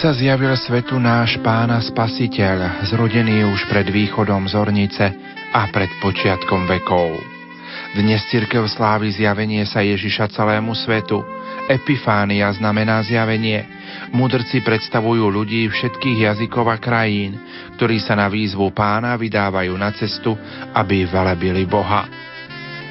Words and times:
Sa 0.00 0.16
zjavil 0.16 0.56
svetu 0.56 0.96
náš 0.96 1.36
pána 1.44 1.76
spasiteľ, 1.76 2.88
zrodený 2.88 3.44
už 3.52 3.68
pred 3.68 3.84
východom 3.84 4.48
zornice 4.48 5.12
a 5.52 5.68
pred 5.68 5.92
počiatkom 6.00 6.64
vekov. 6.64 7.20
Dnes 7.92 8.24
cirkev 8.32 8.64
slávi 8.64 9.12
zjavenie 9.12 9.60
sa 9.68 9.84
Ježiša 9.84 10.32
celému 10.32 10.72
svetu. 10.72 11.20
Epifánia 11.68 12.48
znamená 12.56 13.04
zjavenie. 13.04 13.60
Mudrci 14.16 14.64
predstavujú 14.64 15.28
ľudí 15.28 15.68
všetkých 15.68 16.32
jazykov 16.32 16.72
a 16.72 16.80
krajín, 16.80 17.36
ktorí 17.76 18.00
sa 18.00 18.16
na 18.16 18.32
výzvu 18.32 18.72
pána 18.72 19.20
vydávajú 19.20 19.76
na 19.76 19.92
cestu, 19.92 20.32
aby 20.80 21.04
velebili 21.04 21.68
Boha. 21.68 22.08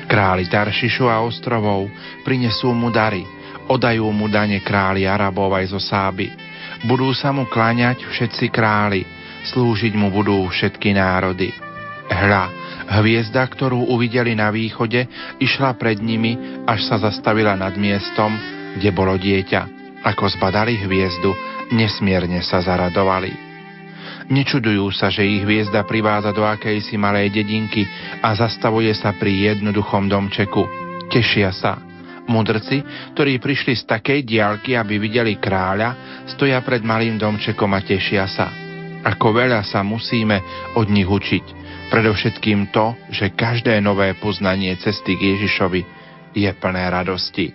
Králi 0.05 0.45
Taršišu 0.45 1.09
a 1.09 1.25
ostrovov 1.25 1.89
prinesú 2.21 2.69
mu 2.69 2.93
dary, 2.93 3.25
odajú 3.65 4.05
mu 4.13 4.29
dane 4.29 4.61
králi 4.61 5.09
Arabov 5.09 5.57
aj 5.57 5.73
zo 5.73 5.81
Sáby 5.81 6.48
budú 6.85 7.11
sa 7.11 7.33
mu 7.35 7.49
kláňať 7.49 8.07
všetci 8.07 8.51
králi, 8.53 9.03
slúžiť 9.51 9.93
mu 9.95 10.13
budú 10.13 10.47
všetky 10.47 10.95
národy. 10.95 11.51
Hľa, 12.09 12.45
hviezda, 12.99 13.45
ktorú 13.45 13.89
uvideli 13.91 14.33
na 14.33 14.49
východe, 14.49 15.05
išla 15.37 15.77
pred 15.77 16.01
nimi, 16.01 16.63
až 16.65 16.89
sa 16.89 16.95
zastavila 16.97 17.53
nad 17.53 17.75
miestom, 17.77 18.33
kde 18.77 18.89
bolo 18.93 19.15
dieťa. 19.15 19.61
Ako 20.05 20.31
zbadali 20.31 20.79
hviezdu, 20.79 21.35
nesmierne 21.75 22.39
sa 22.41 22.63
zaradovali. 22.63 23.49
Nečudujú 24.29 24.93
sa, 24.93 25.09
že 25.09 25.25
ich 25.25 25.41
hviezda 25.41 25.81
privádza 25.89 26.29
do 26.29 26.45
akejsi 26.45 27.01
malej 27.01 27.33
dedinky 27.33 27.89
a 28.21 28.37
zastavuje 28.37 28.93
sa 28.93 29.11
pri 29.17 29.53
jednoduchom 29.53 30.05
domčeku. 30.05 30.69
Tešia 31.09 31.49
sa, 31.49 31.81
Mudrci, 32.29 32.85
ktorí 33.17 33.41
prišli 33.41 33.73
z 33.73 33.83
takej 33.89 34.21
diálky, 34.21 34.77
aby 34.77 35.01
videli 35.01 35.41
kráľa, 35.41 36.21
stoja 36.29 36.61
pred 36.61 36.85
malým 36.85 37.17
domčekom 37.17 37.73
a 37.73 37.81
tešia 37.81 38.29
sa. 38.29 38.53
Ako 39.01 39.33
veľa 39.33 39.65
sa 39.65 39.81
musíme 39.81 40.37
od 40.77 40.87
nich 40.93 41.09
učiť. 41.09 41.45
Predovšetkým 41.89 42.69
to, 42.69 42.93
že 43.09 43.33
každé 43.33 43.81
nové 43.81 44.13
poznanie 44.13 44.77
cesty 44.77 45.17
k 45.17 45.33
Ježišovi 45.35 45.81
je 46.37 46.49
plné 46.53 46.83
radosti. 46.85 47.49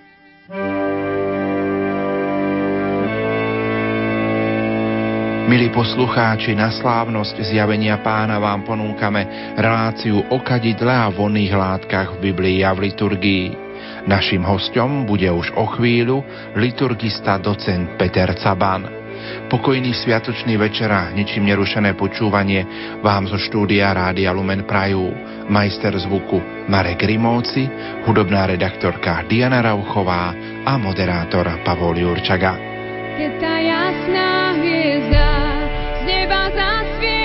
Milí 5.44 5.70
poslucháči, 5.70 6.56
na 6.56 6.72
slávnosť 6.72 7.46
zjavenia 7.46 8.00
pána 8.02 8.42
vám 8.42 8.66
ponúkame 8.66 9.54
reláciu 9.54 10.24
o 10.32 10.42
kadidle 10.42 10.90
a 10.90 11.12
vonných 11.12 11.54
látkach 11.54 12.18
v 12.18 12.32
Biblii 12.32 12.66
a 12.66 12.74
v 12.74 12.90
liturgii. 12.90 13.63
Našim 14.04 14.44
hostom 14.44 15.08
bude 15.08 15.28
už 15.32 15.56
o 15.56 15.64
chvíľu 15.64 16.20
liturgista 16.60 17.40
docent 17.40 17.96
Peter 17.96 18.28
Caban. 18.36 18.84
Pokojný 19.48 19.96
sviatočný 19.96 20.60
večer 20.60 20.92
a 20.92 21.08
ničím 21.08 21.48
nerušené 21.48 21.96
počúvanie 21.96 22.68
vám 23.00 23.24
zo 23.24 23.40
štúdia 23.40 23.96
Rádia 23.96 24.36
Lumen 24.36 24.68
Prajú. 24.68 25.08
Majster 25.48 25.96
zvuku 25.96 26.68
Marek 26.68 27.04
Rimóci, 27.04 27.64
hudobná 28.04 28.44
redaktorka 28.48 29.24
Diana 29.24 29.64
Rauchová 29.64 30.36
a 30.64 30.76
moderátor 30.76 31.48
Pavol 31.64 31.96
Jurčaga. 32.00 32.56
Je 33.16 33.28
tá 33.40 33.56
jasná 33.60 34.56
hviezda 34.60 35.28
z 35.96 36.00
neba 36.04 36.52
zasvietila, 36.52 37.23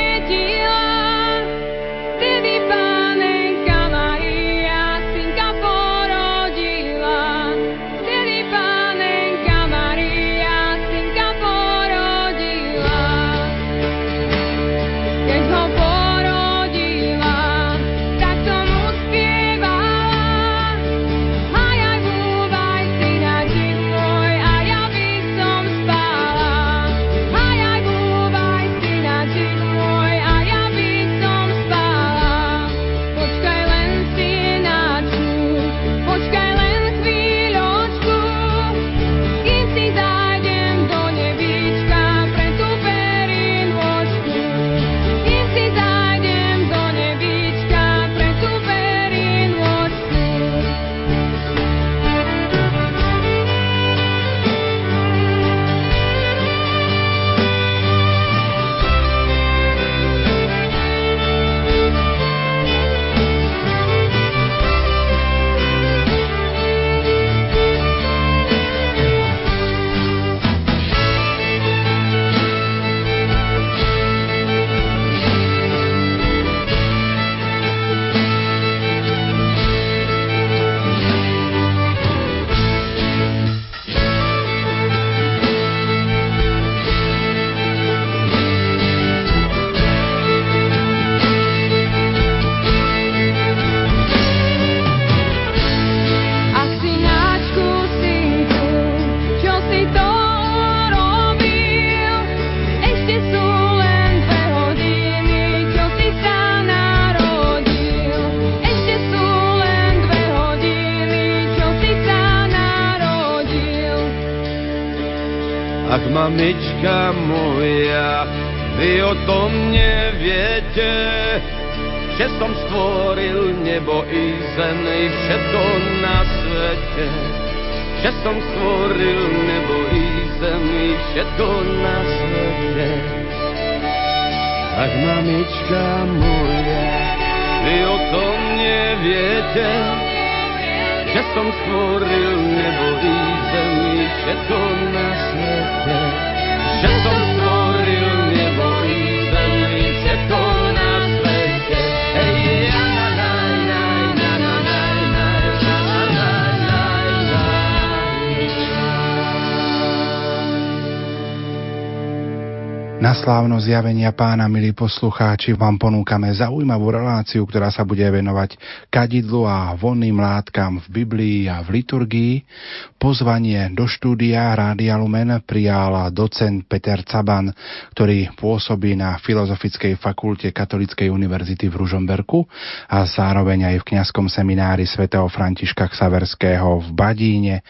Na 163.19 163.35
slávno 163.35 163.59
zjavenia 163.59 164.15
pána, 164.15 164.47
milí 164.47 164.71
poslucháči, 164.71 165.51
vám 165.51 165.75
ponúkame 165.75 166.31
zaujímavú 166.31 166.87
reláciu, 166.87 167.43
ktorá 167.43 167.67
sa 167.67 167.83
bude 167.83 168.07
venovať 168.07 168.55
kadidlu 168.87 169.43
a 169.43 169.75
vonným 169.75 170.23
látkam 170.23 170.79
v 170.87 171.03
Biblii 171.03 171.51
a 171.51 171.59
v 171.59 171.83
liturgii. 171.83 172.47
Pozvanie 172.95 173.75
do 173.75 173.91
štúdia 173.91 174.55
Rádia 174.55 174.95
Lumen 174.95 175.35
prijal 175.43 176.15
docent 176.15 176.63
Peter 176.63 177.03
Caban, 177.03 177.51
ktorý 177.91 178.31
pôsobí 178.39 178.95
na 178.95 179.19
Filozofickej 179.19 179.99
fakulte 179.99 180.55
Katolíckej 180.55 181.11
univerzity 181.11 181.67
v 181.67 181.75
Ružomberku 181.75 182.47
a 182.87 183.03
zároveň 183.03 183.75
aj 183.75 183.83
v 183.83 183.87
kňazskom 183.99 184.31
seminári 184.31 184.87
svätého 184.87 185.27
Františka 185.27 185.91
Ksaverského 185.91 186.87
v 186.87 186.89
Badíne 186.95 187.67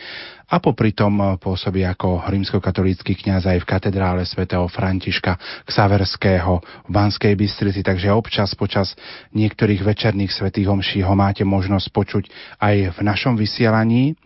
a 0.49 0.57
popri 0.57 0.97
tom 0.97 1.37
pôsobí 1.37 1.85
ako 1.85 2.25
rímskokatolícky 2.25 3.13
kňaz 3.13 3.45
aj 3.45 3.57
v 3.61 3.69
katedrále 3.69 4.25
svätého 4.25 4.65
Františka 4.65 5.37
Ksaverského 5.69 6.57
v 6.85 6.89
Banskej 6.89 7.37
Bystrici, 7.37 7.85
takže 7.85 8.09
občas 8.09 8.57
počas 8.57 8.97
niektorých 9.37 9.85
večerných 9.85 10.33
svetých 10.33 10.67
homší 10.67 11.05
ho 11.05 11.13
máte 11.13 11.45
možnosť 11.45 11.87
počuť 11.93 12.23
aj 12.57 12.97
v 12.97 12.99
našom 13.05 13.37
vysielaní. 13.37 14.17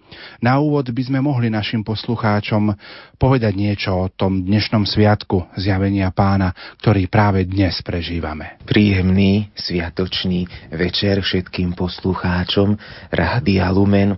Na 0.46 0.62
úvod 0.62 0.94
by 0.94 1.04
sme 1.10 1.20
mohli 1.26 1.50
našim 1.50 1.82
poslucháčom 1.82 2.70
povedať 3.18 3.54
niečo 3.58 3.92
o 3.98 4.12
tom 4.14 4.46
dnešnom 4.46 4.86
sviatku 4.86 5.58
zjavenia 5.58 6.14
pána, 6.14 6.54
ktorý 6.80 7.10
práve 7.10 7.50
dnes 7.50 7.82
prežívame. 7.82 8.62
Príjemný 8.62 9.50
sviatočný 9.58 10.46
večer 10.70 11.18
všetkým 11.26 11.74
poslucháčom 11.74 12.78
Rádia 13.10 13.74
Lumen 13.74 14.14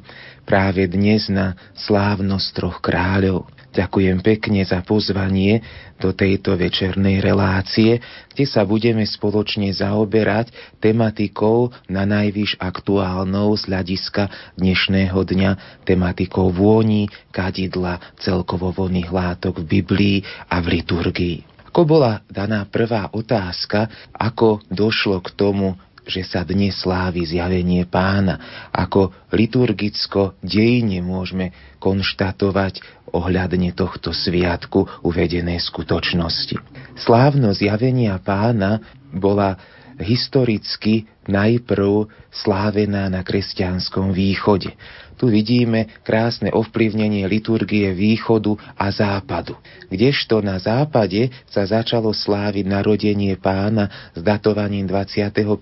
práve 0.46 0.86
dnes 0.86 1.28
na 1.28 1.58
slávnosť 1.74 2.48
troch 2.54 2.78
kráľov. 2.80 3.50
Ďakujem 3.76 4.24
pekne 4.24 4.64
za 4.64 4.80
pozvanie 4.80 5.60
do 6.00 6.16
tejto 6.16 6.56
večernej 6.56 7.20
relácie, 7.20 8.00
kde 8.32 8.46
sa 8.48 8.64
budeme 8.64 9.04
spoločne 9.04 9.68
zaoberať 9.68 10.48
tematikou 10.80 11.76
na 11.92 12.08
najvyš 12.08 12.56
aktuálnou 12.56 13.52
z 13.60 13.68
hľadiska 13.68 14.56
dnešného 14.56 15.20
dňa, 15.20 15.84
tematikou 15.84 16.56
vôni, 16.56 17.12
kadidla, 17.36 18.00
celkovo 18.16 18.72
voných 18.72 19.12
látok 19.12 19.60
v 19.60 19.84
Biblii 19.84 20.18
a 20.48 20.64
v 20.64 20.80
liturgii. 20.80 21.38
Ako 21.68 21.84
bola 21.84 22.24
daná 22.32 22.64
prvá 22.64 23.12
otázka, 23.12 23.92
ako 24.16 24.64
došlo 24.72 25.20
k 25.20 25.36
tomu, 25.36 25.76
že 26.06 26.22
sa 26.22 26.46
dnes 26.46 26.78
slávi 26.80 27.26
zjavenie 27.26 27.84
pána. 27.90 28.70
Ako 28.72 29.12
liturgicko 29.34 30.38
dejine 30.46 31.02
môžeme 31.02 31.52
konštatovať 31.82 32.82
ohľadne 33.12 33.74
tohto 33.74 34.14
sviatku 34.14 35.06
uvedené 35.06 35.58
skutočnosti. 35.58 36.58
Slávno 36.96 37.52
zjavenia 37.52 38.16
pána 38.22 38.80
bola 39.10 39.58
historicky 40.00 41.08
najprv 41.26 42.12
slávená 42.30 43.08
na 43.08 43.24
kresťanskom 43.24 44.12
východe. 44.12 44.76
Tu 45.16 45.32
vidíme 45.32 45.88
krásne 46.04 46.52
ovplyvnenie 46.52 47.24
liturgie 47.32 47.96
východu 47.96 48.60
a 48.76 48.92
západu. 48.92 49.56
Kdežto 49.88 50.44
na 50.44 50.60
západe 50.60 51.32
sa 51.48 51.64
začalo 51.64 52.12
sláviť 52.12 52.68
narodenie 52.68 53.40
pána 53.40 54.12
s 54.12 54.20
datovaním 54.20 54.84
25. 54.84 55.56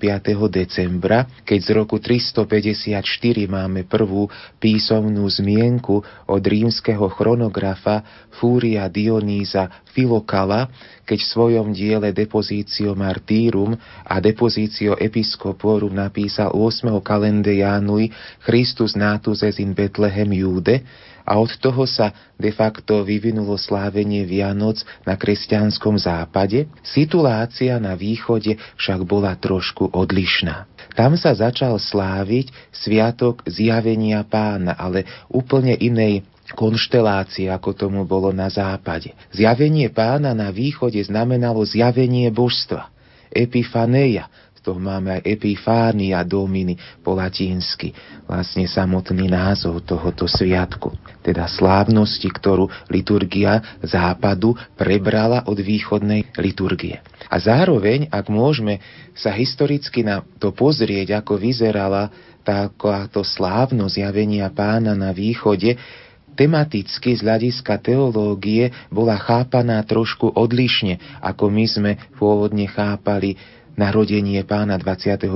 decembra, 0.50 1.30
keď 1.46 1.60
z 1.62 1.70
roku 1.78 2.02
354 2.02 3.06
máme 3.46 3.86
prvú 3.86 4.26
písomnú 4.58 5.30
zmienku 5.30 6.02
od 6.26 6.42
rímskeho 6.42 7.06
chronografa 7.14 8.02
Fúria 8.34 8.90
Dionýza 8.90 9.86
Filokala, 9.94 10.74
keď 11.06 11.20
v 11.20 11.30
svojom 11.30 11.68
diele 11.76 12.10
Depositio 12.16 12.98
Martyrum 12.98 13.78
a 14.08 14.18
Depositio 14.18 14.98
Episcoporum 14.98 15.94
napísal 15.94 16.56
8. 16.56 16.90
kalende 17.04 17.54
Christus 18.42 18.96
natus 18.96 19.43
es 19.46 19.60
in 19.60 19.76
Bethlehem 19.76 20.32
Jude 20.32 20.82
a 21.24 21.40
od 21.40 21.56
toho 21.60 21.88
sa 21.88 22.12
de 22.36 22.52
facto 22.52 23.00
vyvinulo 23.04 23.56
slávenie 23.56 24.28
Vianoc 24.28 24.84
na 25.08 25.16
kresťanskom 25.16 25.96
západe, 25.96 26.68
situácia 26.84 27.80
na 27.80 27.96
východe 27.96 28.60
však 28.76 29.00
bola 29.08 29.32
trošku 29.40 29.88
odlišná. 29.96 30.68
Tam 30.94 31.16
sa 31.16 31.32
začal 31.32 31.80
sláviť 31.80 32.52
sviatok 32.76 33.42
zjavenia 33.48 34.22
pána, 34.28 34.76
ale 34.76 35.08
úplne 35.32 35.74
inej 35.80 36.28
konštelácie, 36.54 37.48
ako 37.48 37.72
tomu 37.72 38.04
bolo 38.04 38.36
na 38.36 38.52
západe. 38.52 39.16
Zjavenie 39.32 39.88
pána 39.88 40.36
na 40.36 40.52
východe 40.52 41.00
znamenalo 41.00 41.64
zjavenie 41.64 42.28
božstva, 42.30 42.92
epifaneia, 43.32 44.28
toho 44.64 44.80
máme 44.80 45.20
aj 45.20 45.28
Epifánia 45.28 46.24
Domini 46.24 46.80
po 47.04 47.12
latinsky, 47.20 47.92
vlastne 48.24 48.64
samotný 48.64 49.28
názov 49.28 49.84
tohoto 49.84 50.24
sviatku, 50.24 50.96
teda 51.20 51.52
slávnosti, 51.52 52.32
ktorú 52.32 52.72
liturgia 52.88 53.60
západu 53.84 54.56
prebrala 54.80 55.44
od 55.52 55.60
východnej 55.60 56.32
liturgie. 56.40 57.04
A 57.28 57.36
zároveň, 57.44 58.08
ak 58.08 58.32
môžeme 58.32 58.80
sa 59.12 59.36
historicky 59.36 60.08
na 60.08 60.24
to 60.40 60.56
pozrieť, 60.56 61.20
ako 61.20 61.36
vyzerala 61.36 62.08
táto 62.48 63.20
slávno 63.28 63.92
zjavenia 63.92 64.48
pána 64.48 64.96
na 64.96 65.12
východe, 65.12 65.76
tematicky 66.34 67.14
z 67.14 67.22
hľadiska 67.22 67.78
teológie 67.80 68.74
bola 68.90 69.16
chápaná 69.20 69.80
trošku 69.86 70.34
odlišne, 70.34 70.98
ako 71.22 71.46
my 71.52 71.66
sme 71.70 71.92
pôvodne 72.18 72.66
chápali 72.66 73.38
narodenie 73.74 74.42
pána 74.46 74.78
25. 74.78 75.30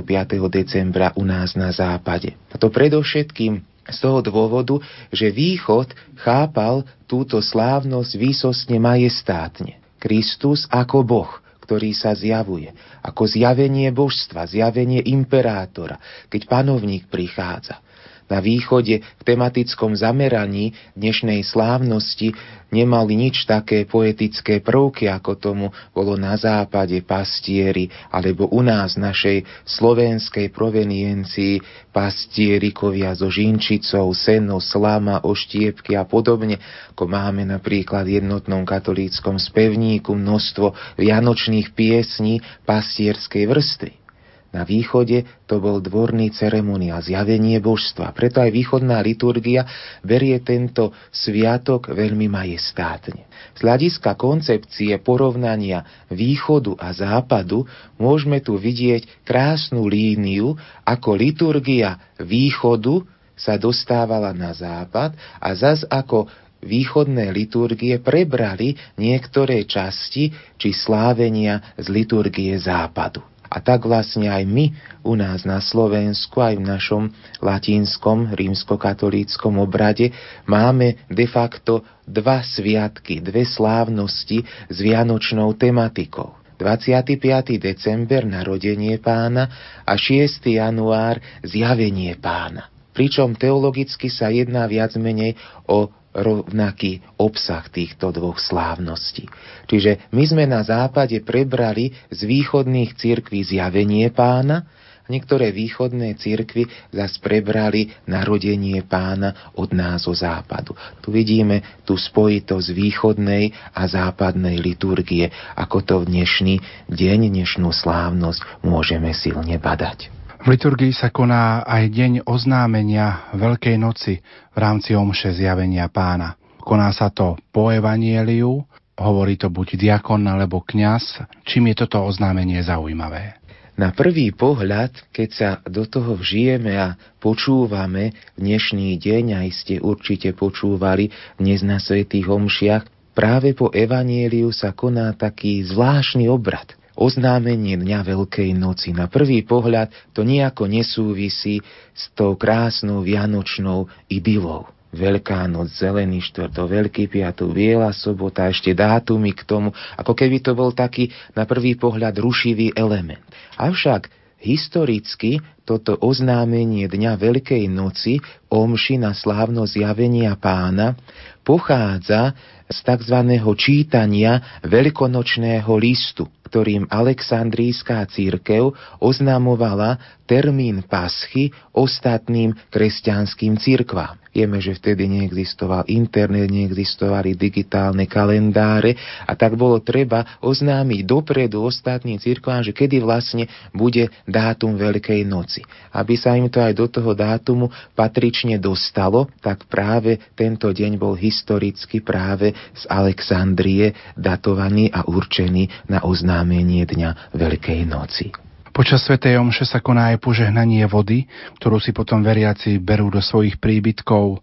decembra 0.50 1.14
u 1.18 1.24
nás 1.26 1.58
na 1.58 1.74
západe. 1.74 2.38
A 2.54 2.56
to 2.56 2.70
predovšetkým 2.70 3.62
z 3.88 3.98
toho 4.04 4.20
dôvodu, 4.20 4.78
že 5.10 5.32
východ 5.32 5.96
chápal 6.20 6.84
túto 7.08 7.40
slávnosť 7.40 8.12
výsostne 8.20 8.78
majestátne. 8.78 9.80
Kristus 9.98 10.68
ako 10.70 11.02
Boh, 11.08 11.32
ktorý 11.64 11.96
sa 11.96 12.14
zjavuje, 12.14 12.70
ako 13.02 13.28
zjavenie 13.28 13.90
božstva, 13.90 14.48
zjavenie 14.48 15.02
imperátora, 15.08 15.98
keď 16.30 16.42
panovník 16.46 17.10
prichádza 17.10 17.82
na 18.28 18.44
východe 18.44 19.02
v 19.02 19.22
tematickom 19.24 19.96
zameraní 19.96 20.76
dnešnej 20.94 21.44
slávnosti 21.44 22.36
nemali 22.72 23.16
nič 23.16 23.48
také 23.48 23.88
poetické 23.88 24.60
prvky, 24.60 25.08
ako 25.08 25.40
tomu 25.40 25.66
bolo 25.96 26.20
na 26.20 26.36
západe 26.36 27.00
pastieri, 27.08 27.88
alebo 28.12 28.52
u 28.52 28.60
nás 28.60 29.00
našej 29.00 29.48
slovenskej 29.64 30.52
proveniencii 30.52 31.64
pastierikovia 31.96 33.16
so 33.16 33.32
žinčicou, 33.32 34.12
seno, 34.12 34.60
slama, 34.60 35.24
oštiepky 35.24 35.96
a 35.96 36.04
podobne, 36.04 36.60
ako 36.92 37.08
máme 37.08 37.48
napríklad 37.48 38.04
v 38.04 38.20
jednotnom 38.20 38.68
katolíckom 38.68 39.40
spevníku 39.40 40.12
množstvo 40.12 41.00
vianočných 41.00 41.72
piesní 41.72 42.44
pastierskej 42.68 43.48
vrstvy. 43.48 44.07
Na 44.56 44.64
východe 44.64 45.28
to 45.44 45.60
bol 45.60 45.84
dvorný 45.84 46.32
ceremoniál, 46.32 47.04
zjavenie 47.04 47.60
božstva. 47.60 48.16
Preto 48.16 48.40
aj 48.40 48.52
východná 48.56 49.04
liturgia 49.04 49.68
berie 50.00 50.40
tento 50.40 50.96
sviatok 51.12 51.92
veľmi 51.92 52.32
majestátne. 52.32 53.28
Z 53.54 53.60
hľadiska 53.60 54.16
koncepcie 54.16 54.96
porovnania 55.04 55.84
východu 56.08 56.80
a 56.80 56.96
západu 56.96 57.68
môžeme 58.00 58.40
tu 58.40 58.56
vidieť 58.56 59.28
krásnu 59.28 59.84
líniu, 59.84 60.56
ako 60.88 61.10
liturgia 61.20 62.00
východu 62.16 63.04
sa 63.38 63.60
dostávala 63.60 64.32
na 64.32 64.56
západ 64.56 65.14
a 65.44 65.50
zas 65.54 65.84
ako 65.86 66.26
východné 66.64 67.30
liturgie 67.30 68.02
prebrali 68.02 68.74
niektoré 68.98 69.62
časti 69.70 70.34
či 70.58 70.70
slávenia 70.74 71.78
z 71.78 71.86
liturgie 71.94 72.58
západu. 72.58 73.22
A 73.48 73.64
tak 73.64 73.88
vlastne 73.88 74.28
aj 74.28 74.44
my 74.44 74.66
u 75.08 75.16
nás 75.16 75.48
na 75.48 75.64
Slovensku, 75.64 76.44
aj 76.44 76.56
v 76.60 76.68
našom 76.68 77.04
latinskom 77.40 78.36
rímskokatolíckom 78.36 79.58
obrade 79.60 80.12
máme 80.44 81.00
de 81.08 81.28
facto 81.28 81.84
dva 82.04 82.44
sviatky, 82.44 83.24
dve 83.24 83.48
slávnosti 83.48 84.44
s 84.68 84.78
vianočnou 84.80 85.56
tematikou. 85.56 86.38
25. 86.58 87.22
december 87.62 88.26
narodenie 88.26 88.98
pána 88.98 89.46
a 89.86 89.94
6. 89.94 90.42
január 90.58 91.22
zjavenie 91.46 92.18
pána. 92.18 92.74
Pričom 92.98 93.38
teologicky 93.38 94.10
sa 94.10 94.34
jedná 94.34 94.66
viac 94.66 94.98
menej 94.98 95.38
o 95.70 95.94
rovnaký 96.18 97.06
obsah 97.22 97.62
týchto 97.70 98.10
dvoch 98.10 98.42
slávností. 98.42 99.30
Čiže 99.70 100.10
my 100.10 100.24
sme 100.26 100.44
na 100.50 100.66
západe 100.66 101.22
prebrali 101.22 101.94
z 102.10 102.26
východných 102.26 102.98
cirkví 102.98 103.46
zjavenie 103.46 104.10
pána, 104.10 104.66
niektoré 105.08 105.54
východné 105.56 106.20
cirkvy 106.20 106.68
zas 106.92 107.16
prebrali 107.22 107.94
narodenie 108.10 108.84
pána 108.84 109.54
od 109.56 109.72
nás 109.72 110.04
zo 110.04 110.12
západu. 110.18 110.76
Tu 111.00 111.14
vidíme 111.14 111.64
tú 111.88 111.96
spojitosť 111.96 112.68
východnej 112.76 113.54
a 113.72 113.88
západnej 113.88 114.60
liturgie, 114.60 115.32
ako 115.56 115.78
to 115.86 115.96
v 116.04 116.18
dnešný 116.18 116.56
deň, 116.92 117.20
dnešnú 117.32 117.70
slávnosť 117.72 118.66
môžeme 118.66 119.14
silne 119.16 119.56
badať. 119.62 120.17
V 120.48 120.56
liturgii 120.56 120.96
sa 120.96 121.12
koná 121.12 121.60
aj 121.68 121.92
deň 121.92 122.14
oznámenia 122.24 123.36
Veľkej 123.36 123.76
noci 123.76 124.24
v 124.56 124.58
rámci 124.64 124.96
omše 124.96 125.36
zjavenia 125.36 125.92
pána. 125.92 126.40
Koná 126.64 126.88
sa 126.96 127.12
to 127.12 127.36
po 127.52 127.68
evanieliu, 127.68 128.64
hovorí 128.96 129.36
to 129.36 129.52
buď 129.52 129.76
diakon 129.76 130.24
alebo 130.24 130.64
kňaz. 130.64 131.20
Čím 131.44 131.76
je 131.76 131.84
toto 131.84 132.00
oznámenie 132.00 132.64
zaujímavé? 132.64 133.36
Na 133.76 133.92
prvý 133.92 134.32
pohľad, 134.32 135.12
keď 135.12 135.30
sa 135.36 135.50
do 135.68 135.84
toho 135.84 136.16
vžijeme 136.16 136.80
a 136.80 136.96
počúvame 137.20 138.16
dnešný 138.40 138.96
deň, 139.04 139.44
aj 139.44 139.50
ste 139.52 139.76
určite 139.84 140.32
počúvali 140.32 141.12
dnes 141.36 141.60
na 141.60 141.76
Svetých 141.76 142.24
Homšiach, 142.24 142.88
práve 143.12 143.52
po 143.52 143.68
Evanieliu 143.76 144.56
sa 144.56 144.72
koná 144.72 145.12
taký 145.12 145.68
zvláštny 145.68 146.32
obrad. 146.32 146.72
Oznámenie 146.98 147.78
Dňa 147.78 148.02
Veľkej 148.02 148.58
noci. 148.58 148.90
Na 148.90 149.06
prvý 149.06 149.46
pohľad 149.46 149.94
to 150.18 150.26
nejako 150.26 150.66
nesúvisí 150.66 151.62
s 151.94 152.10
tou 152.18 152.34
krásnou 152.34 153.06
vianočnou 153.06 153.86
idylou. 154.10 154.66
Veľká 154.98 155.46
noc, 155.46 155.70
Zelený 155.78 156.26
štvrto, 156.26 156.66
Veľký 156.66 157.06
piatok, 157.06 157.54
Biela 157.54 157.94
sobota, 157.94 158.50
ešte 158.50 158.74
dátumy 158.74 159.38
k 159.38 159.46
tomu, 159.46 159.70
ako 159.94 160.18
keby 160.18 160.42
to 160.42 160.58
bol 160.58 160.74
taký 160.74 161.14
na 161.38 161.46
prvý 161.46 161.78
pohľad 161.78 162.18
rušivý 162.18 162.74
element. 162.74 163.22
Avšak 163.62 164.17
historicky 164.38 165.42
toto 165.68 166.00
oznámenie 166.00 166.88
Dňa 166.88 167.20
Veľkej 167.20 167.68
noci, 167.68 168.24
omši 168.48 169.02
na 169.02 169.12
slávno 169.12 169.68
zjavenia 169.68 170.38
pána, 170.40 170.96
pochádza 171.44 172.32
z 172.68 172.78
tzv. 172.84 173.18
čítania 173.60 174.60
veľkonočného 174.64 175.72
listu, 175.76 176.28
ktorým 176.48 176.88
Aleksandrijská 176.88 178.08
církev 178.08 178.72
oznamovala 179.04 180.00
termín 180.24 180.84
paschy 180.88 181.52
ostatným 181.76 182.56
kresťanským 182.72 183.60
církvám. 183.60 184.27
Vieme, 184.38 184.62
že 184.62 184.78
vtedy 184.78 185.10
neexistoval 185.10 185.90
internet, 185.90 186.54
neexistovali 186.54 187.34
digitálne 187.34 188.06
kalendáre 188.06 188.94
a 189.26 189.34
tak 189.34 189.58
bolo 189.58 189.82
treba 189.82 190.38
oznámiť 190.46 191.10
dopredu 191.10 191.66
ostatným 191.66 192.22
církvám, 192.22 192.62
že 192.62 192.70
kedy 192.70 193.02
vlastne 193.02 193.50
bude 193.74 194.14
dátum 194.30 194.78
Veľkej 194.78 195.26
noci. 195.26 195.66
Aby 195.90 196.22
sa 196.22 196.38
im 196.38 196.54
to 196.54 196.62
aj 196.62 196.78
do 196.78 196.86
toho 196.86 197.18
dátumu 197.18 197.74
patrične 197.98 198.62
dostalo, 198.62 199.26
tak 199.42 199.66
práve 199.66 200.22
tento 200.38 200.70
deň 200.70 201.02
bol 201.02 201.18
historicky 201.18 202.06
práve 202.06 202.54
z 202.78 202.86
Alexandrie 202.94 203.98
datovaný 204.14 204.94
a 204.94 205.02
určený 205.10 205.90
na 205.90 206.06
oznámenie 206.06 206.86
Dňa 206.86 207.34
Veľkej 207.34 207.82
noci. 207.90 208.47
Počas 208.78 209.10
Svetej 209.10 209.42
Omše 209.42 209.66
sa 209.66 209.82
koná 209.82 210.14
aj 210.14 210.22
požehnanie 210.22 210.86
vody, 210.86 211.26
ktorú 211.58 211.82
si 211.82 211.90
potom 211.98 212.22
veriaci 212.22 212.78
berú 212.78 213.10
do 213.10 213.18
svojich 213.18 213.58
príbytkov, 213.58 214.38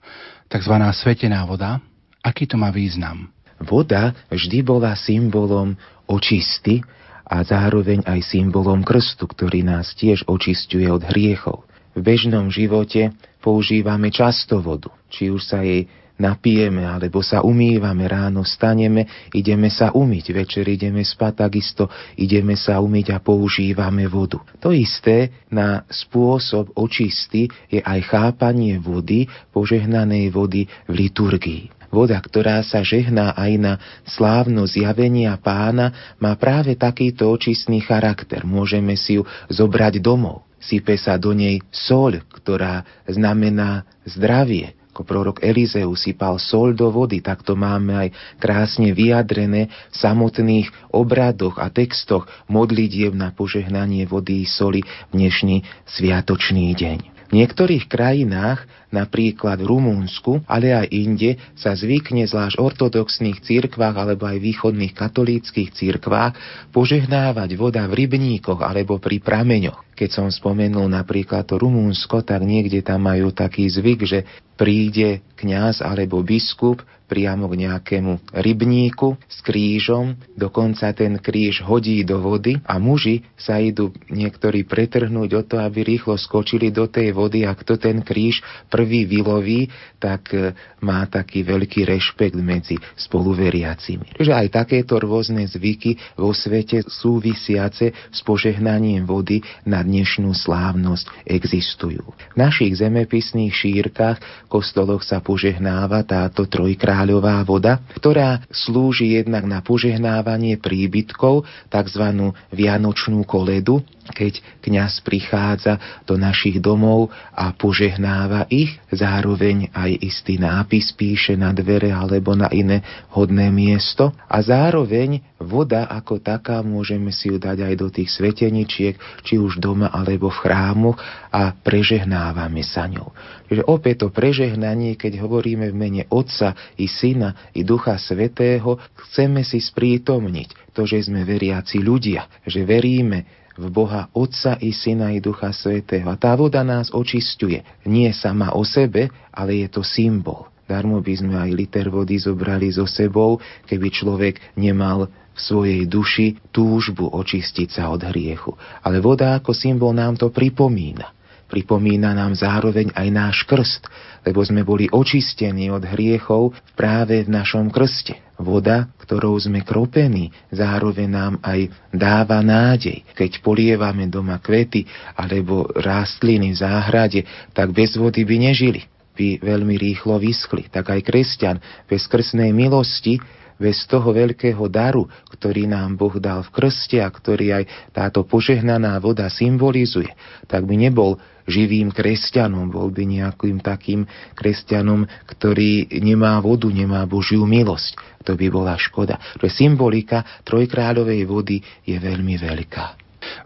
tzv. 0.50 0.74
svetená 0.90 1.46
voda. 1.46 1.78
Aký 2.18 2.42
to 2.42 2.58
má 2.58 2.74
význam? 2.74 3.30
Voda 3.62 4.10
vždy 4.34 4.66
bola 4.66 4.98
symbolom 4.98 5.78
očisty 6.10 6.82
a 7.22 7.46
zároveň 7.46 8.02
aj 8.10 8.26
symbolom 8.26 8.82
krstu, 8.82 9.30
ktorý 9.30 9.62
nás 9.62 9.94
tiež 9.94 10.26
očistuje 10.26 10.90
od 10.90 11.06
hriechov. 11.14 11.62
V 11.94 12.02
bežnom 12.02 12.50
živote 12.50 13.14
používame 13.38 14.10
často 14.10 14.58
vodu, 14.58 14.90
či 15.14 15.30
už 15.30 15.46
sa 15.46 15.62
jej 15.62 15.86
napijeme, 16.14 16.86
alebo 16.86 17.22
sa 17.22 17.42
umývame, 17.42 18.06
ráno 18.06 18.46
staneme, 18.46 19.30
ideme 19.34 19.66
sa 19.70 19.90
umyť, 19.90 20.24
večer 20.30 20.64
ideme 20.70 21.02
spať, 21.02 21.46
takisto 21.46 21.90
ideme 22.14 22.54
sa 22.54 22.78
umyť 22.78 23.06
a 23.14 23.18
používame 23.18 24.06
vodu. 24.06 24.38
To 24.62 24.70
isté 24.70 25.44
na 25.50 25.82
spôsob 25.90 26.70
očisty 26.78 27.50
je 27.66 27.82
aj 27.82 28.00
chápanie 28.06 28.78
vody, 28.78 29.26
požehnanej 29.50 30.30
vody 30.30 30.70
v 30.86 30.92
liturgii. 30.94 31.64
Voda, 31.94 32.18
ktorá 32.18 32.58
sa 32.66 32.82
žehná 32.82 33.38
aj 33.38 33.52
na 33.54 33.72
slávno 34.02 34.66
zjavenia 34.66 35.38
pána, 35.38 36.18
má 36.18 36.34
práve 36.34 36.74
takýto 36.74 37.30
očistný 37.30 37.86
charakter. 37.86 38.42
Môžeme 38.42 38.98
si 38.98 39.14
ju 39.14 39.22
zobrať 39.46 40.02
domov. 40.02 40.42
Sype 40.58 40.98
sa 40.98 41.14
do 41.14 41.30
nej 41.30 41.62
soľ, 41.70 42.18
ktorá 42.34 42.82
znamená 43.06 43.86
zdravie 44.02 44.74
ako 44.94 45.02
prorok 45.02 45.42
Elizeus 45.42 46.06
sypal 46.06 46.38
sol 46.38 46.70
do 46.70 46.86
vody, 46.94 47.18
tak 47.18 47.42
to 47.42 47.58
máme 47.58 47.90
aj 47.90 48.08
krásne 48.38 48.94
vyjadrené 48.94 49.66
v 49.66 49.96
samotných 49.98 50.70
obradoch 50.94 51.58
a 51.58 51.66
textoch 51.66 52.30
modlitieb 52.46 53.10
na 53.10 53.34
požehnanie 53.34 54.06
vody 54.06 54.46
i 54.46 54.48
soli 54.48 54.86
v 55.10 55.26
dnešný 55.26 55.66
sviatočný 55.90 56.70
deň. 56.78 57.13
Niektorých 57.34 57.90
krajinách, 57.90 58.62
napríklad 58.94 59.58
v 59.58 59.66
Rumúnsku, 59.66 60.46
ale 60.46 60.70
aj 60.70 60.86
inde, 60.94 61.34
sa 61.58 61.74
zvykne 61.74 62.30
zvlášť 62.30 62.62
ortodoxných 62.62 63.42
cirkvách 63.42 63.96
alebo 63.98 64.30
aj 64.30 64.38
východných 64.38 64.94
katolíckých 64.94 65.74
cirkvách 65.74 66.38
požehnávať 66.70 67.58
voda 67.58 67.82
v 67.90 68.06
rybníkoch 68.06 68.62
alebo 68.62 69.02
pri 69.02 69.18
prameňoch. 69.18 69.98
Keď 69.98 70.10
som 70.14 70.30
spomenul 70.30 70.86
napríklad 70.86 71.42
to 71.42 71.58
Rumúnsko, 71.58 72.22
tak 72.22 72.46
niekde 72.46 72.86
tam 72.86 73.02
majú 73.02 73.34
taký 73.34 73.66
zvyk, 73.66 74.00
že 74.06 74.22
príde 74.54 75.26
kňaz 75.34 75.82
alebo 75.82 76.22
biskup 76.22 76.86
priamo 77.04 77.46
k 77.52 77.68
nejakému 77.68 78.32
rybníku 78.32 79.20
s 79.28 79.38
krížom, 79.44 80.16
dokonca 80.32 80.88
ten 80.96 81.20
kríž 81.20 81.60
hodí 81.60 82.00
do 82.00 82.16
vody 82.24 82.56
a 82.64 82.80
muži 82.80 83.20
sa 83.36 83.60
idú 83.60 83.92
niektorí 84.08 84.64
pretrhnúť 84.64 85.30
o 85.36 85.42
to, 85.44 85.56
aby 85.60 85.84
rýchlo 85.84 86.16
skočili 86.16 86.72
do 86.72 86.88
tej 86.88 87.12
vody 87.12 87.44
a 87.44 87.52
kto 87.52 87.76
ten 87.76 88.00
kríž 88.00 88.40
prvý 88.72 89.04
vyloví, 89.04 89.68
tak 90.00 90.32
e, 90.32 90.56
má 90.80 91.04
taký 91.04 91.44
veľký 91.44 91.84
rešpekt 91.84 92.40
medzi 92.40 92.80
spoluveriacimi. 92.96 94.16
Takže 94.16 94.32
aj 94.32 94.48
takéto 94.48 94.96
rôzne 94.96 95.44
zvyky 95.44 96.00
vo 96.16 96.32
svete 96.32 96.88
súvisiace 96.88 97.92
s 97.92 98.18
požehnaním 98.24 99.04
vody 99.04 99.44
na 99.68 99.84
dnešnú 99.84 100.32
slávnosť 100.32 101.28
existujú. 101.28 102.04
V 102.32 102.36
našich 102.36 102.80
zemepisných 102.80 103.52
šírkach 103.52 104.48
kostoloch 104.48 105.04
sa 105.04 105.20
požehnáva 105.20 106.00
táto 106.08 106.48
trojkrát 106.48 106.93
kráľová 106.94 107.42
voda, 107.42 107.82
ktorá 107.98 108.46
slúži 108.54 109.18
jednak 109.18 109.42
na 109.50 109.58
požehnávanie 109.66 110.62
príbytkov, 110.62 111.42
tzv. 111.66 112.30
vianočnú 112.54 113.26
koledu, 113.26 113.82
keď 114.14 114.38
kňaz 114.62 115.02
prichádza 115.02 115.82
do 116.06 116.14
našich 116.14 116.62
domov 116.62 117.10
a 117.34 117.50
požehnáva 117.50 118.46
ich, 118.46 118.78
zároveň 118.94 119.74
aj 119.74 119.90
istý 120.06 120.38
nápis 120.38 120.94
píše 120.94 121.34
na 121.34 121.50
dvere 121.50 121.90
alebo 121.90 122.38
na 122.38 122.46
iné 122.54 122.86
hodné 123.10 123.50
miesto 123.50 124.14
a 124.30 124.38
zároveň 124.38 125.18
voda 125.42 125.90
ako 125.90 126.22
taká 126.22 126.62
môžeme 126.62 127.10
si 127.10 127.26
ju 127.26 127.42
dať 127.42 127.58
aj 127.64 127.74
do 127.74 127.88
tých 127.90 128.12
sveteničiek, 128.14 128.94
či 129.26 129.34
už 129.34 129.58
doma 129.58 129.90
alebo 129.90 130.30
v 130.30 130.46
chrámoch 130.46 131.00
a 131.34 131.50
prežehnávame 131.50 132.62
sa 132.62 132.86
ňou. 132.86 133.10
Čiže 133.54 133.70
opäť 133.70 134.02
to 134.02 134.08
prežehnanie, 134.10 134.98
keď 134.98 135.22
hovoríme 135.22 135.70
v 135.70 135.78
mene 135.78 136.02
Otca 136.10 136.58
i 136.74 136.90
Syna 136.90 137.54
i 137.54 137.62
Ducha 137.62 137.94
Svetého, 138.02 138.82
chceme 139.06 139.46
si 139.46 139.62
sprítomniť 139.62 140.74
to, 140.74 140.82
že 140.82 141.06
sme 141.06 141.22
veriaci 141.22 141.78
ľudia, 141.78 142.26
že 142.42 142.66
veríme 142.66 143.22
v 143.54 143.70
Boha 143.70 144.10
Otca 144.10 144.58
i 144.58 144.74
Syna 144.74 145.14
i 145.14 145.22
Ducha 145.22 145.54
Svetého. 145.54 146.10
A 146.10 146.18
tá 146.18 146.34
voda 146.34 146.66
nás 146.66 146.90
očistuje. 146.90 147.62
Nie 147.86 148.10
sama 148.10 148.58
o 148.58 148.66
sebe, 148.66 149.06
ale 149.30 149.62
je 149.62 149.70
to 149.70 149.86
symbol. 149.86 150.50
Darmo 150.66 150.98
by 150.98 151.14
sme 151.14 151.38
aj 151.38 151.50
liter 151.54 151.86
vody 151.94 152.18
zobrali 152.18 152.74
so 152.74 152.90
sebou, 152.90 153.38
keby 153.70 153.86
človek 153.94 154.58
nemal 154.58 155.06
v 155.06 155.38
svojej 155.38 155.86
duši 155.86 156.42
túžbu 156.50 157.06
očistiť 157.06 157.70
sa 157.70 157.94
od 157.94 158.02
hriechu. 158.02 158.58
Ale 158.82 158.98
voda 158.98 159.38
ako 159.38 159.54
symbol 159.54 159.94
nám 159.94 160.18
to 160.18 160.34
pripomína. 160.34 161.14
Pripomína 161.54 162.18
nám 162.18 162.34
zároveň 162.34 162.90
aj 162.98 163.08
náš 163.14 163.46
krst, 163.46 163.86
lebo 164.26 164.42
sme 164.42 164.66
boli 164.66 164.90
očistení 164.90 165.70
od 165.70 165.86
hriechov 165.86 166.50
práve 166.74 167.22
v 167.22 167.30
našom 167.30 167.70
krste. 167.70 168.18
Voda, 168.34 168.90
ktorou 168.98 169.38
sme 169.38 169.62
kropení, 169.62 170.34
zároveň 170.50 171.06
nám 171.06 171.34
aj 171.46 171.70
dáva 171.94 172.42
nádej. 172.42 173.06
Keď 173.14 173.38
polievame 173.38 174.10
doma 174.10 174.42
kvety 174.42 174.82
alebo 175.14 175.70
rastliny 175.78 176.50
v 176.50 176.58
záhrade, 176.58 177.22
tak 177.54 177.70
bez 177.70 177.94
vody 177.94 178.26
by 178.26 178.50
nežili, 178.50 178.90
by 179.14 179.38
veľmi 179.38 179.78
rýchlo 179.78 180.18
vyschli. 180.18 180.66
Tak 180.66 180.90
aj 180.90 181.06
kresťan 181.06 181.62
bez 181.86 182.10
krstnej 182.10 182.50
milosti 182.50 183.22
bez 183.54 183.86
toho 183.86 184.10
veľkého 184.10 184.66
daru, 184.66 185.06
ktorý 185.30 185.70
nám 185.70 185.94
Boh 185.94 186.18
dal 186.18 186.42
v 186.42 186.50
krste 186.50 186.98
a 186.98 187.06
ktorý 187.06 187.62
aj 187.62 187.64
táto 187.94 188.26
požehnaná 188.26 188.98
voda 188.98 189.30
symbolizuje, 189.30 190.10
tak 190.50 190.66
by 190.66 190.74
nebol 190.74 191.22
živým 191.44 191.92
kresťanom, 191.92 192.72
bol 192.72 192.88
by 192.88 193.04
nejakým 193.04 193.60
takým 193.60 194.08
kresťanom, 194.36 195.04
ktorý 195.28 195.88
nemá 196.00 196.40
vodu, 196.40 196.68
nemá 196.68 197.04
Božiu 197.04 197.44
milosť. 197.44 198.24
To 198.24 198.36
by 198.36 198.46
bola 198.48 198.74
škoda. 198.80 199.20
Že 199.40 199.48
symbolika 199.52 200.24
trojkráľovej 200.48 201.22
vody 201.28 201.60
je 201.84 201.96
veľmi 202.00 202.40
veľká. 202.40 202.84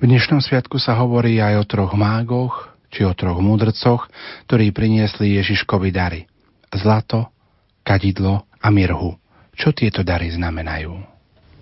V 0.02 0.04
dnešnom 0.06 0.42
sviatku 0.42 0.78
sa 0.78 0.98
hovorí 0.98 1.38
aj 1.38 1.54
o 1.62 1.64
troch 1.66 1.94
mágoch, 1.94 2.74
či 2.90 3.04
o 3.04 3.12
troch 3.14 3.38
múdrcoch, 3.38 4.08
ktorí 4.48 4.70
priniesli 4.74 5.38
Ježiškovi 5.38 5.90
dary. 5.90 6.26
Zlato, 6.70 7.30
kadidlo 7.82 8.48
a 8.58 8.68
mirhu. 8.70 9.16
Čo 9.58 9.74
tieto 9.74 10.06
dary 10.06 10.30
znamenajú? 10.30 10.94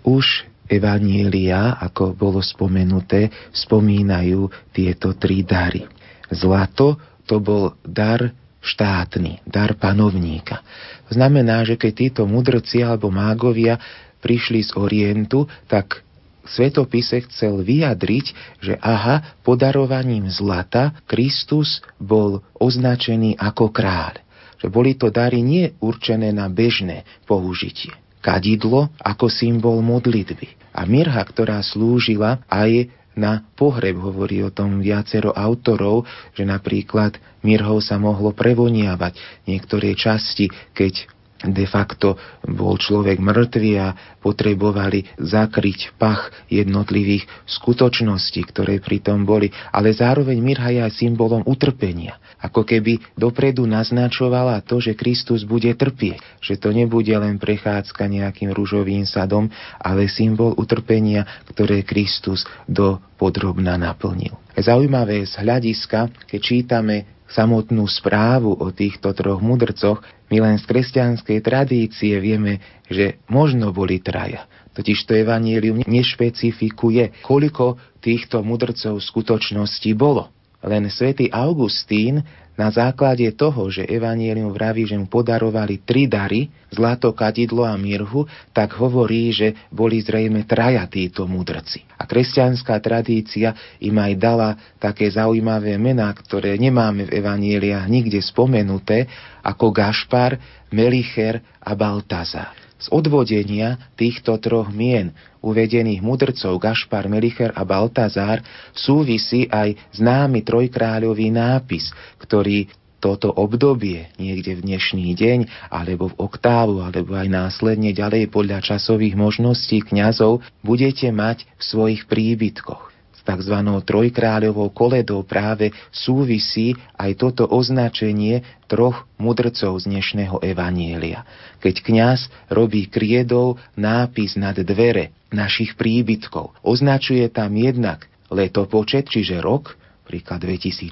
Už 0.04 0.44
Evanielia, 0.66 1.78
ako 1.78 2.18
bolo 2.18 2.42
spomenuté, 2.42 3.30
spomínajú 3.54 4.50
tieto 4.74 5.14
tri 5.14 5.46
dary. 5.46 5.86
Zlato 6.30 6.98
to 7.26 7.42
bol 7.42 7.74
dar 7.82 8.34
štátny, 8.62 9.46
dar 9.46 9.78
panovníka. 9.78 10.62
Znamená, 11.10 11.62
že 11.62 11.78
keď 11.78 11.92
títo 11.94 12.22
mudrci 12.26 12.82
alebo 12.82 13.14
mágovia 13.14 13.78
prišli 14.18 14.66
z 14.66 14.74
Orientu, 14.74 15.46
tak 15.70 16.02
svetopise 16.46 17.22
chcel 17.30 17.62
vyjadriť, 17.62 18.26
že 18.58 18.74
aha, 18.82 19.38
podarovaním 19.46 20.26
zlata 20.30 20.98
Kristus 21.06 21.82
bol 21.98 22.42
označený 22.58 23.38
ako 23.38 23.70
kráľ. 23.70 24.18
Že 24.56 24.66
boli 24.72 24.98
to 24.98 25.12
dary 25.14 25.44
nie 25.44 25.70
určené 25.78 26.34
na 26.34 26.50
bežné 26.50 27.06
použitie 27.28 27.94
kadidlo 28.26 28.90
ako 28.98 29.30
symbol 29.30 29.78
modlitby. 29.86 30.74
A 30.74 30.82
mirha, 30.82 31.22
ktorá 31.22 31.62
slúžila 31.62 32.42
aj 32.50 32.90
na 33.16 33.42
pohreb, 33.56 33.96
hovorí 33.96 34.44
o 34.44 34.52
tom 34.52 34.84
viacero 34.84 35.32
autorov, 35.32 36.04
že 36.36 36.44
napríklad 36.44 37.16
mirhou 37.40 37.80
sa 37.80 37.96
mohlo 37.96 38.36
prevoniavať 38.36 39.16
niektoré 39.48 39.96
časti, 39.96 40.52
keď 40.76 41.08
de 41.44 41.68
facto 41.68 42.16
bol 42.48 42.80
človek 42.80 43.20
mŕtvý 43.20 43.72
a 43.76 43.92
potrebovali 44.24 45.04
zakryť 45.20 45.96
pach 46.00 46.32
jednotlivých 46.48 47.28
skutočností, 47.44 48.40
ktoré 48.48 48.80
pri 48.80 49.04
tom 49.04 49.28
boli. 49.28 49.52
Ale 49.68 49.92
zároveň 49.92 50.40
mirha 50.40 50.72
je 50.72 50.80
aj 50.80 50.92
symbolom 50.96 51.44
utrpenia. 51.44 52.16
Ako 52.36 52.68
keby 52.68 53.00
dopredu 53.16 53.64
naznačovala 53.64 54.60
to, 54.60 54.76
že 54.76 54.92
Kristus 54.92 55.48
bude 55.48 55.72
trpieť. 55.72 56.20
Že 56.44 56.54
to 56.60 56.68
nebude 56.76 57.14
len 57.16 57.40
prechádzka 57.40 58.04
nejakým 58.04 58.52
rúžovým 58.52 59.08
sadom, 59.08 59.48
ale 59.80 60.06
symbol 60.12 60.52
utrpenia, 60.60 61.24
ktoré 61.48 61.80
Kristus 61.80 62.44
do 62.68 63.00
podrobna 63.16 63.80
naplnil. 63.80 64.36
Zaujímavé 64.52 65.24
z 65.24 65.40
hľadiska, 65.40 66.28
keď 66.28 66.40
čítame 66.40 66.96
samotnú 67.26 67.88
správu 67.90 68.54
o 68.54 68.70
týchto 68.70 69.10
troch 69.16 69.42
mudrcoch, 69.42 70.04
my 70.30 70.42
len 70.42 70.56
z 70.60 70.64
kresťanskej 70.66 71.38
tradície 71.42 72.14
vieme, 72.22 72.62
že 72.86 73.18
možno 73.26 73.74
boli 73.74 73.98
traja. 73.98 74.46
Totiž 74.76 75.08
to 75.08 75.16
evanílium 75.16 75.82
nešpecifikuje, 75.88 77.24
koľko 77.24 77.80
týchto 78.04 78.44
mudrcov 78.44 79.00
v 79.00 79.08
skutočnosti 79.08 79.90
bolo. 79.96 80.35
Len 80.66 80.90
svätý 80.90 81.30
Augustín 81.30 82.26
na 82.58 82.72
základe 82.72 83.28
toho, 83.36 83.68
že 83.70 83.86
Evangelium 83.86 84.50
vraví, 84.50 84.88
že 84.88 84.96
mu 84.98 85.06
podarovali 85.06 85.84
tri 85.84 86.08
dary, 86.10 86.48
zlato, 86.72 87.12
kadidlo 87.12 87.62
a 87.62 87.76
mirhu, 87.76 88.26
tak 88.50 88.74
hovorí, 88.80 89.30
že 89.30 89.54
boli 89.68 90.00
zrejme 90.02 90.42
traja 90.48 90.82
títo 90.88 91.28
mudrci. 91.28 91.84
A 92.00 92.08
kresťanská 92.08 92.80
tradícia 92.80 93.54
im 93.78 93.94
aj 93.94 94.12
dala 94.18 94.50
také 94.80 95.06
zaujímavé 95.06 95.76
mená, 95.78 96.10
ktoré 96.16 96.56
nemáme 96.58 97.06
v 97.06 97.14
Evangeliách 97.20 97.86
nikde 97.86 98.18
spomenuté, 98.24 99.06
ako 99.46 99.70
Gašpar, 99.70 100.40
Melicher 100.72 101.44
a 101.62 101.76
Baltazar. 101.78 102.65
Z 102.76 102.92
odvodenia 102.92 103.80
týchto 103.96 104.36
troch 104.36 104.68
mien 104.68 105.16
uvedených 105.40 106.04
mudrcov 106.04 106.60
Gašpar, 106.60 107.08
Melicher 107.08 107.54
a 107.56 107.64
Baltazár 107.64 108.44
súvisí 108.76 109.48
aj 109.48 109.76
známy 109.96 110.44
trojkráľový 110.44 111.32
nápis, 111.32 111.88
ktorý 112.20 112.68
toto 113.00 113.30
obdobie 113.30 114.08
niekde 114.16 114.56
v 114.58 114.64
dnešný 114.72 115.14
deň, 115.14 115.70
alebo 115.70 116.10
v 116.10 116.18
oktávu, 116.18 116.82
alebo 116.82 117.14
aj 117.14 117.28
následne 117.28 117.92
ďalej 117.92 118.32
podľa 118.32 118.64
časových 118.64 119.14
možností 119.14 119.84
kňazov 119.84 120.42
budete 120.64 121.12
mať 121.12 121.44
v 121.44 121.62
svojich 121.62 122.08
príbytkoch 122.08 122.95
tzv. 123.26 123.56
trojkráľovou 123.82 124.70
koledou 124.70 125.26
práve 125.26 125.74
súvisí 125.90 126.78
aj 126.94 127.18
toto 127.18 127.44
označenie 127.50 128.46
troch 128.70 129.10
mudrcov 129.18 129.82
z 129.82 129.90
dnešného 129.90 130.38
evanielia. 130.46 131.26
Keď 131.58 131.74
kňaz 131.82 132.20
robí 132.54 132.86
kriedou 132.86 133.58
nápis 133.74 134.38
nad 134.38 134.54
dvere 134.54 135.10
našich 135.34 135.74
príbytkov, 135.74 136.54
označuje 136.62 137.26
tam 137.34 137.50
jednak 137.58 138.06
letopočet, 138.30 139.10
čiže 139.10 139.42
rok, 139.42 139.74
príklad 140.06 140.46
2014 140.46 140.86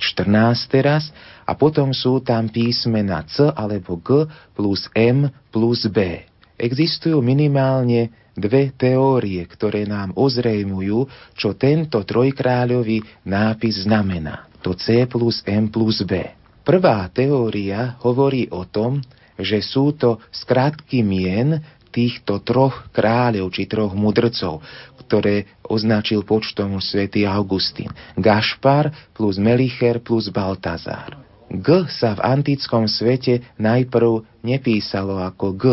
teraz, 0.66 1.14
a 1.46 1.54
potom 1.54 1.94
sú 1.94 2.18
tam 2.18 2.50
písmena 2.50 3.22
C 3.30 3.46
alebo 3.46 3.94
G 4.02 4.26
plus 4.58 4.90
M 4.90 5.30
plus 5.54 5.86
B. 5.86 6.26
Existujú 6.58 7.18
minimálne 7.22 8.10
dve 8.34 8.74
teórie, 8.74 9.42
ktoré 9.46 9.86
nám 9.86 10.12
ozrejmujú, 10.18 11.06
čo 11.38 11.54
tento 11.54 12.02
trojkráľový 12.02 13.26
nápis 13.26 13.86
znamená. 13.86 14.50
To 14.66 14.74
C 14.74 15.06
plus 15.06 15.40
M 15.46 15.70
plus 15.70 16.02
B. 16.02 16.34
Prvá 16.64 17.06
teória 17.12 18.00
hovorí 18.00 18.48
o 18.48 18.64
tom, 18.64 19.04
že 19.36 19.60
sú 19.60 19.92
to 19.92 20.22
skratky 20.32 21.04
mien 21.04 21.60
týchto 21.94 22.42
troch 22.42 22.90
kráľov 22.90 23.52
či 23.54 23.70
troch 23.70 23.94
mudrcov, 23.94 24.64
ktoré 25.04 25.46
označil 25.62 26.24
počtom 26.24 26.80
svätý 26.80 27.28
Augustín. 27.28 27.92
Gašpar 28.18 28.90
plus 29.12 29.36
Melicher 29.36 30.00
plus 30.00 30.32
Baltazár. 30.32 31.20
G 31.52 31.86
sa 31.92 32.16
v 32.16 32.24
antickom 32.24 32.88
svete 32.88 33.44
najprv 33.60 34.24
nepísalo 34.42 35.20
ako 35.22 35.46
G, 35.54 35.64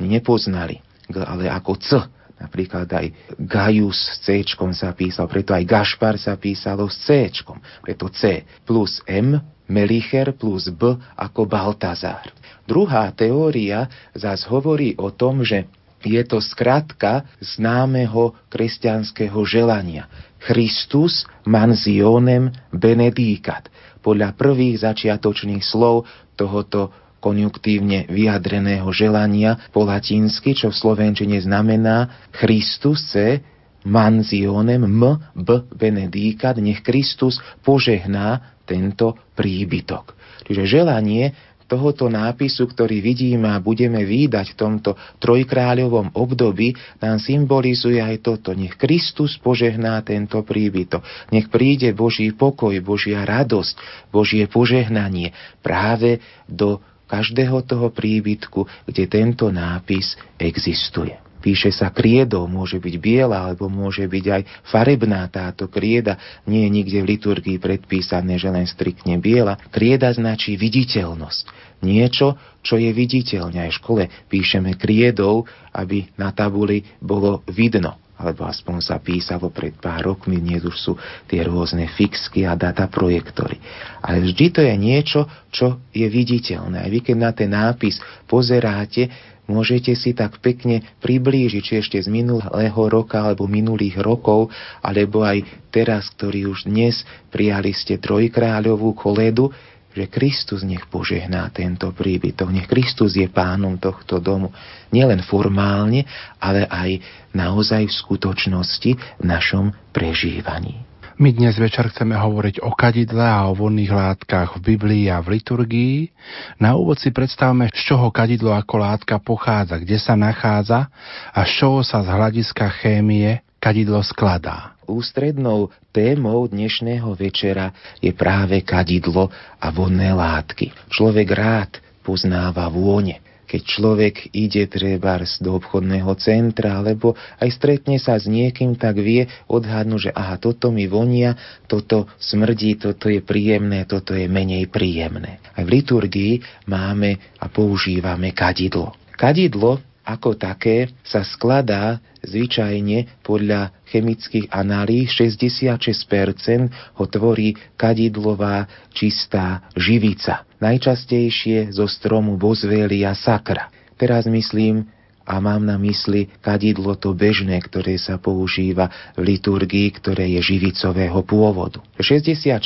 nepoznali. 0.00 0.85
G, 1.06 1.16
ale 1.22 1.50
ako 1.50 1.72
C. 1.78 1.88
Napríklad 2.36 2.84
aj 2.92 3.06
Gaius 3.40 3.96
s 3.96 4.28
C 4.28 4.44
sa 4.76 4.92
písal, 4.92 5.24
preto 5.24 5.56
aj 5.56 5.64
Gašpar 5.64 6.20
sa 6.20 6.36
písalo 6.36 6.84
s 6.92 7.08
C. 7.08 7.32
Preto 7.80 8.12
C 8.12 8.44
plus 8.68 9.00
M, 9.08 9.40
Melicher 9.66 10.36
plus 10.36 10.68
B 10.68 11.00
ako 11.16 11.48
Baltazár. 11.48 12.28
Druhá 12.68 13.08
teória 13.16 13.88
zás 14.12 14.44
hovorí 14.46 14.92
o 15.00 15.10
tom, 15.10 15.42
že 15.42 15.64
je 16.04 16.22
to 16.22 16.38
skratka 16.38 17.26
známeho 17.40 18.36
kresťanského 18.52 19.40
želania. 19.48 20.06
Christus 20.38 21.26
manzionem 21.42 22.52
benedicat. 22.70 23.66
Podľa 24.04 24.38
prvých 24.38 24.86
začiatočných 24.86 25.64
slov 25.66 26.06
tohoto 26.38 26.94
konjuktívne 27.18 28.06
vyjadreného 28.08 28.86
želania 28.92 29.70
po 29.72 29.84
latinsky, 29.88 30.54
čo 30.54 30.70
v 30.70 30.78
slovenčine 30.78 31.40
znamená 31.42 32.28
Christus 32.34 33.10
C 33.10 33.40
manzionem 33.86 34.82
m 34.82 35.02
b 35.32 35.48
benedicat, 35.70 36.58
nech 36.58 36.82
Kristus 36.82 37.38
požehná 37.62 38.58
tento 38.66 39.14
príbytok. 39.38 40.18
Čiže 40.46 40.66
želanie 40.66 41.34
tohoto 41.66 42.06
nápisu, 42.06 42.70
ktorý 42.70 43.02
vidíme 43.02 43.50
a 43.50 43.58
budeme 43.58 44.06
výdať 44.06 44.54
v 44.54 44.58
tomto 44.58 44.90
trojkráľovom 45.18 46.14
období, 46.14 46.78
nám 47.02 47.18
symbolizuje 47.18 47.98
aj 47.98 48.22
toto. 48.22 48.54
Nech 48.54 48.78
Kristus 48.78 49.34
požehná 49.38 49.98
tento 50.06 50.42
príbytok. 50.46 51.02
Nech 51.34 51.50
príde 51.50 51.90
Boží 51.90 52.30
pokoj, 52.30 52.74
Božia 52.82 53.26
radosť, 53.26 53.74
Božie 54.14 54.46
požehnanie 54.46 55.34
práve 55.62 56.22
do 56.46 56.78
každého 57.06 57.62
toho 57.64 57.88
príbytku, 57.94 58.66
kde 58.86 59.04
tento 59.06 59.48
nápis 59.50 60.18
existuje. 60.36 61.14
Píše 61.46 61.70
sa 61.70 61.94
kriedou, 61.94 62.50
môže 62.50 62.82
byť 62.82 62.94
biela, 62.98 63.46
alebo 63.46 63.70
môže 63.70 64.02
byť 64.02 64.24
aj 64.26 64.42
farebná 64.66 65.22
táto 65.30 65.70
krieda. 65.70 66.18
Nie 66.42 66.66
je 66.66 66.74
nikde 66.74 66.98
v 67.06 67.10
liturgii 67.14 67.62
predpísané, 67.62 68.34
že 68.34 68.50
len 68.50 68.66
striktne 68.66 69.14
biela. 69.22 69.54
Krieda 69.70 70.10
značí 70.10 70.58
viditeľnosť. 70.58 71.44
Niečo, 71.86 72.34
čo 72.66 72.82
je 72.82 72.90
viditeľné. 72.90 73.62
Aj 73.62 73.70
v 73.70 73.78
škole 73.78 74.02
píšeme 74.26 74.74
kriedou, 74.74 75.46
aby 75.70 76.10
na 76.18 76.34
tabuli 76.34 76.82
bolo 76.98 77.46
vidno 77.46 78.05
alebo 78.16 78.48
aspoň 78.48 78.80
sa 78.80 78.96
písalo 78.96 79.52
pred 79.52 79.76
pár 79.76 80.08
rokmi, 80.12 80.40
dnes 80.40 80.64
už 80.64 80.76
sú 80.76 80.92
tie 81.28 81.44
rôzne 81.44 81.84
fixky 81.92 82.48
a 82.48 82.56
data 82.56 82.88
projektory. 82.88 83.60
Ale 84.00 84.24
vždy 84.24 84.46
to 84.56 84.60
je 84.64 84.74
niečo, 84.76 85.28
čo 85.52 85.84
je 85.92 86.08
viditeľné. 86.08 86.80
A 86.80 86.88
vy 86.88 87.04
keď 87.04 87.16
na 87.16 87.30
ten 87.36 87.52
nápis 87.52 88.00
pozeráte, 88.24 89.12
môžete 89.44 89.92
si 89.94 90.16
tak 90.16 90.40
pekne 90.40 90.80
priblížiť, 91.04 91.62
či 91.62 91.74
ešte 91.78 91.98
z 92.00 92.08
minulého 92.08 92.82
roka 92.88 93.20
alebo 93.20 93.44
minulých 93.44 94.00
rokov, 94.00 94.48
alebo 94.80 95.22
aj 95.22 95.44
teraz, 95.68 96.08
ktorý 96.16 96.50
už 96.56 96.66
dnes 96.66 97.04
prijali 97.28 97.76
ste 97.76 98.00
trojkráľovú 98.00 98.96
koledu, 98.96 99.52
že 99.96 100.12
Kristus 100.12 100.60
nech 100.60 100.84
požehná 100.92 101.48
tento 101.48 101.88
príbytok, 101.88 102.52
nech 102.52 102.68
Kristus 102.68 103.16
je 103.16 103.24
pánom 103.32 103.80
tohto 103.80 104.20
domu, 104.20 104.52
nielen 104.92 105.24
formálne, 105.24 106.04
ale 106.36 106.68
aj 106.68 107.00
naozaj 107.32 107.88
v 107.88 107.98
skutočnosti 108.04 108.90
v 108.92 109.24
našom 109.24 109.72
prežívaní. 109.96 110.84
My 111.16 111.32
dnes 111.32 111.56
večer 111.56 111.88
chceme 111.88 112.12
hovoriť 112.12 112.60
o 112.60 112.76
kadidle 112.76 113.24
a 113.24 113.48
o 113.48 113.56
vonných 113.56 113.88
látkach 113.88 114.60
v 114.60 114.76
Biblii 114.76 115.08
a 115.08 115.24
v 115.24 115.40
liturgii. 115.40 116.12
Na 116.60 116.76
úvod 116.76 117.00
si 117.00 117.08
predstavme, 117.08 117.72
z 117.72 117.88
čoho 117.88 118.12
kadidlo 118.12 118.52
ako 118.52 118.76
látka 118.76 119.16
pochádza, 119.16 119.80
kde 119.80 119.96
sa 119.96 120.12
nachádza 120.12 120.92
a 121.32 121.40
z 121.48 121.52
čoho 121.56 121.80
sa 121.80 122.04
z 122.04 122.12
hľadiska 122.12 122.68
chémie 122.84 123.40
kadidlo 123.56 124.04
skladá. 124.04 124.75
Ústrednou 124.86 125.74
témou 125.90 126.46
dnešného 126.46 127.10
večera 127.18 127.74
je 127.98 128.14
práve 128.14 128.62
kadidlo 128.62 129.28
a 129.58 129.68
vonné 129.74 130.14
látky. 130.14 130.70
Človek 130.88 131.28
rád 131.34 131.70
poznáva 132.06 132.70
vône 132.70 133.26
keď 133.46 133.62
človek 133.62 134.14
ide 134.34 134.66
trebárs 134.66 135.38
do 135.38 135.54
obchodného 135.54 136.10
centra, 136.18 136.82
alebo 136.82 137.14
aj 137.38 137.48
stretne 137.54 137.96
sa 138.02 138.18
s 138.18 138.26
niekým, 138.26 138.74
tak 138.74 138.98
vie 138.98 139.30
odhadnúť, 139.46 140.10
že 140.10 140.12
aha, 140.12 140.36
toto 140.36 140.74
mi 140.74 140.90
vonia, 140.90 141.38
toto 141.70 142.10
smrdí, 142.18 142.76
toto 142.76 143.06
je 143.06 143.22
príjemné, 143.22 143.86
toto 143.86 144.18
je 144.18 144.26
menej 144.26 144.66
príjemné. 144.66 145.38
Aj 145.54 145.62
v 145.62 145.78
liturgii 145.78 146.66
máme 146.66 147.38
a 147.38 147.46
používame 147.46 148.34
kadidlo. 148.34 148.92
Kadidlo 149.14 149.80
ako 150.06 150.38
také 150.38 150.94
sa 151.02 151.26
skladá 151.26 151.98
zvyčajne 152.22 153.26
podľa 153.26 153.74
chemických 153.90 154.54
analýz 154.54 155.10
66% 155.18 156.70
ho 156.96 157.04
tvorí 157.10 157.58
kadidlová 157.74 158.70
čistá 158.94 159.66
živica. 159.74 160.46
Najčastejšie 160.62 161.74
zo 161.74 161.90
stromu 161.90 162.38
Boswellia 162.38 163.18
sacra. 163.18 163.68
Teraz 163.98 164.30
myslím 164.30 164.86
a 165.26 165.42
mám 165.42 165.66
na 165.66 165.74
mysli 165.82 166.30
kadidlo 166.38 166.94
to 166.94 167.10
bežné, 167.10 167.58
ktoré 167.58 167.98
sa 167.98 168.14
používa 168.14 168.86
v 169.18 169.34
liturgii, 169.34 169.90
ktoré 169.98 170.30
je 170.38 170.40
živicového 170.54 171.18
pôvodu. 171.26 171.82
66% 171.98 172.62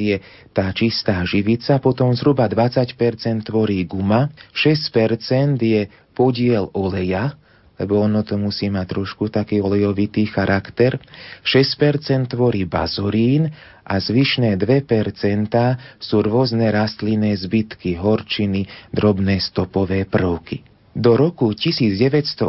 je 0.00 0.16
tá 0.56 0.72
čistá 0.72 1.20
živica, 1.28 1.76
potom 1.84 2.16
zhruba 2.16 2.48
20% 2.48 2.96
tvorí 3.44 3.84
guma, 3.84 4.32
6% 4.56 5.60
je 5.60 5.92
podiel 6.14 6.70
oleja, 6.72 7.34
lebo 7.74 7.98
ono 7.98 8.22
to 8.22 8.38
musí 8.38 8.70
mať 8.70 8.86
trošku 8.94 9.34
taký 9.34 9.58
olejovitý 9.58 10.30
charakter. 10.30 10.94
6% 11.42 12.30
tvorí 12.30 12.62
bazorín 12.64 13.50
a 13.82 13.98
zvyšné 13.98 14.54
2% 14.54 15.50
sú 15.98 16.16
rôzne 16.22 16.70
rastlinné 16.70 17.34
zbytky, 17.34 17.98
horčiny, 17.98 18.70
drobné 18.94 19.42
stopové 19.42 20.06
prvky. 20.06 20.62
Do 20.94 21.18
roku 21.18 21.50
1984 21.50 22.46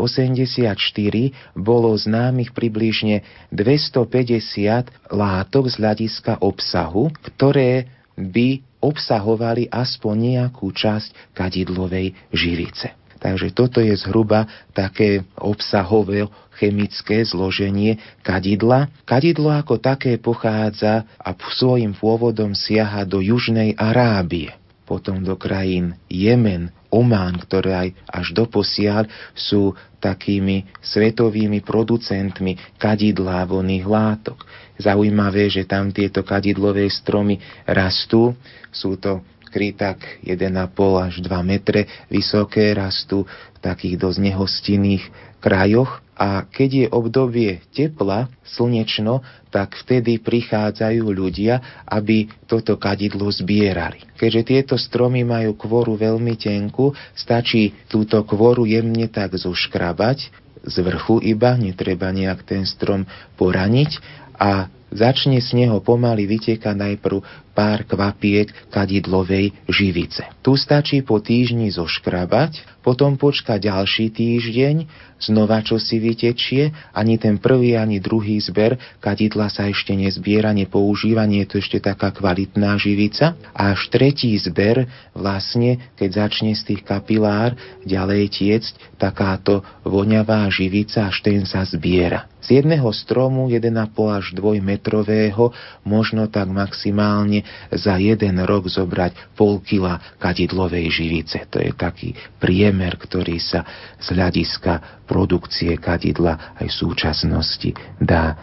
bolo 1.58 1.89
známych 1.97 2.54
približne 2.54 3.25
250 3.49 5.10
látok 5.10 5.65
z 5.65 5.75
hľadiska 5.82 6.45
obsahu, 6.45 7.10
ktoré 7.25 7.89
by 8.13 8.62
obsahovali 8.86 9.65
aspoň 9.73 10.15
nejakú 10.38 10.69
časť 10.69 11.34
kadidlovej 11.34 12.13
živice. 12.30 12.93
Takže 13.25 13.57
toto 13.57 13.81
je 13.81 13.97
zhruba 13.97 14.45
také 14.69 15.25
obsahové 15.41 16.29
chemické 16.61 17.25
zloženie 17.25 17.97
kadidla. 18.21 18.93
Kadidlo 19.01 19.49
ako 19.49 19.81
také 19.81 20.21
pochádza 20.21 21.09
a 21.17 21.33
svojim 21.33 21.97
pôvodom 21.97 22.53
siaha 22.53 23.01
do 23.01 23.17
Južnej 23.25 23.73
Arábie, 23.81 24.53
potom 24.85 25.25
do 25.25 25.33
krajín 25.41 25.97
Jemen, 26.05 26.69
Oman, 26.93 27.41
ktoré 27.41 27.73
aj 27.73 27.89
až 28.05 28.27
doposiaľ 28.38 29.09
sú 29.33 29.73
takými 29.97 30.69
svetovými 30.85 31.65
producentmi 31.65 32.77
kadidla 32.77 33.41
voných 33.49 33.89
látok. 33.89 34.45
Zaujímavé, 34.77 35.49
že 35.49 35.65
tam 35.65 35.89
tieto 35.89 36.21
kadidlové 36.21 36.85
stromy 36.93 37.41
rastú. 37.65 38.38
Sú 38.69 39.01
to 39.01 39.25
iskry 39.56 39.72
tak 39.72 40.04
1,5 40.28 40.52
až 41.00 41.24
2 41.24 41.32
metre 41.48 41.88
vysoké 42.12 42.76
rastú 42.76 43.24
v 43.24 43.58
takých 43.63 43.96
dosť 43.96 44.20
nehostinných 44.20 45.04
krajoch 45.39 46.04
a 46.20 46.44
keď 46.44 46.70
je 46.76 46.86
obdobie 46.91 47.63
tepla, 47.72 48.28
slnečno, 48.44 49.24
tak 49.56 49.80
vtedy 49.80 50.20
prichádzajú 50.20 51.08
ľudia, 51.08 51.88
aby 51.88 52.28
toto 52.52 52.76
kadidlo 52.76 53.32
zbierali. 53.32 54.04
Keďže 54.20 54.41
tieto 54.44 54.76
stromy 54.76 55.24
majú 55.24 55.56
kvoru 55.56 55.96
veľmi 55.96 56.36
tenku, 56.36 56.91
stačí 57.15 57.72
túto 57.88 58.20
kvoru 58.28 58.68
jemne 58.68 59.08
tak 59.08 59.39
zoškrabať, 59.39 60.44
z 60.68 60.76
vrchu 60.84 61.24
iba, 61.24 61.56
netreba 61.56 62.12
nejak 62.12 62.44
ten 62.44 62.68
strom 62.68 63.08
poraniť 63.39 64.04
a 64.36 64.68
začne 64.91 65.39
z 65.44 65.65
neho 65.65 65.80
pomaly 65.84 66.28
vytekať 66.28 66.76
najprv 66.76 67.44
pár 67.56 67.88
kvapiek 67.88 68.52
kadidlovej 68.70 69.56
živice. 69.72 70.28
Tu 70.44 70.60
stačí 70.60 71.00
po 71.02 71.24
týždni 71.24 71.72
zoškrabať, 71.72 72.84
potom 72.86 73.18
počka 73.18 73.58
ďalší 73.58 74.13
týždeň, 74.13 74.86
znova 75.18 75.63
čo 75.65 75.82
si 75.82 75.98
vytečie, 75.98 76.70
ani 76.94 77.18
ten 77.18 77.41
prvý, 77.41 77.74
ani 77.74 77.98
druhý 77.98 78.38
zber 78.38 78.78
kadidla 79.02 79.50
sa 79.50 79.65
ešte 79.65 79.96
nezbiera, 79.96 80.54
nepoužíva, 80.54 81.26
nie 81.26 81.48
je 81.48 81.50
to 81.50 81.56
ešte 81.63 81.82
taká 81.82 82.13
kvalitná 82.13 82.78
živica. 82.78 83.34
A 83.56 83.74
až 83.74 83.89
tretí 83.89 84.36
zber, 84.38 84.86
vlastne, 85.15 85.80
keď 85.98 86.28
začne 86.28 86.54
z 86.54 86.62
tých 86.76 86.82
kapilár 86.86 87.58
ďalej 87.88 88.38
tiecť 88.38 88.74
takáto 89.00 89.63
voňavá 89.88 90.46
živica, 90.52 91.08
až 91.08 91.24
ten 91.24 91.48
sa 91.48 91.63
zbiera. 91.65 92.28
Z 92.46 92.62
jedného 92.62 92.86
stromu 92.94 93.50
1,5 93.50 93.74
až 94.13 94.26
2 94.38 94.62
metrového, 94.62 95.50
možno 95.82 96.30
tak 96.30 96.46
maximálne 96.46 97.41
za 97.71 97.95
jeden 98.01 98.41
rok 98.43 98.67
zobrať 98.67 99.36
pol 99.38 99.62
kila 99.62 100.17
kadidlovej 100.17 100.89
živice. 100.91 101.38
To 101.51 101.62
je 101.62 101.71
taký 101.75 102.13
priemer, 102.41 102.97
ktorý 102.97 103.38
sa 103.38 103.63
z 104.01 104.15
hľadiska 104.15 105.05
produkcie 105.05 105.77
kadidla 105.77 106.58
aj 106.58 106.67
v 106.67 106.75
súčasnosti 106.75 107.69
dá 108.01 108.36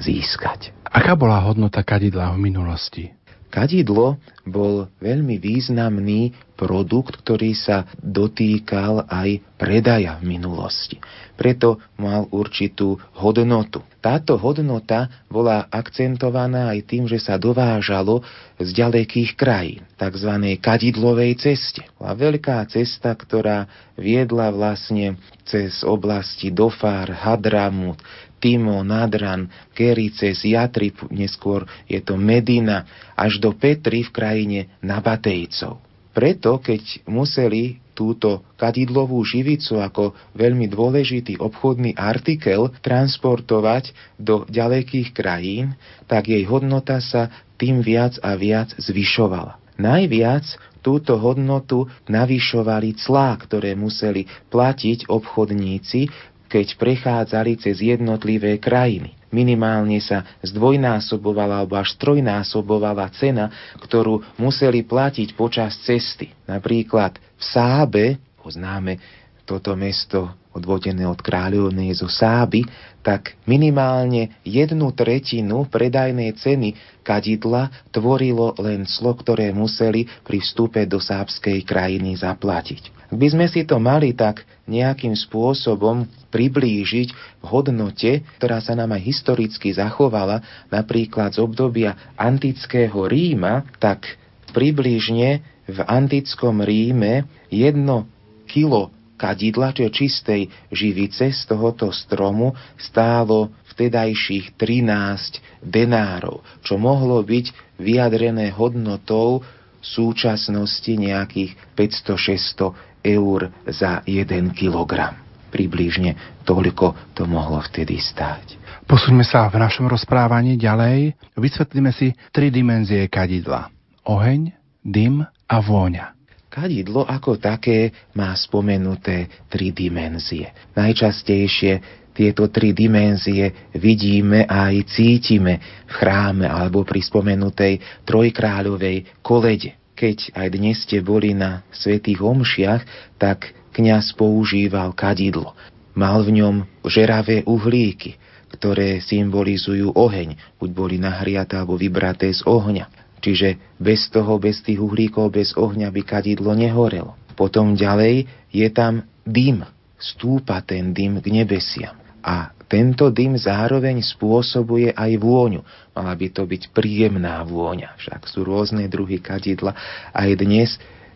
získať. 0.00 0.72
Aká 0.86 1.14
bola 1.18 1.42
hodnota 1.44 1.84
kadidla 1.84 2.32
v 2.34 2.48
minulosti? 2.50 3.12
Kadidlo 3.48 4.18
bol 4.46 4.90
veľmi 5.02 5.42
významný 5.42 6.34
produkt, 6.56 7.20
ktorý 7.20 7.52
sa 7.52 7.84
dotýkal 8.00 9.04
aj 9.06 9.44
predaja 9.60 10.16
v 10.22 10.38
minulosti. 10.38 10.96
Preto 11.36 11.76
mal 12.00 12.24
určitú 12.32 12.96
hodnotu. 13.20 13.84
Táto 14.00 14.40
hodnota 14.40 15.10
bola 15.28 15.68
akcentovaná 15.68 16.72
aj 16.72 16.80
tým, 16.88 17.04
že 17.10 17.20
sa 17.20 17.36
dovážalo 17.36 18.24
z 18.56 18.70
ďalekých 18.72 19.36
krajín, 19.36 19.84
tzv. 20.00 20.32
kadidlovej 20.62 21.36
ceste. 21.36 21.84
A 22.00 22.16
veľká 22.16 22.64
cesta, 22.70 23.12
ktorá 23.12 23.68
viedla 23.98 24.48
vlastne 24.54 25.20
cez 25.44 25.84
oblasti 25.84 26.48
Dofár, 26.48 27.12
Hadramut, 27.12 28.00
Timo, 28.36 28.84
Nadran, 28.84 29.48
Kerice, 29.72 30.36
Jatrip, 30.36 31.08
neskôr 31.08 31.64
je 31.88 31.98
to 32.04 32.20
Medina, 32.20 32.84
až 33.16 33.40
do 33.40 33.56
Petry 33.56 34.04
v 34.04 34.10
krajine 34.12 34.60
Nabatejcov. 34.84 35.80
Preto, 36.16 36.56
keď 36.60 37.04
museli 37.04 37.76
túto 37.96 38.44
kadidlovú 38.60 39.20
živicu 39.24 39.80
ako 39.80 40.12
veľmi 40.36 40.68
dôležitý 40.68 41.40
obchodný 41.40 41.96
artikel 41.96 42.68
transportovať 42.84 43.96
do 44.20 44.44
ďalekých 44.48 45.16
krajín, 45.16 45.76
tak 46.04 46.28
jej 46.28 46.44
hodnota 46.44 47.00
sa 47.00 47.32
tým 47.56 47.80
viac 47.80 48.20
a 48.20 48.36
viac 48.36 48.72
zvyšovala. 48.76 49.60
Najviac 49.80 50.44
túto 50.84 51.16
hodnotu 51.20 51.88
navyšovali 52.08 52.96
clá, 53.00 53.36
ktoré 53.36 53.76
museli 53.76 54.28
platiť 54.52 55.08
obchodníci 55.08 56.08
keď 56.56 56.80
prechádzali 56.80 57.60
cez 57.60 57.84
jednotlivé 57.84 58.56
krajiny. 58.56 59.12
Minimálne 59.28 60.00
sa 60.00 60.24
zdvojnásobovala 60.40 61.60
alebo 61.60 61.76
až 61.76 61.92
trojnásobovala 62.00 63.12
cena, 63.12 63.52
ktorú 63.76 64.24
museli 64.40 64.80
platiť 64.80 65.36
počas 65.36 65.76
cesty. 65.84 66.32
Napríklad 66.48 67.20
v 67.36 67.42
Sábe, 67.44 68.04
poznáme 68.40 68.96
toto 69.44 69.76
mesto 69.76 70.32
odvodené 70.56 71.04
od 71.04 71.20
kráľovnej 71.20 71.92
zo 71.92 72.08
Sáby, 72.08 72.64
tak 73.04 73.38
minimálne 73.46 74.34
jednu 74.42 74.90
tretinu 74.90 75.68
predajnej 75.68 76.34
ceny 76.34 76.74
kadidla 77.06 77.70
tvorilo 77.94 78.56
len 78.58 78.88
clo, 78.88 79.14
ktoré 79.14 79.54
museli 79.54 80.08
pri 80.26 80.42
vstupe 80.42 80.82
do 80.88 80.98
sábskej 80.98 81.62
krajiny 81.62 82.18
zaplatiť. 82.18 82.96
Ak 83.06 83.14
by 83.14 83.28
sme 83.30 83.46
si 83.46 83.62
to 83.62 83.78
mali 83.78 84.10
tak 84.18 84.42
nejakým 84.66 85.14
spôsobom 85.14 86.10
priblížiť 86.34 87.08
v 87.38 87.44
hodnote, 87.46 88.26
ktorá 88.42 88.58
sa 88.58 88.74
nám 88.74 88.98
aj 88.98 89.02
historicky 89.06 89.70
zachovala, 89.70 90.42
napríklad 90.74 91.30
z 91.30 91.38
obdobia 91.38 91.94
antického 92.18 93.06
Ríma, 93.06 93.62
tak 93.78 94.18
približne 94.50 95.46
v 95.70 95.78
antickom 95.86 96.58
Ríme 96.66 97.30
jedno 97.46 98.10
kilo 98.50 98.90
kadidla, 99.16 99.72
čiže 99.72 99.90
čistej 99.90 100.42
živice 100.70 101.32
z 101.32 101.40
tohoto 101.48 101.90
stromu 101.90 102.52
stálo 102.76 103.50
vtedajších 103.74 104.54
13 104.54 105.64
denárov, 105.64 106.44
čo 106.62 106.76
mohlo 106.76 107.20
byť 107.24 107.76
vyjadrené 107.80 108.52
hodnotou 108.54 109.44
súčasnosti 109.86 110.90
nejakých 110.90 111.54
500-600 111.76 113.06
eur 113.06 113.40
za 113.70 114.02
1 114.02 114.56
kilogram. 114.56 115.14
Približne 115.52 116.42
toľko 116.42 117.14
to 117.14 117.24
mohlo 117.30 117.62
vtedy 117.62 118.02
stáť. 118.02 118.58
Posuňme 118.86 119.22
sa 119.22 119.46
v 119.46 119.62
našom 119.62 119.86
rozprávaní 119.86 120.58
ďalej. 120.58 121.14
Vysvetlíme 121.38 121.94
si 121.94 122.14
tri 122.34 122.50
dimenzie 122.50 123.06
kadidla. 123.06 123.70
Oheň, 124.06 124.54
dym 124.82 125.22
a 125.26 125.56
vôňa. 125.62 126.15
Kadidlo 126.56 127.04
ako 127.04 127.36
také 127.36 127.92
má 128.16 128.32
spomenuté 128.32 129.28
tri 129.52 129.76
dimenzie. 129.76 130.56
Najčastejšie 130.72 131.72
tieto 132.16 132.48
tri 132.48 132.72
dimenzie 132.72 133.68
vidíme 133.76 134.48
a 134.48 134.72
aj 134.72 134.88
cítime 134.88 135.60
v 135.84 135.92
chráme 135.92 136.48
alebo 136.48 136.80
pri 136.80 137.04
spomenutej 137.04 138.08
trojkráľovej 138.08 139.20
kolede. 139.20 139.76
Keď 139.92 140.32
aj 140.32 140.48
dnes 140.48 140.80
ste 140.80 141.04
boli 141.04 141.36
na 141.36 141.60
svetých 141.68 142.24
omšiach, 142.24 142.82
tak 143.20 143.52
kňaz 143.76 144.16
používal 144.16 144.96
kadidlo. 144.96 145.52
Mal 145.92 146.24
v 146.24 146.40
ňom 146.40 146.64
žeravé 146.88 147.44
uhlíky, 147.44 148.16
ktoré 148.48 149.04
symbolizujú 149.04 149.92
oheň, 149.92 150.56
buď 150.56 150.70
boli 150.72 150.96
nahriaté 150.96 151.60
alebo 151.60 151.76
vybraté 151.76 152.32
z 152.32 152.40
ohňa. 152.48 153.05
Čiže 153.20 153.78
bez 153.80 154.08
toho, 154.12 154.38
bez 154.38 154.62
tých 154.62 154.78
uhlíkov, 154.78 155.34
bez 155.34 155.56
ohňa 155.56 155.88
by 155.90 156.02
kadidlo 156.04 156.52
nehorelo. 156.52 157.16
Potom 157.36 157.76
ďalej 157.76 158.28
je 158.52 158.68
tam 158.72 159.04
dym. 159.24 159.64
Stúpa 159.96 160.60
ten 160.60 160.92
dym 160.92 161.20
k 161.20 161.32
nebesiam. 161.32 161.96
A 162.20 162.52
tento 162.66 163.14
dym 163.14 163.38
zároveň 163.38 164.02
spôsobuje 164.02 164.90
aj 164.90 165.12
vôňu. 165.22 165.62
Mala 165.94 166.12
by 166.18 166.26
to 166.34 166.42
byť 166.42 166.74
príjemná 166.74 167.38
vôňa. 167.46 167.94
Však 167.94 168.26
sú 168.26 168.42
rôzne 168.42 168.90
druhy 168.90 169.22
kadidla. 169.22 169.72
Aj 170.10 170.28
dnes 170.34 170.74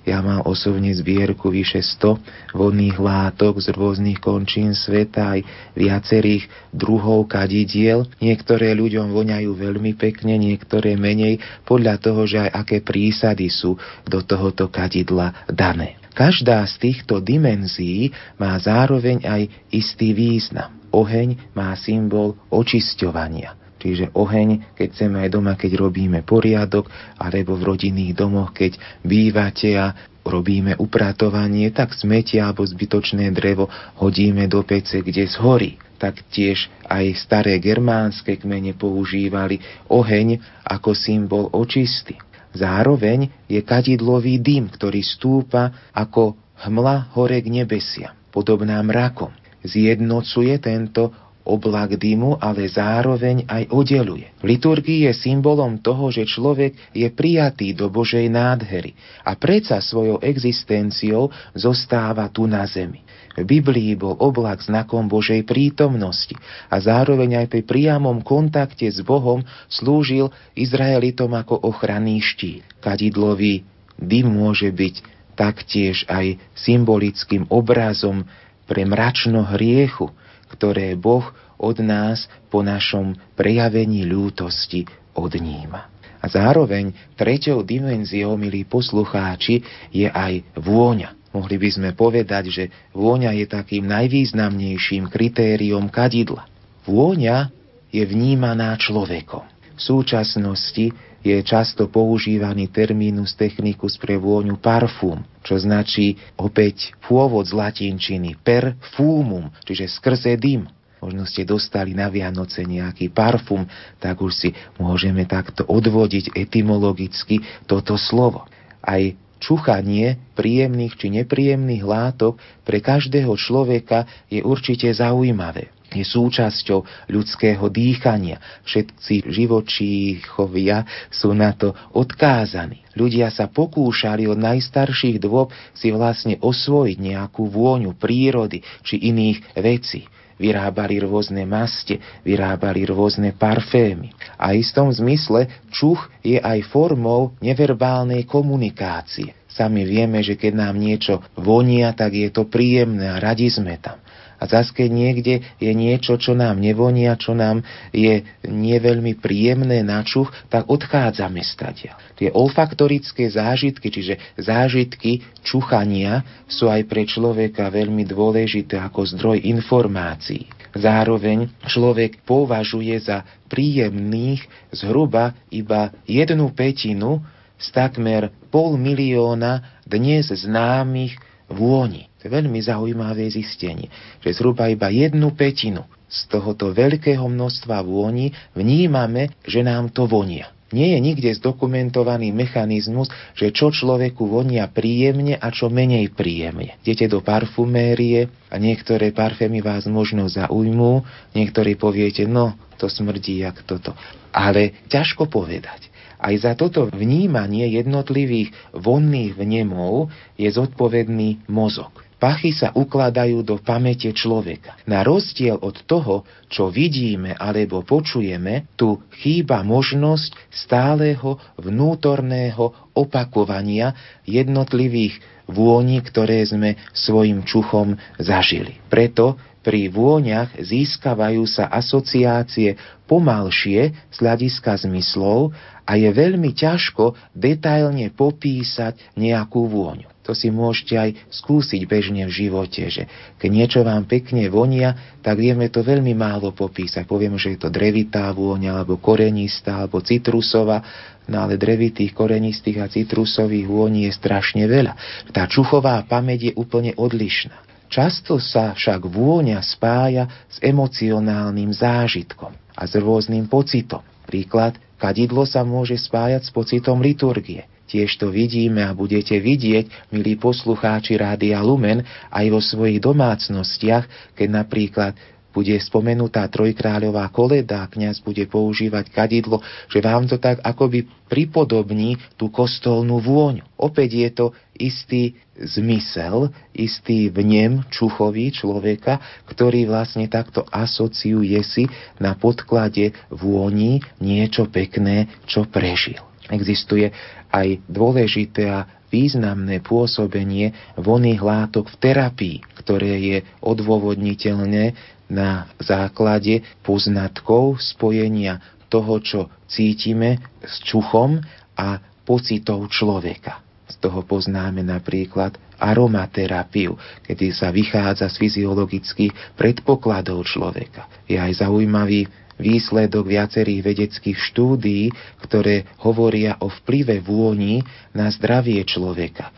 ja 0.08 0.24
mám 0.24 0.40
osobne 0.48 0.88
zbierku 0.96 1.52
vyše 1.52 1.84
100 1.84 2.56
vodných 2.56 2.96
látok 2.96 3.60
z 3.60 3.68
rôznych 3.76 4.16
končín 4.16 4.72
sveta, 4.72 5.36
aj 5.36 5.44
viacerých 5.76 6.48
druhov 6.72 7.28
kadidiel. 7.28 8.08
Niektoré 8.16 8.72
ľuďom 8.72 9.12
voňajú 9.12 9.50
veľmi 9.52 9.92
pekne, 10.00 10.40
niektoré 10.40 10.96
menej, 10.96 11.36
podľa 11.68 12.00
toho, 12.00 12.24
že 12.24 12.48
aj 12.48 12.50
aké 12.64 12.78
prísady 12.80 13.52
sú 13.52 13.76
do 14.08 14.24
tohoto 14.24 14.72
kadidla 14.72 15.44
dané. 15.52 16.00
Každá 16.16 16.64
z 16.66 16.74
týchto 16.80 17.20
dimenzií 17.20 18.10
má 18.40 18.56
zároveň 18.56 19.22
aj 19.28 19.42
istý 19.70 20.16
význam. 20.16 20.80
Oheň 20.90 21.54
má 21.54 21.70
symbol 21.78 22.34
očisťovania. 22.50 23.59
Čiže 23.80 24.12
oheň, 24.12 24.76
keď 24.76 24.88
chceme 24.92 25.16
aj 25.24 25.30
doma, 25.32 25.56
keď 25.56 25.80
robíme 25.80 26.20
poriadok, 26.20 26.92
alebo 27.16 27.56
v 27.56 27.66
rodinných 27.72 28.12
domoch, 28.12 28.52
keď 28.52 28.76
bývate 29.00 29.72
a 29.80 29.96
robíme 30.20 30.76
upratovanie, 30.76 31.72
tak 31.72 31.96
smetia 31.96 32.52
alebo 32.52 32.68
zbytočné 32.68 33.32
drevo 33.32 33.72
hodíme 33.96 34.44
do 34.46 34.60
pece, 34.60 35.00
kde 35.00 35.24
zhorí. 35.24 35.80
Tak 35.96 36.28
tiež 36.32 36.68
aj 36.88 37.16
staré 37.16 37.56
germánske 37.60 38.36
kmene 38.36 38.76
používali 38.76 39.60
oheň 39.88 40.40
ako 40.64 40.92
symbol 40.92 41.48
očisty. 41.52 42.16
Zároveň 42.52 43.30
je 43.46 43.60
kadidlový 43.62 44.42
dym, 44.42 44.68
ktorý 44.68 45.00
stúpa 45.06 45.92
ako 45.94 46.34
hmla 46.66 47.14
hore 47.14 47.38
k 47.40 47.48
nebesia, 47.48 48.12
podobná 48.34 48.80
mrakom. 48.82 49.30
Zjednocuje 49.60 50.56
tento 50.58 51.12
oblak 51.44 51.96
dymu, 51.96 52.36
ale 52.38 52.68
zároveň 52.68 53.48
aj 53.48 53.72
oddeluje. 53.72 54.28
Liturgii 54.44 55.08
je 55.08 55.12
symbolom 55.16 55.80
toho, 55.80 56.12
že 56.12 56.28
človek 56.28 56.92
je 56.92 57.08
prijatý 57.08 57.72
do 57.72 57.88
Božej 57.88 58.28
nádhery 58.28 58.92
a 59.24 59.34
predsa 59.34 59.80
svojou 59.80 60.20
existenciou 60.20 61.32
zostáva 61.56 62.28
tu 62.28 62.44
na 62.44 62.64
zemi. 62.68 63.02
V 63.38 63.46
Biblii 63.46 63.94
bol 63.94 64.18
oblak 64.18 64.60
znakom 64.60 65.06
Božej 65.06 65.46
prítomnosti 65.46 66.34
a 66.66 66.76
zároveň 66.82 67.46
aj 67.46 67.46
pri 67.48 67.62
priamom 67.62 68.20
kontakte 68.20 68.90
s 68.90 69.00
Bohom 69.06 69.46
slúžil 69.70 70.34
Izraelitom 70.58 71.30
ako 71.38 71.56
ochranný 71.62 72.18
štít. 72.20 72.66
Kadidlový 72.82 73.62
dym 73.96 74.34
môže 74.34 74.68
byť 74.68 74.94
taktiež 75.38 76.04
aj 76.10 76.36
symbolickým 76.58 77.48
obrazom 77.48 78.26
pre 78.68 78.84
mračno 78.84 79.46
hriechu, 79.46 80.12
ktoré 80.52 80.98
Boh 80.98 81.24
od 81.60 81.76
nás 81.84 82.26
po 82.48 82.64
našom 82.64 83.14
prejavení 83.36 84.08
ľútosti 84.08 84.88
odníma. 85.12 85.88
A 86.20 86.28
zároveň 86.28 86.92
treťou 87.16 87.64
dimenziou, 87.64 88.36
milí 88.36 88.68
poslucháči, 88.68 89.64
je 89.88 90.08
aj 90.08 90.44
vôňa. 90.56 91.16
Mohli 91.32 91.56
by 91.56 91.68
sme 91.70 91.90
povedať, 91.94 92.44
že 92.50 92.64
vôňa 92.92 93.32
je 93.38 93.46
takým 93.48 93.86
najvýznamnejším 93.88 95.08
kritériom 95.08 95.88
kadidla. 95.88 96.44
Vôňa 96.84 97.48
je 97.94 98.02
vnímaná 98.04 98.74
človekom. 98.76 99.46
V 99.78 99.80
súčasnosti 99.80 100.92
je 101.20 101.36
často 101.44 101.88
používaný 101.92 102.72
terminus 102.72 103.36
technicus 103.36 104.00
pre 104.00 104.16
vôňu 104.16 104.56
parfum, 104.56 105.20
čo 105.44 105.60
značí 105.60 106.16
opäť 106.40 106.96
pôvod 107.04 107.44
z 107.44 107.56
latinčiny 107.56 108.40
perfumum, 108.40 109.52
čiže 109.68 109.88
skrze 109.88 110.36
dym. 110.40 110.64
Možno 111.00 111.24
ste 111.24 111.48
dostali 111.48 111.96
na 111.96 112.12
Vianoce 112.12 112.60
nejaký 112.60 113.08
parfum, 113.08 113.64
tak 113.96 114.20
už 114.20 114.32
si 114.36 114.48
môžeme 114.76 115.24
takto 115.24 115.64
odvodiť 115.64 116.36
etymologicky 116.36 117.40
toto 117.64 117.96
slovo. 117.96 118.44
Aj 118.84 119.00
čuchanie 119.40 120.20
príjemných 120.36 121.00
či 121.00 121.08
nepríjemných 121.08 121.84
látok 121.84 122.36
pre 122.68 122.84
každého 122.84 123.32
človeka 123.40 124.04
je 124.28 124.44
určite 124.44 124.92
zaujímavé 124.92 125.72
je 125.94 126.06
súčasťou 126.06 127.10
ľudského 127.10 127.66
dýchania. 127.66 128.38
Všetci 128.62 129.26
živočíchovia 129.26 130.86
sú 131.10 131.34
na 131.34 131.50
to 131.54 131.74
odkázaní. 131.94 132.86
Ľudia 132.94 133.30
sa 133.30 133.46
pokúšali 133.50 134.26
od 134.26 134.38
najstarších 134.38 135.22
dôb 135.22 135.54
si 135.74 135.94
vlastne 135.94 136.38
osvojiť 136.38 136.98
nejakú 136.98 137.46
vôňu 137.46 137.94
prírody 137.94 138.62
či 138.82 138.98
iných 139.10 139.58
vecí. 139.58 140.06
Vyrábali 140.40 141.04
rôzne 141.04 141.44
maste, 141.44 142.00
vyrábali 142.24 142.88
rôzne 142.88 143.36
parfémy. 143.36 144.08
A 144.40 144.56
v 144.56 144.64
istom 144.64 144.88
zmysle 144.88 145.52
čuch 145.68 146.08
je 146.24 146.40
aj 146.40 146.64
formou 146.72 147.36
neverbálnej 147.44 148.24
komunikácie. 148.24 149.36
Sami 149.52 149.84
vieme, 149.84 150.24
že 150.24 150.40
keď 150.40 150.52
nám 150.56 150.80
niečo 150.80 151.20
vonia, 151.36 151.92
tak 151.92 152.16
je 152.16 152.32
to 152.32 152.48
príjemné 152.48 153.12
a 153.12 153.20
radi 153.20 153.52
sme 153.52 153.76
tam. 153.76 154.00
A 154.40 154.48
zase 154.48 154.72
keď 154.72 154.88
niekde 154.88 155.34
je 155.60 155.70
niečo, 155.76 156.16
čo 156.16 156.32
nám 156.32 156.58
nevonia, 156.58 157.14
čo 157.20 157.36
nám 157.36 157.60
je 157.92 158.24
neveľmi 158.48 159.20
príjemné 159.20 159.84
na 159.84 160.00
čuch, 160.00 160.32
tak 160.48 160.66
odchádzame 160.66 161.44
stadia. 161.44 162.00
Tie 162.16 162.32
olfaktorické 162.32 163.28
zážitky, 163.28 163.92
čiže 163.92 164.16
zážitky 164.40 165.20
čuchania, 165.44 166.24
sú 166.48 166.72
aj 166.72 166.88
pre 166.88 167.04
človeka 167.04 167.68
veľmi 167.68 168.08
dôležité 168.08 168.80
ako 168.80 169.06
zdroj 169.14 169.44
informácií. 169.44 170.48
Zároveň 170.74 171.50
človek 171.66 172.22
považuje 172.22 172.94
za 173.02 173.26
príjemných 173.50 174.40
zhruba 174.70 175.34
iba 175.50 175.90
jednu 176.06 176.54
petinu 176.54 177.20
z 177.58 177.66
takmer 177.74 178.30
pol 178.48 178.78
milióna 178.78 179.82
dnes 179.84 180.30
známych 180.30 181.18
vôni. 181.50 182.09
To 182.20 182.28
je 182.28 182.36
veľmi 182.36 182.60
zaujímavé 182.60 183.32
zistenie, 183.32 183.88
že 184.20 184.36
zhruba 184.36 184.68
iba 184.68 184.92
jednu 184.92 185.32
petinu 185.32 185.88
z 186.04 186.28
tohoto 186.28 186.68
veľkého 186.68 187.24
množstva 187.24 187.80
vôni 187.80 188.36
vnímame, 188.52 189.32
že 189.48 189.64
nám 189.64 189.88
to 189.88 190.04
vonia. 190.04 190.52
Nie 190.70 190.94
je 190.94 190.98
nikde 191.02 191.30
zdokumentovaný 191.34 192.30
mechanizmus, 192.30 193.10
že 193.34 193.50
čo 193.50 193.74
človeku 193.74 194.22
vonia 194.22 194.70
príjemne 194.70 195.34
a 195.34 195.50
čo 195.50 195.66
menej 195.66 196.14
príjemne. 196.14 196.78
Idete 196.86 197.10
do 197.10 197.18
parfumérie 197.24 198.30
a 198.46 198.54
niektoré 198.54 199.10
parfémy 199.10 199.64
vás 199.66 199.90
možno 199.90 200.30
zaujmú, 200.30 201.02
niektorí 201.34 201.74
poviete, 201.74 202.22
no, 202.28 202.54
to 202.78 202.86
smrdí 202.86 203.42
jak 203.42 203.66
toto. 203.66 203.98
Ale 204.30 204.86
ťažko 204.86 205.26
povedať. 205.26 205.90
Aj 206.20 206.36
za 206.38 206.52
toto 206.54 206.86
vnímanie 206.92 207.66
jednotlivých 207.74 208.52
vonných 208.76 209.40
vnemov 209.40 210.12
je 210.38 210.52
zodpovedný 210.52 211.48
mozog. 211.50 212.09
Pachy 212.20 212.52
sa 212.52 212.68
ukladajú 212.76 213.40
do 213.40 213.56
pamäte 213.56 214.12
človeka. 214.12 214.76
Na 214.84 215.00
rozdiel 215.00 215.56
od 215.56 215.80
toho, 215.88 216.28
čo 216.52 216.68
vidíme 216.68 217.32
alebo 217.32 217.80
počujeme, 217.80 218.68
tu 218.76 219.00
chýba 219.24 219.64
možnosť 219.64 220.36
stáleho 220.52 221.40
vnútorného 221.56 222.92
opakovania 222.92 223.96
jednotlivých 224.28 225.16
vôni, 225.48 226.04
ktoré 226.04 226.44
sme 226.44 226.76
svojim 226.92 227.40
čuchom 227.42 227.96
zažili. 228.20 228.76
Preto 228.92 229.40
pri 229.60 229.92
vôňach 229.92 230.56
získavajú 230.56 231.44
sa 231.44 231.68
asociácie 231.68 232.76
pomalšie 233.04 233.92
z 234.12 234.16
hľadiska 234.16 234.76
zmyslov 234.88 235.52
a 235.90 235.98
je 235.98 236.06
veľmi 236.06 236.54
ťažko 236.54 237.18
detailne 237.34 238.14
popísať 238.14 239.18
nejakú 239.18 239.66
vôňu. 239.66 240.06
To 240.22 240.38
si 240.38 240.46
môžete 240.46 240.94
aj 240.94 241.10
skúsiť 241.34 241.82
bežne 241.90 242.22
v 242.22 242.46
živote, 242.46 242.86
že 242.86 243.10
keď 243.42 243.50
niečo 243.50 243.80
vám 243.82 244.06
pekne 244.06 244.46
vonia, 244.46 245.18
tak 245.18 245.42
vieme 245.42 245.66
to 245.66 245.82
veľmi 245.82 246.14
málo 246.14 246.54
popísať. 246.54 247.02
Povieme, 247.10 247.34
že 247.34 247.58
je 247.58 247.66
to 247.66 247.74
drevitá 247.74 248.30
vôňa, 248.30 248.78
alebo 248.78 249.02
korenistá, 249.02 249.82
alebo 249.82 249.98
citrusová, 249.98 250.78
no 251.26 251.42
ale 251.42 251.58
drevitých, 251.58 252.14
korenistých 252.14 252.78
a 252.78 252.86
citrusových 252.86 253.66
vôní 253.66 254.06
je 254.06 254.14
strašne 254.14 254.62
veľa. 254.70 254.94
Tá 255.34 255.50
čuchová 255.50 256.06
pamäť 256.06 256.52
je 256.52 256.52
úplne 256.54 256.94
odlišná. 256.94 257.66
Často 257.90 258.38
sa 258.38 258.70
však 258.78 259.10
vôňa 259.10 259.58
spája 259.66 260.46
s 260.46 260.62
emocionálnym 260.62 261.74
zážitkom 261.74 262.54
a 262.78 262.86
s 262.86 262.94
rôznym 262.94 263.50
pocitom. 263.50 264.06
Príklad, 264.30 264.78
kadidlo 265.00 265.48
sa 265.48 265.64
môže 265.64 265.96
spájať 265.96 266.44
s 266.44 266.50
pocitom 266.52 267.00
liturgie. 267.00 267.64
Tiež 267.90 268.20
to 268.22 268.30
vidíme 268.30 268.84
a 268.86 268.94
budete 268.94 269.34
vidieť, 269.34 270.14
milí 270.14 270.38
poslucháči 270.38 271.18
Rádia 271.18 271.58
Lumen, 271.58 272.06
aj 272.30 272.46
vo 272.52 272.62
svojich 272.62 273.02
domácnostiach, 273.02 274.36
keď 274.38 274.48
napríklad 274.52 275.12
bude 275.50 275.74
spomenutá 275.82 276.46
trojkráľová 276.46 277.26
koleda 277.34 277.82
a 277.82 277.90
kniaz 277.90 278.22
bude 278.22 278.46
používať 278.46 279.10
kadidlo, 279.10 279.58
že 279.90 279.98
vám 279.98 280.30
to 280.30 280.38
tak 280.38 280.62
akoby 280.62 281.10
pripodobní 281.26 282.14
tú 282.38 282.54
kostolnú 282.54 283.18
vôňu. 283.18 283.66
Opäť 283.74 284.10
je 284.14 284.28
to 284.30 284.46
istý 284.80 285.36
zmysel, 285.60 286.48
istý 286.72 287.28
vnem 287.28 287.84
čuchový 287.92 288.48
človeka, 288.48 289.20
ktorý 289.44 289.84
vlastne 289.84 290.24
takto 290.32 290.64
asociuje 290.72 291.60
si 291.60 291.84
na 292.16 292.32
podklade 292.32 293.12
vôni 293.28 294.00
niečo 294.18 294.64
pekné, 294.72 295.28
čo 295.44 295.68
prežil. 295.68 296.18
Existuje 296.48 297.12
aj 297.52 297.84
dôležité 297.86 298.72
a 298.72 298.88
významné 299.12 299.82
pôsobenie 299.84 300.72
vonných 300.96 301.42
látok 301.42 301.92
v 301.92 301.96
terapii, 301.98 302.56
ktoré 302.80 303.12
je 303.20 303.38
odôvodniteľné 303.60 304.94
na 305.30 305.70
základe 305.78 306.62
poznatkov 306.82 307.78
spojenia 307.78 308.58
toho, 308.90 309.22
čo 309.22 309.40
cítime 309.70 310.42
s 310.62 310.82
čuchom 310.82 311.38
a 311.78 312.02
pocitov 312.26 312.90
človeka. 312.90 313.69
Z 313.90 313.98
toho 313.98 314.22
poznáme 314.22 314.86
napríklad 314.86 315.58
aromaterapiu, 315.82 316.94
kedy 317.26 317.50
sa 317.50 317.74
vychádza 317.74 318.30
z 318.30 318.38
fyziologických 318.38 319.58
predpokladov 319.58 320.46
človeka. 320.46 321.10
Je 321.26 321.34
aj 321.34 321.66
zaujímavý 321.66 322.30
výsledok 322.60 323.26
viacerých 323.26 323.80
vedeckých 323.82 324.38
štúdií, 324.38 325.10
ktoré 325.42 325.88
hovoria 326.04 326.60
o 326.60 326.68
vplyve 326.68 327.18
vôni 327.24 327.82
na 328.14 328.30
zdravie 328.30 328.84
človeka 328.86 329.50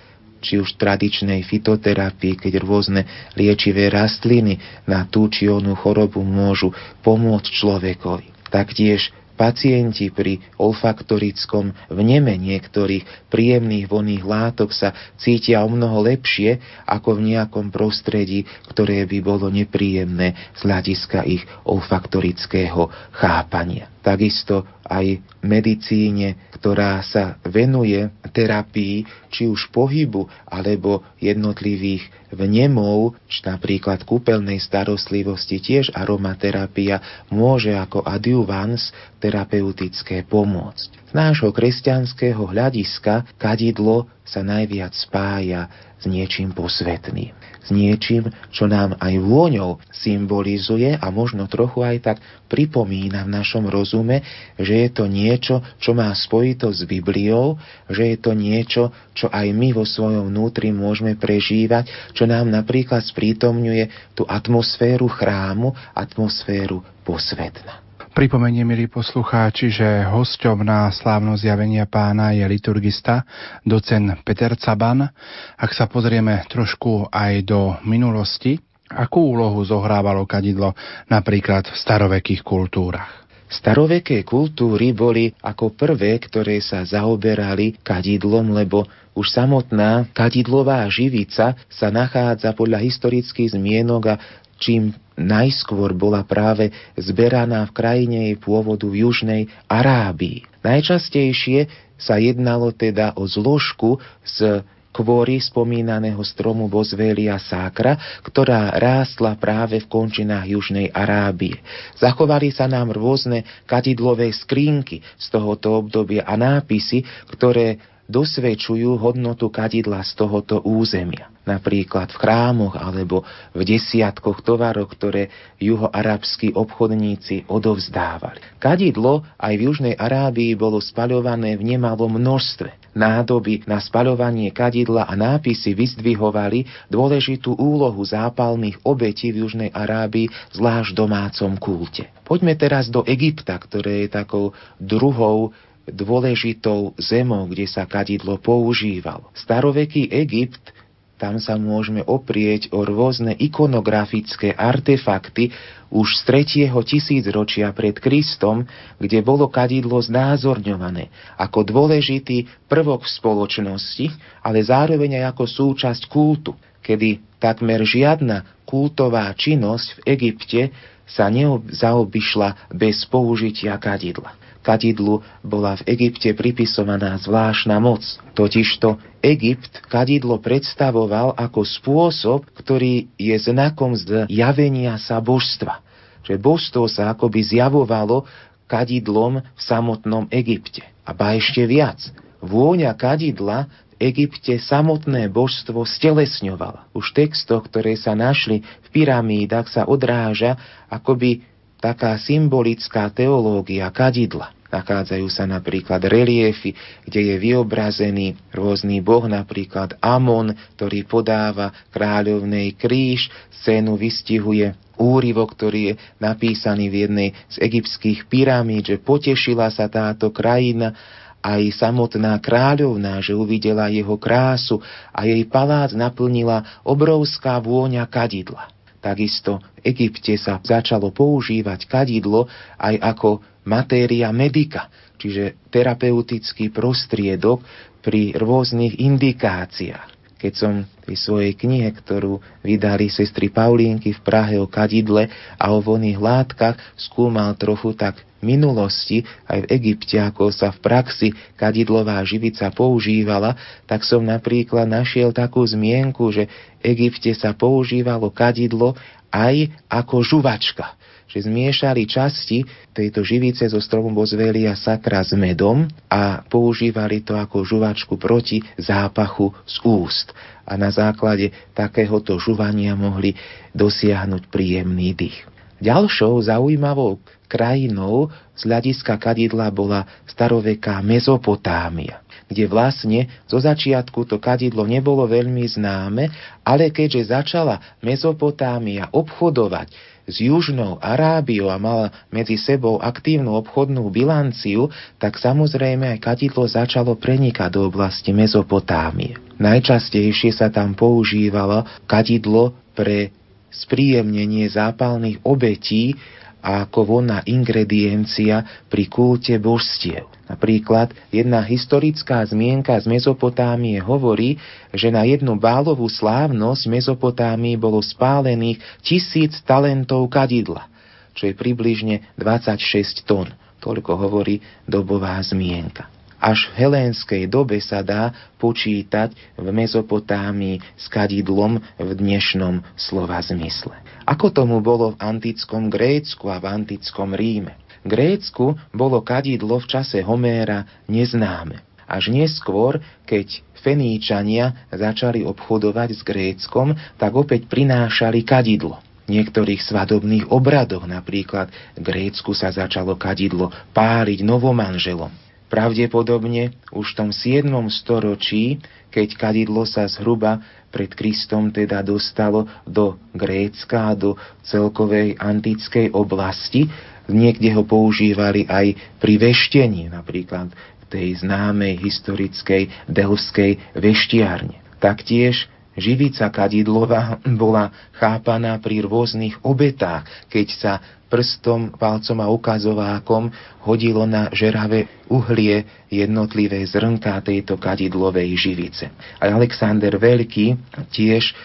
či 0.42 0.58
už 0.58 0.74
tradičnej 0.74 1.46
fitoterapii, 1.46 2.34
keď 2.34 2.66
rôzne 2.66 3.06
liečivé 3.38 3.86
rastliny 3.86 4.58
na 4.90 5.06
tú 5.06 5.30
či 5.30 5.46
onú 5.46 5.78
chorobu 5.78 6.18
môžu 6.26 6.74
pomôcť 7.06 7.46
človekovi. 7.46 8.50
Taktiež 8.50 9.14
Pacienti 9.42 10.06
pri 10.14 10.38
olfaktorickom 10.62 11.90
vneme 11.90 12.38
niektorých 12.38 13.26
príjemných 13.26 13.90
vonných 13.90 14.22
látok 14.22 14.70
sa 14.70 14.94
cítia 15.18 15.66
o 15.66 15.68
mnoho 15.68 15.98
lepšie 16.06 16.62
ako 16.86 17.18
v 17.18 17.34
nejakom 17.34 17.74
prostredí, 17.74 18.46
ktoré 18.70 19.02
by 19.02 19.18
bolo 19.18 19.50
nepríjemné 19.50 20.54
z 20.54 20.60
hľadiska 20.62 21.26
ich 21.26 21.42
olfaktorického 21.66 22.86
chápania. 23.18 23.91
Takisto 24.02 24.66
aj 24.82 25.22
medicíne, 25.46 26.34
ktorá 26.58 26.98
sa 27.06 27.38
venuje 27.46 28.10
terapii 28.34 29.06
či 29.30 29.46
už 29.46 29.70
pohybu 29.70 30.26
alebo 30.50 31.06
jednotlivých 31.22 32.10
vnemov, 32.34 33.14
či 33.30 33.46
napríklad 33.46 34.02
kúpeľnej 34.02 34.58
starostlivosti, 34.58 35.62
tiež 35.62 35.94
aromaterapia 35.94 36.98
môže 37.30 37.70
ako 37.70 38.02
adjuvans 38.02 38.90
terapeutické 39.22 40.26
pomôcť. 40.26 40.88
Z 41.08 41.12
nášho 41.14 41.54
kresťanského 41.54 42.42
hľadiska 42.42 43.38
kadidlo 43.38 44.10
sa 44.26 44.42
najviac 44.42 44.96
spája 44.96 45.70
s 46.00 46.08
niečím 46.10 46.50
posvetným. 46.50 47.41
S 47.62 47.70
niečím, 47.70 48.26
čo 48.50 48.66
nám 48.66 48.98
aj 48.98 49.14
vôňou 49.22 49.78
symbolizuje 49.94 50.98
a 50.98 51.06
možno 51.14 51.46
trochu 51.46 51.86
aj 51.86 51.96
tak 52.02 52.18
pripomína 52.50 53.22
v 53.22 53.34
našom 53.38 53.70
rozume, 53.70 54.22
že 54.58 54.86
je 54.86 54.90
to 54.90 55.04
niečo, 55.06 55.62
čo 55.78 55.94
má 55.94 56.10
spojito 56.10 56.70
s 56.74 56.82
Bibliou, 56.82 57.58
že 57.86 58.14
je 58.14 58.16
to 58.18 58.34
niečo, 58.34 58.90
čo 59.14 59.30
aj 59.30 59.46
my 59.54 59.70
vo 59.74 59.86
svojom 59.86 60.30
vnútri 60.30 60.74
môžeme 60.74 61.14
prežívať, 61.14 62.14
čo 62.18 62.26
nám 62.26 62.50
napríklad 62.50 63.02
sprítomňuje 63.06 64.14
tú 64.18 64.26
atmosféru 64.26 65.06
chrámu, 65.06 65.70
atmosféru 65.94 66.82
posvetna. 67.06 67.81
Pripomenie, 68.12 68.60
milí 68.60 68.92
poslucháči, 68.92 69.72
že 69.72 70.04
hosťom 70.04 70.68
na 70.68 70.92
slávno 70.92 71.32
zjavenia 71.32 71.88
pána 71.88 72.36
je 72.36 72.44
liturgista, 72.44 73.24
docen 73.64 74.20
Peter 74.20 74.52
Caban. 74.60 75.08
Ak 75.56 75.72
sa 75.72 75.88
pozrieme 75.88 76.44
trošku 76.44 77.08
aj 77.08 77.40
do 77.48 77.72
minulosti, 77.88 78.60
akú 78.92 79.32
úlohu 79.32 79.64
zohrávalo 79.64 80.28
kadidlo 80.28 80.76
napríklad 81.08 81.72
v 81.72 81.72
starovekých 81.72 82.44
kultúrach? 82.44 83.24
Staroveké 83.48 84.28
kultúry 84.28 84.92
boli 84.92 85.32
ako 85.40 85.72
prvé, 85.72 86.20
ktoré 86.20 86.60
sa 86.60 86.84
zaoberali 86.84 87.80
kadidlom, 87.80 88.52
lebo 88.52 88.84
už 89.16 89.32
samotná 89.32 90.12
kadidlová 90.12 90.84
živica 90.92 91.56
sa 91.64 91.88
nachádza 91.88 92.52
podľa 92.52 92.84
historických 92.84 93.56
zmienok 93.56 94.02
a 94.04 94.20
čím 94.60 94.92
najskôr 95.22 95.94
bola 95.94 96.26
práve 96.26 96.74
zberaná 96.98 97.64
v 97.70 97.74
krajine 97.74 98.18
jej 98.30 98.36
pôvodu 98.36 98.84
v 98.90 99.06
južnej 99.06 99.42
Arábii. 99.70 100.44
Najčastejšie 100.60 101.70
sa 101.96 102.18
jednalo 102.18 102.74
teda 102.74 103.14
o 103.14 103.24
zložku 103.30 104.02
z 104.26 104.66
kvôry 104.92 105.40
spomínaného 105.40 106.20
stromu 106.20 106.68
Bozvelia 106.68 107.40
Sákra, 107.40 107.96
ktorá 108.20 108.76
rástla 108.76 109.34
práve 109.40 109.80
v 109.80 109.88
končinách 109.88 110.46
Južnej 110.52 110.92
Arábie. 110.92 111.56
Zachovali 111.96 112.52
sa 112.52 112.68
nám 112.68 112.92
rôzne 112.92 113.42
kadidlové 113.64 114.28
skrinky 114.36 115.00
z 115.16 115.26
tohoto 115.32 115.80
obdobia 115.80 116.28
a 116.28 116.36
nápisy, 116.36 117.02
ktoré 117.32 117.80
dosvedčujú 118.12 119.00
hodnotu 119.00 119.48
kadidla 119.48 120.04
z 120.04 120.12
tohoto 120.20 120.60
územia. 120.60 121.32
Napríklad 121.42 122.12
v 122.14 122.20
chrámoch 122.22 122.78
alebo 122.78 123.26
v 123.50 123.60
desiatkoch 123.66 124.46
tovarov, 124.46 124.92
ktoré 124.94 125.32
juhoarabskí 125.58 126.54
obchodníci 126.54 127.50
odovzdávali. 127.50 128.38
Kadidlo 128.62 129.26
aj 129.40 129.52
v 129.58 129.64
Južnej 129.66 129.94
Arábii 129.98 130.54
bolo 130.54 130.78
spaľované 130.78 131.58
v 131.58 131.74
nemalom 131.74 132.14
množstve. 132.14 132.82
Nádoby 132.92 133.64
na 133.64 133.80
spaľovanie 133.80 134.52
kadidla 134.52 135.08
a 135.08 135.16
nápisy 135.16 135.72
vyzdvihovali 135.72 136.92
dôležitú 136.92 137.56
úlohu 137.56 138.04
zápalných 138.04 138.84
obetí 138.84 139.32
v 139.32 139.48
Južnej 139.48 139.70
Arábii, 139.72 140.28
zvlášť 140.52 140.92
domácom 140.92 141.56
kulte. 141.56 142.12
Poďme 142.22 142.52
teraz 142.54 142.92
do 142.92 143.00
Egypta, 143.08 143.56
ktoré 143.56 144.06
je 144.06 144.14
takou 144.14 144.52
druhou 144.76 145.56
dôležitou 145.88 146.94
zemou, 146.98 147.46
kde 147.50 147.66
sa 147.66 147.88
kadidlo 147.88 148.38
používalo. 148.38 149.30
Staroveký 149.34 150.10
Egypt 150.10 150.82
tam 151.22 151.38
sa 151.38 151.54
môžeme 151.54 152.02
oprieť 152.02 152.74
o 152.74 152.82
rôzne 152.82 153.38
ikonografické 153.38 154.50
artefakty 154.58 155.54
už 155.94 156.18
z 156.18 156.50
3. 156.66 156.74
tisícročia 156.82 157.70
pred 157.70 157.94
Kristom, 157.94 158.66
kde 158.98 159.22
bolo 159.22 159.46
kadidlo 159.46 160.02
znázorňované 160.02 161.14
ako 161.38 161.62
dôležitý 161.62 162.50
prvok 162.66 163.06
v 163.06 163.14
spoločnosti, 163.22 164.06
ale 164.42 164.66
zároveň 164.66 165.22
aj 165.22 165.38
ako 165.38 165.44
súčasť 165.46 166.10
kultu, 166.10 166.58
kedy 166.82 167.22
takmer 167.38 167.86
žiadna 167.86 168.66
kultová 168.66 169.30
činnosť 169.30 170.02
v 170.02 170.18
Egypte 170.18 170.74
sa 171.06 171.30
nezaobišla 171.30 172.74
bez 172.74 173.06
použitia 173.06 173.78
kadidla 173.78 174.41
kadidlu 174.62 175.20
bola 175.42 175.76
v 175.82 175.98
Egypte 175.98 176.30
pripisovaná 176.32 177.18
zvláštna 177.18 177.76
moc. 177.82 178.00
Totižto 178.32 178.96
Egypt 179.20 179.82
kadidlo 179.90 180.38
predstavoval 180.38 181.34
ako 181.36 181.66
spôsob, 181.66 182.46
ktorý 182.54 183.10
je 183.18 183.36
znakom 183.36 183.98
zjavenia 183.98 184.96
sa 185.02 185.18
božstva. 185.18 185.82
Že 186.22 186.38
božstvo 186.38 186.86
sa 186.86 187.10
akoby 187.10 187.42
zjavovalo 187.42 188.24
kadidlom 188.70 189.42
v 189.42 189.60
samotnom 189.60 190.30
Egypte. 190.32 190.86
A 191.02 191.12
ba 191.12 191.34
ešte 191.36 191.66
viac. 191.66 191.98
Vôňa 192.40 192.94
kadidla 192.96 193.68
v 193.98 194.10
Egypte 194.10 194.58
samotné 194.58 195.30
božstvo 195.30 195.86
stelesňovala. 195.86 196.90
Už 196.94 197.12
v 197.12 197.26
textoch, 197.26 197.66
ktoré 197.70 197.94
sa 197.94 198.16
našli 198.16 198.62
v 198.62 198.88
pyramídach, 198.90 199.70
sa 199.70 199.86
odráža 199.86 200.58
akoby 200.90 201.51
taká 201.82 202.14
symbolická 202.22 203.10
teológia 203.10 203.90
kadidla. 203.90 204.54
Nachádzajú 204.72 205.28
sa 205.28 205.44
napríklad 205.44 206.00
reliefy, 206.08 206.72
kde 207.04 207.20
je 207.28 207.36
vyobrazený 207.36 208.40
rôzny 208.56 209.04
boh, 209.04 209.28
napríklad 209.28 210.00
Amon, 210.00 210.56
ktorý 210.80 211.04
podáva 211.04 211.68
kráľovnej 211.92 212.72
kríž, 212.80 213.28
scénu 213.60 214.00
vystihuje 214.00 214.72
úryvok, 214.96 215.52
ktorý 215.52 215.92
je 215.92 215.94
napísaný 216.16 216.88
v 216.88 216.96
jednej 217.04 217.28
z 217.52 217.56
egyptských 217.60 218.24
pyramíd, 218.32 218.96
že 218.96 218.96
potešila 218.96 219.68
sa 219.68 219.92
táto 219.92 220.32
krajina 220.32 220.96
aj 221.44 221.68
samotná 221.76 222.40
kráľovná, 222.40 223.20
že 223.20 223.36
uvidela 223.36 223.92
jeho 223.92 224.16
krásu 224.16 224.80
a 225.12 225.28
jej 225.28 225.44
palác 225.44 225.92
naplnila 225.92 226.80
obrovská 226.80 227.60
vôňa 227.60 228.08
kadidla. 228.08 228.71
Takisto 229.02 229.58
v 229.82 229.90
Egypte 229.90 230.38
sa 230.38 230.62
začalo 230.62 231.10
používať 231.10 231.90
kadidlo 231.90 232.46
aj 232.78 233.02
ako 233.02 233.42
matéria 233.66 234.30
medika, 234.30 234.86
čiže 235.18 235.58
terapeutický 235.74 236.70
prostriedok 236.70 237.66
pri 237.98 238.38
rôznych 238.38 239.02
indikáciách. 239.02 240.38
Keď 240.38 240.52
som 240.54 240.86
v 241.06 241.14
svojej 241.14 241.54
knihe, 241.54 241.86
ktorú 241.90 242.42
vydali 242.66 243.06
sestry 243.06 243.50
Paulínky 243.50 244.10
v 244.10 244.20
Prahe 244.26 244.58
o 244.58 244.66
kadidle 244.66 245.30
a 245.54 245.70
o 245.70 245.78
voných 245.78 246.18
látkach, 246.18 246.78
skúmal 246.98 247.54
trochu 247.54 247.94
tak 247.94 248.22
minulosti, 248.42 249.22
aj 249.46 249.64
v 249.64 249.70
Egypte, 249.78 250.18
ako 250.18 250.50
sa 250.50 250.74
v 250.74 250.82
praxi 250.82 251.28
kadidlová 251.54 252.18
živica 252.26 252.68
používala, 252.74 253.54
tak 253.86 254.02
som 254.02 254.22
napríklad 254.22 254.84
našiel 254.84 255.30
takú 255.30 255.62
zmienku, 255.62 256.28
že 256.34 256.50
v 256.82 256.82
Egypte 256.94 257.30
sa 257.32 257.54
používalo 257.54 258.28
kadidlo 258.34 258.98
aj 259.32 259.70
ako 259.88 260.20
žuvačka 260.20 260.98
že 261.32 261.48
zmiešali 261.48 262.04
časti 262.04 262.60
tejto 262.92 263.24
živice 263.24 263.64
zo 263.64 263.80
stromu 263.80 264.12
Bozvelia 264.12 264.76
sakra 264.76 265.24
s 265.24 265.32
medom 265.32 265.88
a 266.12 266.44
používali 266.44 267.24
to 267.24 267.32
ako 267.32 267.64
žuvačku 267.64 268.20
proti 268.20 268.60
zápachu 268.76 269.48
z 269.64 269.80
úst. 269.80 270.36
A 270.68 270.76
na 270.76 270.92
základe 270.92 271.48
takéhoto 271.72 272.36
žuvania 272.36 272.92
mohli 272.92 273.32
dosiahnuť 273.72 274.52
príjemný 274.52 275.16
dých. 275.16 275.48
Ďalšou 275.80 276.36
zaujímavou 276.52 277.18
krajinou 277.52 278.32
z 278.56 278.64
hľadiska 278.64 279.20
kadidla 279.20 279.68
bola 279.68 280.08
staroveká 280.24 281.04
Mezopotámia 281.04 282.24
kde 282.52 282.68
vlastne 282.68 283.32
zo 283.48 283.56
začiatku 283.56 284.28
to 284.28 284.36
kadidlo 284.36 284.84
nebolo 284.84 285.24
veľmi 285.24 285.64
známe, 285.64 286.28
ale 286.60 286.92
keďže 286.92 287.32
začala 287.32 287.80
Mezopotámia 288.04 289.08
obchodovať 289.08 289.88
s 290.28 290.36
Južnou 290.38 291.00
Arábiou 291.02 291.72
a 291.72 291.80
mala 291.80 292.12
medzi 292.28 292.54
sebou 292.60 293.00
aktívnu 293.00 293.56
obchodnú 293.58 294.06
bilanciu, 294.12 294.92
tak 295.18 295.40
samozrejme 295.40 296.12
aj 296.14 296.18
kadidlo 296.22 296.68
začalo 296.68 297.16
prenikať 297.16 297.72
do 297.74 297.88
oblasti 297.88 298.30
Mezopotámie. 298.30 299.40
Najčastejšie 299.58 300.52
sa 300.54 300.68
tam 300.68 300.94
používalo 300.94 301.88
kadidlo 302.06 302.76
pre 302.92 303.32
spríjemnenie 303.72 304.68
zápalných 304.68 305.40
obetí 305.42 306.14
a 306.62 306.86
ako 306.86 307.18
vonná 307.18 307.42
ingrediencia 307.44 308.86
pri 308.86 309.10
kulte 309.10 309.58
božstiev. 309.58 310.30
Napríklad 310.46 311.10
jedna 311.34 311.58
historická 311.66 312.46
zmienka 312.46 312.94
z 313.02 313.10
Mezopotámie 313.10 313.98
hovorí, 313.98 314.62
že 314.94 315.10
na 315.10 315.26
jednu 315.26 315.58
bálovú 315.58 316.06
slávnosť 316.06 316.82
v 316.86 316.92
Mezopotámii 317.02 317.74
bolo 317.74 317.98
spálených 317.98 318.78
tisíc 319.02 319.58
talentov 319.66 320.30
kadidla, 320.30 320.86
čo 321.34 321.50
je 321.50 321.54
približne 321.58 322.22
26 322.38 323.26
tón. 323.26 323.50
Toľko 323.82 324.14
hovorí 324.14 324.62
dobová 324.86 325.42
zmienka. 325.42 326.21
Až 326.42 326.74
v 326.74 326.82
helénskej 326.82 327.46
dobe 327.46 327.78
sa 327.78 328.02
dá 328.02 328.34
počítať 328.58 329.30
v 329.54 329.66
Mezopotámii 329.70 330.82
s 330.98 331.06
kadidlom 331.06 331.78
v 332.02 332.10
dnešnom 332.18 332.82
slova 332.98 333.38
zmysle. 333.38 333.94
Ako 334.26 334.50
tomu 334.50 334.82
bolo 334.82 335.14
v 335.14 335.22
antickom 335.22 335.86
Grécku 335.86 336.50
a 336.50 336.58
v 336.58 336.82
antickom 336.82 337.38
Ríme. 337.38 337.78
V 338.02 338.10
Grécku 338.10 338.74
bolo 338.90 339.22
kadidlo 339.22 339.78
v 339.78 339.86
čase 339.86 340.18
Homéra 340.18 340.82
neznáme. 341.06 341.78
Až 342.10 342.34
neskôr, 342.34 342.98
keď 343.22 343.62
Feníčania 343.78 344.90
začali 344.90 345.46
obchodovať 345.46 346.10
s 346.10 346.22
Gréckom, 346.26 346.98
tak 347.22 347.38
opäť 347.38 347.70
prinášali 347.70 348.42
kadidlo 348.42 348.98
niektorých 349.30 349.78
svadobných 349.78 350.50
obradoch. 350.50 351.06
Napríklad 351.06 351.70
Grécku 351.94 352.50
sa 352.50 352.74
začalo 352.74 353.14
kadidlo 353.14 353.70
páliť 353.94 354.42
novomanželom. 354.42 355.41
Pravdepodobne 355.72 356.76
už 356.92 357.16
v 357.16 357.16
tom 357.16 357.30
7. 357.32 357.64
storočí, 357.88 358.76
keď 359.08 359.40
kadidlo 359.40 359.88
sa 359.88 360.04
zhruba 360.04 360.60
pred 360.92 361.08
Kristom 361.16 361.72
teda 361.72 362.04
dostalo 362.04 362.68
do 362.84 363.16
Grécka, 363.32 364.12
do 364.12 364.36
celkovej 364.60 365.40
antickej 365.40 366.12
oblasti, 366.12 366.92
niekde 367.24 367.72
ho 367.72 367.88
používali 367.88 368.68
aj 368.68 369.16
pri 369.16 369.40
veštení, 369.40 370.12
napríklad 370.12 370.68
v 370.76 371.04
tej 371.08 371.40
známej 371.40 372.04
historickej 372.04 373.08
delskej 373.08 373.96
veštiarne. 373.96 374.76
Taktiež 375.00 375.72
Živica 375.92 376.48
kadidlová 376.48 377.36
bola 377.44 377.92
chápaná 378.16 378.80
pri 378.80 379.04
rôznych 379.04 379.60
obetách, 379.60 380.24
keď 380.48 380.66
sa 380.72 380.92
prstom, 381.32 381.96
palcom 381.96 382.38
a 382.44 382.52
ukazovákom 382.52 383.48
hodilo 383.88 384.28
na 384.28 384.52
žeravé 384.52 385.08
uhlie 385.32 385.84
jednotlivé 386.12 386.84
zrnká 386.84 387.40
tejto 387.40 387.80
kadidlovej 387.80 388.52
živice. 388.56 389.08
A 389.40 389.48
Alexander 389.48 390.12
Veľký 390.20 390.76
tiež 391.08 391.56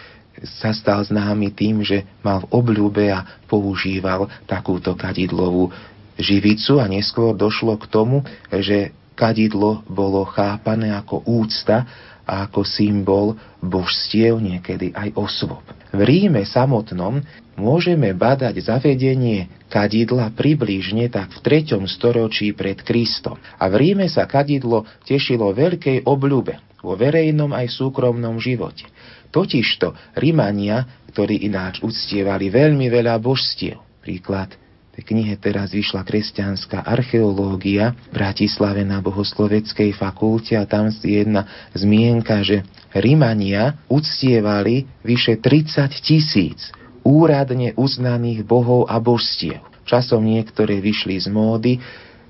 sa 0.60 0.72
stal 0.72 1.04
známy 1.04 1.52
tým, 1.52 1.84
že 1.84 2.08
mal 2.24 2.44
v 2.48 2.50
obľúbe 2.52 3.12
a 3.12 3.44
používal 3.44 4.30
takúto 4.48 4.96
kadidlovú 4.96 5.68
živicu 6.16 6.80
a 6.80 6.88
neskôr 6.88 7.36
došlo 7.36 7.76
k 7.76 7.84
tomu, 7.92 8.24
že 8.48 8.96
kadidlo 9.18 9.82
bolo 9.90 10.22
chápané 10.30 10.94
ako 10.94 11.26
úcta 11.26 11.84
a 12.28 12.44
ako 12.44 12.60
symbol 12.68 13.32
božstiev, 13.64 14.36
niekedy 14.36 14.92
aj 14.92 15.16
osôb. 15.16 15.64
V 15.88 16.00
Ríme 16.04 16.44
samotnom 16.44 17.24
môžeme 17.56 18.12
badať 18.12 18.60
zavedenie 18.60 19.48
kadidla 19.72 20.28
približne 20.36 21.08
tak 21.08 21.32
v 21.40 21.64
3. 21.64 21.88
storočí 21.88 22.52
pred 22.52 22.84
Kristom. 22.84 23.40
A 23.56 23.72
v 23.72 23.74
Ríme 23.80 24.06
sa 24.12 24.28
kadidlo 24.28 24.84
tešilo 25.08 25.56
veľkej 25.56 26.04
obľube 26.04 26.60
vo 26.84 26.92
verejnom 26.94 27.56
aj 27.56 27.72
súkromnom 27.72 28.36
živote. 28.36 28.84
Totižto 29.32 30.16
Rimania, 30.20 30.84
ktorí 31.10 31.48
ináč 31.48 31.80
uctievali 31.80 32.52
veľmi 32.52 32.86
veľa 32.92 33.16
božstiev, 33.18 33.80
príklad 34.04 34.67
knihe 35.02 35.38
teraz 35.38 35.70
vyšla 35.70 36.02
kresťanská 36.02 36.82
archeológia 36.82 37.94
v 38.10 38.18
Bratislave 38.18 38.82
na 38.82 38.98
bohosloveckej 38.98 39.94
fakulte 39.94 40.58
a 40.58 40.66
tam 40.66 40.90
je 40.90 41.22
jedna 41.22 41.46
zmienka, 41.74 42.42
že 42.42 42.66
Rimania 42.96 43.78
uctievali 43.86 44.88
vyše 45.06 45.38
30 45.38 45.92
tisíc 46.02 46.72
úradne 47.06 47.72
uznaných 47.78 48.44
bohov 48.44 48.90
a 48.90 48.98
božstiev. 49.00 49.64
Časom 49.88 50.20
niektoré 50.20 50.84
vyšli 50.84 51.16
z 51.16 51.32
módy, 51.32 51.80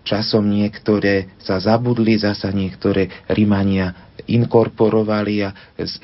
časom 0.07 0.47
niektoré 0.47 1.35
sa 1.43 1.59
zabudli, 1.59 2.15
zasa 2.15 2.55
niektoré 2.55 3.11
Rimania 3.27 4.09
inkorporovali 4.29 5.45
a 5.45 5.51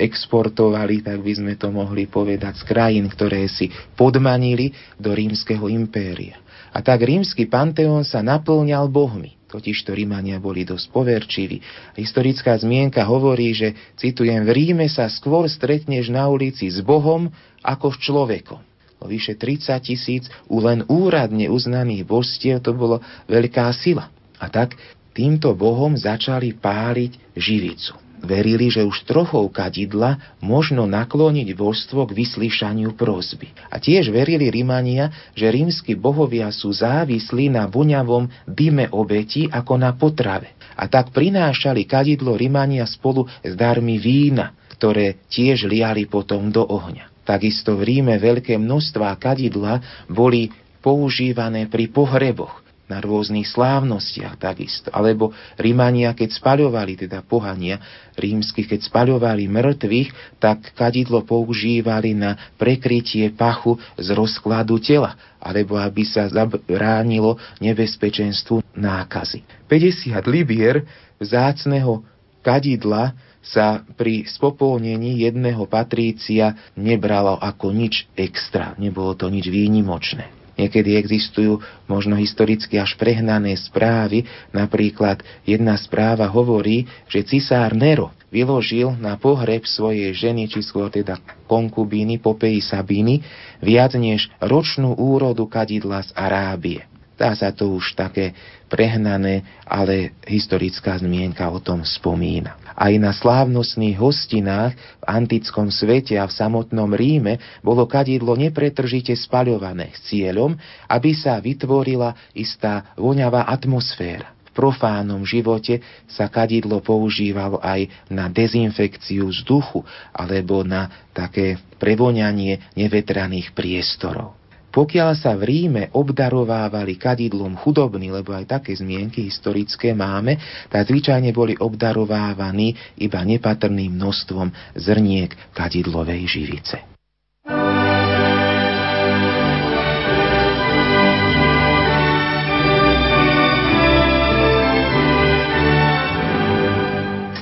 exportovali, 0.00 1.04
tak 1.04 1.20
by 1.20 1.32
sme 1.38 1.54
to 1.54 1.68
mohli 1.70 2.08
povedať, 2.08 2.60
z 2.60 2.64
krajín, 2.64 3.06
ktoré 3.12 3.46
si 3.46 3.68
podmanili 3.94 4.72
do 4.96 5.12
rímskeho 5.12 5.68
impéria. 5.70 6.43
A 6.74 6.82
tak 6.82 7.06
rímsky 7.06 7.46
panteón 7.46 8.02
sa 8.02 8.18
naplňal 8.18 8.90
bohmi. 8.90 9.38
Totižto 9.46 9.94
Rímania 9.94 10.42
boli 10.42 10.66
dosť 10.66 10.90
poverčiví. 10.90 11.62
Historická 11.94 12.58
zmienka 12.58 13.06
hovorí, 13.06 13.54
že, 13.54 13.78
citujem, 13.94 14.42
v 14.42 14.50
Ríme 14.50 14.90
sa 14.90 15.06
skôr 15.06 15.46
stretneš 15.46 16.10
na 16.10 16.26
ulici 16.26 16.66
s 16.66 16.82
Bohom 16.82 17.30
ako 17.62 17.94
s 17.94 18.02
človekom. 18.02 18.58
O 18.98 19.06
vyše 19.06 19.38
30 19.38 19.78
tisíc 19.78 20.26
u 20.50 20.58
len 20.58 20.82
úradne 20.90 21.46
uznaných 21.46 22.02
božstiev 22.02 22.58
to 22.58 22.74
bolo 22.74 22.98
veľká 23.30 23.70
sila. 23.78 24.10
A 24.42 24.50
tak 24.50 24.74
týmto 25.14 25.54
bohom 25.54 25.94
začali 25.94 26.58
páliť 26.58 27.38
živicu. 27.38 28.03
Verili, 28.24 28.72
že 28.72 28.82
už 28.82 29.04
trochou 29.04 29.46
kadidla 29.52 30.18
možno 30.40 30.88
nakloniť 30.88 31.52
božstvo 31.54 32.08
k 32.08 32.24
vyslyšaniu 32.24 32.96
prosby. 32.96 33.52
A 33.68 33.76
tiež 33.78 34.10
verili 34.10 34.48
Rimania, 34.48 35.12
že 35.36 35.52
rímsky 35.52 35.94
bohovia 35.94 36.48
sú 36.50 36.72
závislí 36.72 37.52
na 37.52 37.68
buňavom 37.68 38.26
dyme 38.48 38.88
obeti 38.90 39.46
ako 39.46 39.78
na 39.78 39.92
potrave. 39.92 40.56
A 40.74 40.90
tak 40.90 41.14
prinášali 41.14 41.86
kadidlo 41.86 42.34
Rimania 42.34 42.88
spolu 42.88 43.28
s 43.44 43.52
darmi 43.54 44.00
vína, 44.00 44.56
ktoré 44.74 45.22
tiež 45.30 45.70
liali 45.70 46.08
potom 46.08 46.50
do 46.50 46.66
ohňa. 46.66 47.12
Takisto 47.22 47.78
v 47.78 47.88
Ríme 47.88 48.18
veľké 48.18 48.58
množstvá 48.58 49.14
kadidla 49.16 49.80
boli 50.10 50.52
používané 50.82 51.70
pri 51.70 51.88
pohreboch 51.88 52.63
na 52.84 53.00
rôznych 53.00 53.48
slávnostiach 53.48 54.36
takisto. 54.36 54.92
Alebo 54.92 55.32
Rímania, 55.56 56.12
keď 56.12 56.36
spaľovali, 56.36 57.08
teda 57.08 57.24
pohania 57.24 57.80
rímsky, 58.14 58.68
keď 58.68 58.84
spaľovali 58.84 59.48
mŕtvych, 59.48 60.36
tak 60.36 60.76
kadidlo 60.76 61.24
používali 61.24 62.12
na 62.12 62.36
prekrytie 62.60 63.32
pachu 63.32 63.80
z 63.96 64.08
rozkladu 64.12 64.76
tela, 64.84 65.16
alebo 65.40 65.80
aby 65.80 66.04
sa 66.04 66.28
zabránilo 66.28 67.40
nebezpečenstvu 67.64 68.60
nákazy. 68.76 69.44
50 69.66 70.12
libier 70.28 70.84
vzácného 71.16 72.04
kadidla 72.44 73.16
sa 73.44 73.84
pri 73.96 74.24
spopolnení 74.24 75.20
jedného 75.20 75.68
patrícia 75.68 76.56
nebralo 76.76 77.36
ako 77.36 77.76
nič 77.76 78.08
extra, 78.16 78.72
nebolo 78.80 79.12
to 79.12 79.28
nič 79.28 79.52
výnimočné. 79.52 80.43
Niekedy 80.54 80.94
existujú 80.94 81.58
možno 81.90 82.14
historicky 82.14 82.78
až 82.78 82.94
prehnané 82.94 83.58
správy. 83.58 84.22
Napríklad 84.54 85.22
jedna 85.42 85.74
správa 85.74 86.30
hovorí, 86.30 86.86
že 87.10 87.26
cisár 87.26 87.74
Nero 87.74 88.14
vyložil 88.30 88.94
na 88.98 89.14
pohreb 89.14 89.62
svojej 89.66 90.10
ženy, 90.14 90.50
či 90.50 90.62
skôr 90.62 90.90
teda 90.90 91.18
konkubíny 91.46 92.18
Popei 92.18 92.58
Sabiny, 92.58 93.22
viac 93.62 93.94
než 93.94 94.30
ročnú 94.42 94.94
úrodu 94.94 95.46
kadidla 95.46 96.02
z 96.02 96.10
Arábie. 96.18 96.82
Dá 97.14 97.30
sa 97.38 97.54
to 97.54 97.70
už 97.78 97.94
také 97.94 98.34
prehnané, 98.66 99.46
ale 99.62 100.18
historická 100.26 100.98
zmienka 100.98 101.46
o 101.46 101.62
tom 101.62 101.86
spomína. 101.86 102.63
Aj 102.74 102.90
na 102.98 103.14
slávnostných 103.14 103.94
hostinách 103.96 104.74
v 104.74 105.04
antickom 105.06 105.70
svete 105.70 106.18
a 106.18 106.26
v 106.26 106.34
samotnom 106.34 106.90
Ríme 106.90 107.38
bolo 107.62 107.86
kadidlo 107.86 108.34
nepretržite 108.34 109.14
spaľované 109.14 109.94
s 109.94 110.10
cieľom, 110.10 110.58
aby 110.90 111.14
sa 111.14 111.38
vytvorila 111.38 112.34
istá 112.34 112.94
voňavá 112.98 113.46
atmosféra 113.46 114.34
profánom 114.54 115.26
živote 115.26 115.82
sa 116.06 116.30
kadidlo 116.30 116.78
používalo 116.78 117.58
aj 117.58 117.90
na 118.06 118.30
dezinfekciu 118.30 119.26
vzduchu 119.26 119.82
alebo 120.14 120.62
na 120.62 121.10
také 121.10 121.58
prevoňanie 121.82 122.78
nevetraných 122.78 123.50
priestorov. 123.50 124.38
Pokiaľ 124.74 125.14
sa 125.14 125.38
v 125.38 125.46
Ríme 125.46 125.94
obdarovávali 125.94 126.98
kadidlom 126.98 127.54
chudobní, 127.54 128.10
lebo 128.10 128.34
aj 128.34 128.58
také 128.58 128.74
zmienky 128.74 129.22
historické 129.22 129.94
máme, 129.94 130.34
tak 130.66 130.90
zvyčajne 130.90 131.30
boli 131.30 131.54
obdarovávaní 131.54 132.74
iba 132.98 133.22
nepatrným 133.22 133.94
množstvom 133.94 134.50
zrniek 134.74 135.30
kadidlovej 135.54 136.26
živice. 136.26 136.82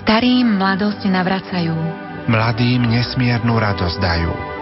Starým 0.04 0.60
mladosť 0.60 1.08
navracajú. 1.08 1.72
Mladým 2.28 2.84
nesmiernu 2.92 3.56
radosť 3.56 3.96
dajú. 3.96 4.61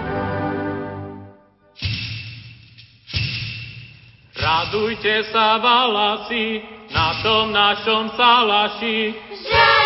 Radujte 4.41 5.29
sa, 5.29 5.61
valasi, 5.61 6.65
na 6.89 7.13
tom 7.21 7.53
našom 7.53 8.09
salaši, 8.17 9.13
že 9.31 9.80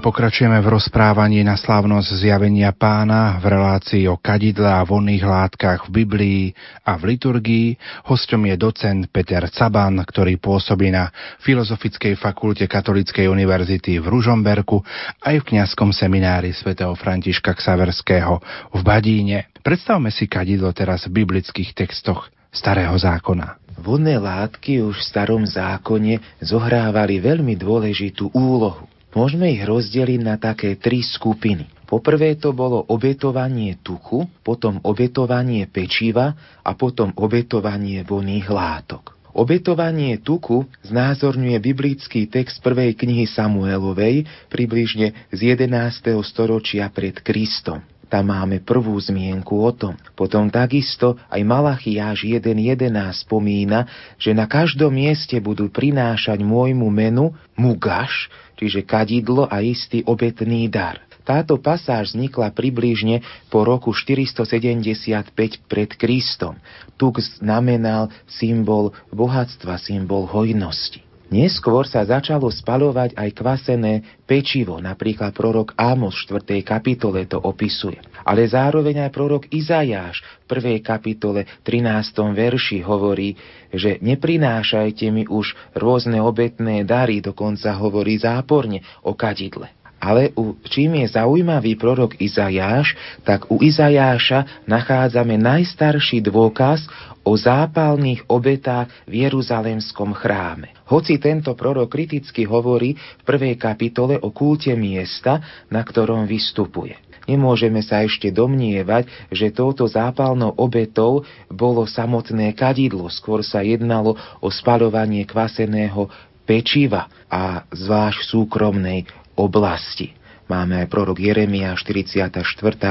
pokračujeme 0.00 0.56
v 0.64 0.72
rozprávaní 0.80 1.44
na 1.44 1.60
slávnosť 1.60 2.24
zjavenia 2.24 2.72
pána 2.72 3.36
v 3.36 3.52
relácii 3.52 4.08
o 4.08 4.16
kadidle 4.16 4.66
a 4.66 4.80
vonných 4.80 5.20
látkach 5.20 5.86
v 5.86 6.02
Biblii 6.02 6.42
a 6.88 6.96
v 6.96 7.14
liturgii. 7.14 7.76
Hosťom 8.08 8.48
je 8.48 8.56
docent 8.56 9.04
Peter 9.12 9.44
Caban, 9.52 10.00
ktorý 10.00 10.40
pôsobí 10.40 10.88
na 10.88 11.12
Filozofickej 11.44 12.16
fakulte 12.16 12.64
Katolíckej 12.64 13.28
univerzity 13.28 14.00
v 14.00 14.06
Ružomberku 14.08 14.80
aj 15.20 15.44
v 15.44 15.48
kňazskom 15.54 15.92
seminári 15.92 16.56
svätého 16.56 16.96
Františka 16.96 17.52
Ksaverského 17.52 18.40
v 18.72 18.80
Badíne. 18.80 19.52
Predstavme 19.60 20.08
si 20.08 20.24
kadidlo 20.24 20.72
teraz 20.72 21.04
v 21.06 21.22
biblických 21.22 21.76
textoch 21.76 22.32
Starého 22.50 22.96
zákona. 22.96 23.60
Vodné 23.80 24.16
látky 24.20 24.82
už 24.82 24.98
v 25.00 25.08
starom 25.08 25.44
zákone 25.44 26.40
zohrávali 26.40 27.16
veľmi 27.22 27.56
dôležitú 27.56 28.28
úlohu. 28.34 28.90
Môžeme 29.10 29.50
ich 29.50 29.66
rozdeliť 29.66 30.20
na 30.22 30.38
také 30.38 30.78
tri 30.78 31.02
skupiny. 31.02 31.66
Poprvé 31.90 32.38
to 32.38 32.54
bolo 32.54 32.86
obetovanie 32.86 33.82
tuchu, 33.82 34.30
potom 34.46 34.78
obetovanie 34.86 35.66
pečiva 35.66 36.38
a 36.62 36.78
potom 36.78 37.10
obetovanie 37.18 38.06
voných 38.06 38.46
látok. 38.46 39.18
Obetovanie 39.34 40.22
tuku 40.22 40.66
znázorňuje 40.86 41.58
biblický 41.58 42.30
text 42.30 42.62
prvej 42.62 42.94
knihy 42.94 43.26
Samuelovej 43.26 44.26
približne 44.50 45.30
z 45.30 45.38
11. 45.54 46.18
storočia 46.22 46.86
pred 46.90 47.18
Kristom. 47.22 47.82
Tam 48.10 48.26
máme 48.26 48.58
prvú 48.58 48.98
zmienku 48.98 49.54
o 49.54 49.70
tom. 49.70 49.94
Potom 50.18 50.50
takisto 50.50 51.14
aj 51.30 51.46
Malachiáš 51.46 52.26
1.11 52.26 52.90
spomína, 53.22 53.86
že 54.18 54.34
na 54.34 54.50
každom 54.50 54.90
mieste 54.90 55.38
budú 55.38 55.70
prinášať 55.70 56.42
môjmu 56.42 56.90
menu 56.90 57.30
mugaš, 57.54 58.26
čiže 58.60 58.84
kadidlo 58.84 59.48
a 59.48 59.64
istý 59.64 60.04
obetný 60.04 60.68
dar. 60.68 61.00
Táto 61.24 61.56
pasáž 61.56 62.12
vznikla 62.12 62.52
približne 62.52 63.24
po 63.48 63.64
roku 63.64 63.96
475 63.96 65.32
pred 65.64 65.90
Kristom. 65.96 66.60
Tuk 67.00 67.24
znamenal 67.40 68.12
symbol 68.28 68.92
bohatstva, 69.08 69.80
symbol 69.80 70.28
hojnosti. 70.28 71.09
Neskôr 71.30 71.86
sa 71.86 72.02
začalo 72.02 72.50
spalovať 72.50 73.14
aj 73.14 73.30
kvasené 73.38 74.02
pečivo, 74.26 74.82
napríklad 74.82 75.30
prorok 75.30 75.78
Amos 75.78 76.18
v 76.26 76.42
4. 76.42 76.66
kapitole 76.66 77.22
to 77.30 77.38
opisuje. 77.38 78.02
Ale 78.26 78.42
zároveň 78.50 79.06
aj 79.06 79.14
prorok 79.14 79.46
Izajáš 79.46 80.26
v 80.50 80.58
1. 80.58 80.82
kapitole 80.82 81.46
13. 81.62 82.34
verši 82.34 82.82
hovorí, 82.82 83.38
že 83.70 84.02
neprinášajte 84.02 85.06
mi 85.14 85.22
už 85.30 85.54
rôzne 85.78 86.18
obetné 86.18 86.82
dary, 86.82 87.22
dokonca 87.22 87.78
hovorí 87.78 88.18
záporne 88.18 88.82
o 89.06 89.14
kadidle. 89.14 89.79
Ale 90.00 90.32
u, 90.32 90.56
čím 90.64 91.04
je 91.04 91.12
zaujímavý 91.12 91.76
prorok 91.76 92.16
Izajáš, 92.16 92.96
tak 93.20 93.52
u 93.52 93.60
Izajáša 93.60 94.64
nachádzame 94.64 95.36
najstarší 95.36 96.24
dôkaz 96.24 96.88
o 97.20 97.36
zápalných 97.36 98.24
obetách 98.32 98.88
v 99.04 99.28
Jeruzalemskom 99.28 100.16
chráme. 100.16 100.72
Hoci 100.88 101.20
tento 101.20 101.52
prorok 101.52 101.92
kriticky 101.92 102.48
hovorí 102.48 102.96
v 102.96 103.22
prvej 103.28 103.60
kapitole 103.60 104.16
o 104.16 104.32
kulte 104.32 104.72
miesta, 104.72 105.64
na 105.68 105.84
ktorom 105.84 106.24
vystupuje. 106.24 106.96
Nemôžeme 107.28 107.84
sa 107.84 108.02
ešte 108.02 108.32
domnievať, 108.32 109.06
že 109.30 109.54
touto 109.54 109.86
zápalnou 109.86 110.56
obetou 110.56 111.22
bolo 111.46 111.84
samotné 111.84 112.56
kadidlo, 112.56 113.06
skôr 113.12 113.44
sa 113.44 113.60
jednalo 113.62 114.16
o 114.40 114.48
spalovanie 114.48 115.28
kvaseného 115.28 116.10
pečiva 116.48 117.06
a 117.30 117.62
zvlášť 117.70 118.34
súkromnej 118.34 119.06
oblasti. 119.40 120.20
Máme 120.50 120.82
aj 120.82 120.90
prorok 120.90 121.22
Jeremia, 121.22 121.70
44. 121.78 122.42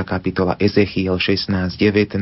kapitola 0.08 0.56
Ezechiel 0.56 1.20
16, 1.20 1.76
19, 1.76 2.16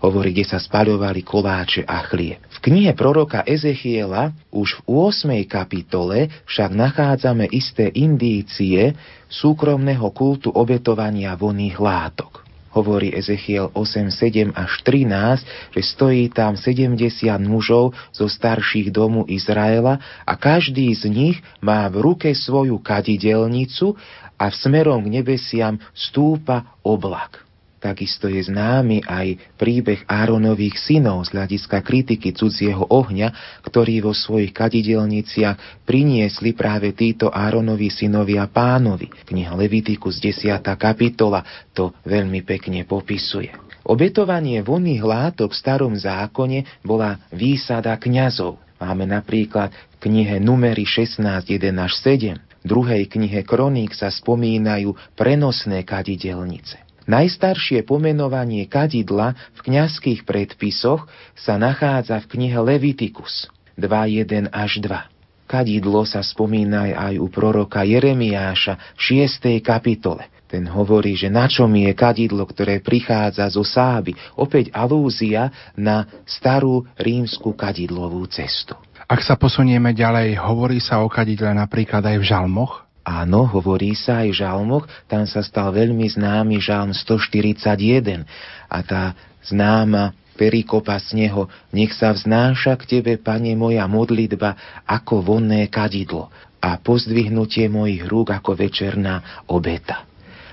hovorí, 0.00 0.32
kde 0.32 0.48
sa 0.48 0.56
spaľovali 0.56 1.20
koláče 1.20 1.84
a 1.84 2.00
chlie. 2.08 2.40
V 2.56 2.72
knihe 2.72 2.96
proroka 2.96 3.44
Ezechiela 3.44 4.32
už 4.48 4.80
v 4.80 5.12
8. 5.12 5.44
kapitole 5.44 6.32
však 6.48 6.72
nachádzame 6.72 7.52
isté 7.52 7.92
indície 7.92 8.96
súkromného 9.28 10.08
kultu 10.16 10.48
obetovania 10.48 11.36
voných 11.36 11.76
látok 11.76 12.41
hovorí 12.72 13.12
Ezechiel 13.12 13.70
8, 13.72 14.10
7 14.10 14.52
až 14.56 14.82
13, 14.82 15.46
že 15.76 15.80
stojí 15.84 16.32
tam 16.32 16.56
70 16.56 16.98
mužov 17.44 17.92
zo 18.10 18.26
starších 18.26 18.90
domu 18.90 19.28
Izraela 19.28 20.00
a 20.26 20.32
každý 20.34 20.92
z 20.96 21.08
nich 21.12 21.36
má 21.60 21.86
v 21.92 22.00
ruke 22.00 22.32
svoju 22.32 22.80
kadidelnicu 22.80 23.94
a 24.40 24.50
v 24.50 24.54
smerom 24.56 25.04
k 25.06 25.22
nebesiam 25.22 25.78
stúpa 25.94 26.74
oblak. 26.82 27.51
Takisto 27.82 28.30
je 28.30 28.38
známy 28.46 29.02
aj 29.02 29.58
príbeh 29.58 30.06
Áronových 30.06 30.78
synov 30.78 31.26
z 31.26 31.34
hľadiska 31.34 31.82
kritiky 31.82 32.30
cudzieho 32.30 32.86
ohňa, 32.86 33.58
ktorý 33.66 34.06
vo 34.06 34.14
svojich 34.14 34.54
kadidelniciach 34.54 35.82
priniesli 35.82 36.54
práve 36.54 36.94
títo 36.94 37.26
Áronovi 37.34 37.90
synovia 37.90 38.46
pánovi. 38.46 39.10
Kniha 39.26 39.58
Levitikus 39.58 40.22
10. 40.22 40.62
kapitola 40.78 41.42
to 41.74 41.90
veľmi 42.06 42.46
pekne 42.46 42.86
popisuje. 42.86 43.50
Obetovanie 43.82 44.62
vonných 44.62 45.02
látok 45.02 45.50
v 45.50 45.58
starom 45.58 45.98
zákone 45.98 46.86
bola 46.86 47.18
výsada 47.34 47.98
kňazov. 47.98 48.62
Máme 48.78 49.10
napríklad 49.10 49.74
v 49.98 50.06
knihe 50.06 50.38
Numery 50.38 50.86
16, 50.86 51.18
1 51.18 51.58
až 51.82 51.92
7. 51.98 52.38
V 52.62 52.66
druhej 52.70 53.10
knihe 53.10 53.42
Kroník 53.42 53.90
sa 53.90 54.06
spomínajú 54.06 54.94
prenosné 55.18 55.82
kadidelnice. 55.82 56.91
Najstaršie 57.06 57.82
pomenovanie 57.82 58.70
kadidla 58.70 59.34
v 59.58 59.60
kňazských 59.66 60.22
predpisoch 60.22 61.10
sa 61.34 61.58
nachádza 61.58 62.22
v 62.22 62.30
knihe 62.38 62.58
Levitikus 62.62 63.50
2.1 63.74 64.52
až 64.54 64.78
2. 64.78 65.50
Kadidlo 65.50 66.06
sa 66.06 66.22
spomína 66.22 66.94
aj 66.94 67.18
u 67.18 67.26
proroka 67.28 67.82
Jeremiáša 67.82 68.96
v 68.96 69.00
6. 69.26 69.60
kapitole. 69.60 70.30
Ten 70.46 70.68
hovorí, 70.68 71.16
že 71.16 71.32
na 71.32 71.48
čom 71.48 71.72
je 71.72 71.88
kadidlo, 71.96 72.44
ktoré 72.44 72.84
prichádza 72.84 73.48
zo 73.48 73.64
Sáby. 73.64 74.12
Opäť 74.36 74.68
alúzia 74.76 75.48
na 75.72 76.04
starú 76.28 76.84
rímsku 77.00 77.56
kadidlovú 77.56 78.28
cestu. 78.28 78.76
Ak 79.08 79.24
sa 79.24 79.40
posunieme 79.40 79.96
ďalej, 79.96 80.36
hovorí 80.40 80.76
sa 80.78 81.00
o 81.00 81.08
kadidle 81.08 81.56
napríklad 81.56 82.04
aj 82.04 82.16
v 82.20 82.28
žalmoch? 82.28 82.81
Áno, 83.02 83.50
hovorí 83.50 83.98
sa 83.98 84.22
aj 84.22 84.28
v 84.30 84.38
žalmoch, 84.46 84.84
tam 85.10 85.26
sa 85.26 85.42
stal 85.42 85.74
veľmi 85.74 86.06
známy 86.06 86.62
žalm 86.62 86.94
141 86.94 88.22
a 88.70 88.78
tá 88.86 89.18
známa 89.42 90.14
perikopa 90.38 90.96
z 91.02 91.26
neho, 91.26 91.50
nech 91.74 91.90
sa 91.92 92.14
vznáša 92.14 92.78
k 92.78 92.98
Tebe, 92.98 93.18
Pane, 93.18 93.58
moja 93.58 93.84
modlitba 93.90 94.82
ako 94.86 95.22
vonné 95.22 95.66
kadidlo 95.66 96.30
a 96.62 96.78
pozdvihnutie 96.78 97.66
mojich 97.66 98.06
rúk 98.06 98.30
ako 98.30 98.54
večerná 98.54 99.44
obeta. 99.50 100.06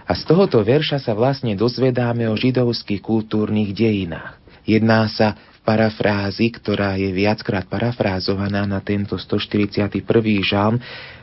A 0.10 0.18
z 0.18 0.26
tohoto 0.26 0.66
verša 0.66 0.98
sa 0.98 1.14
vlastne 1.14 1.54
dozvedáme 1.54 2.26
o 2.26 2.34
židovských 2.34 2.98
kultúrnych 2.98 3.78
dejinách. 3.78 4.42
Jedná 4.66 5.06
sa 5.06 5.38
v 5.38 5.58
parafrázi, 5.62 6.50
ktorá 6.50 6.98
je 6.98 7.14
viackrát 7.14 7.70
parafrázovaná 7.70 8.66
na 8.66 8.82
tento 8.82 9.22
141. 9.22 10.02
žalm, 10.42 10.82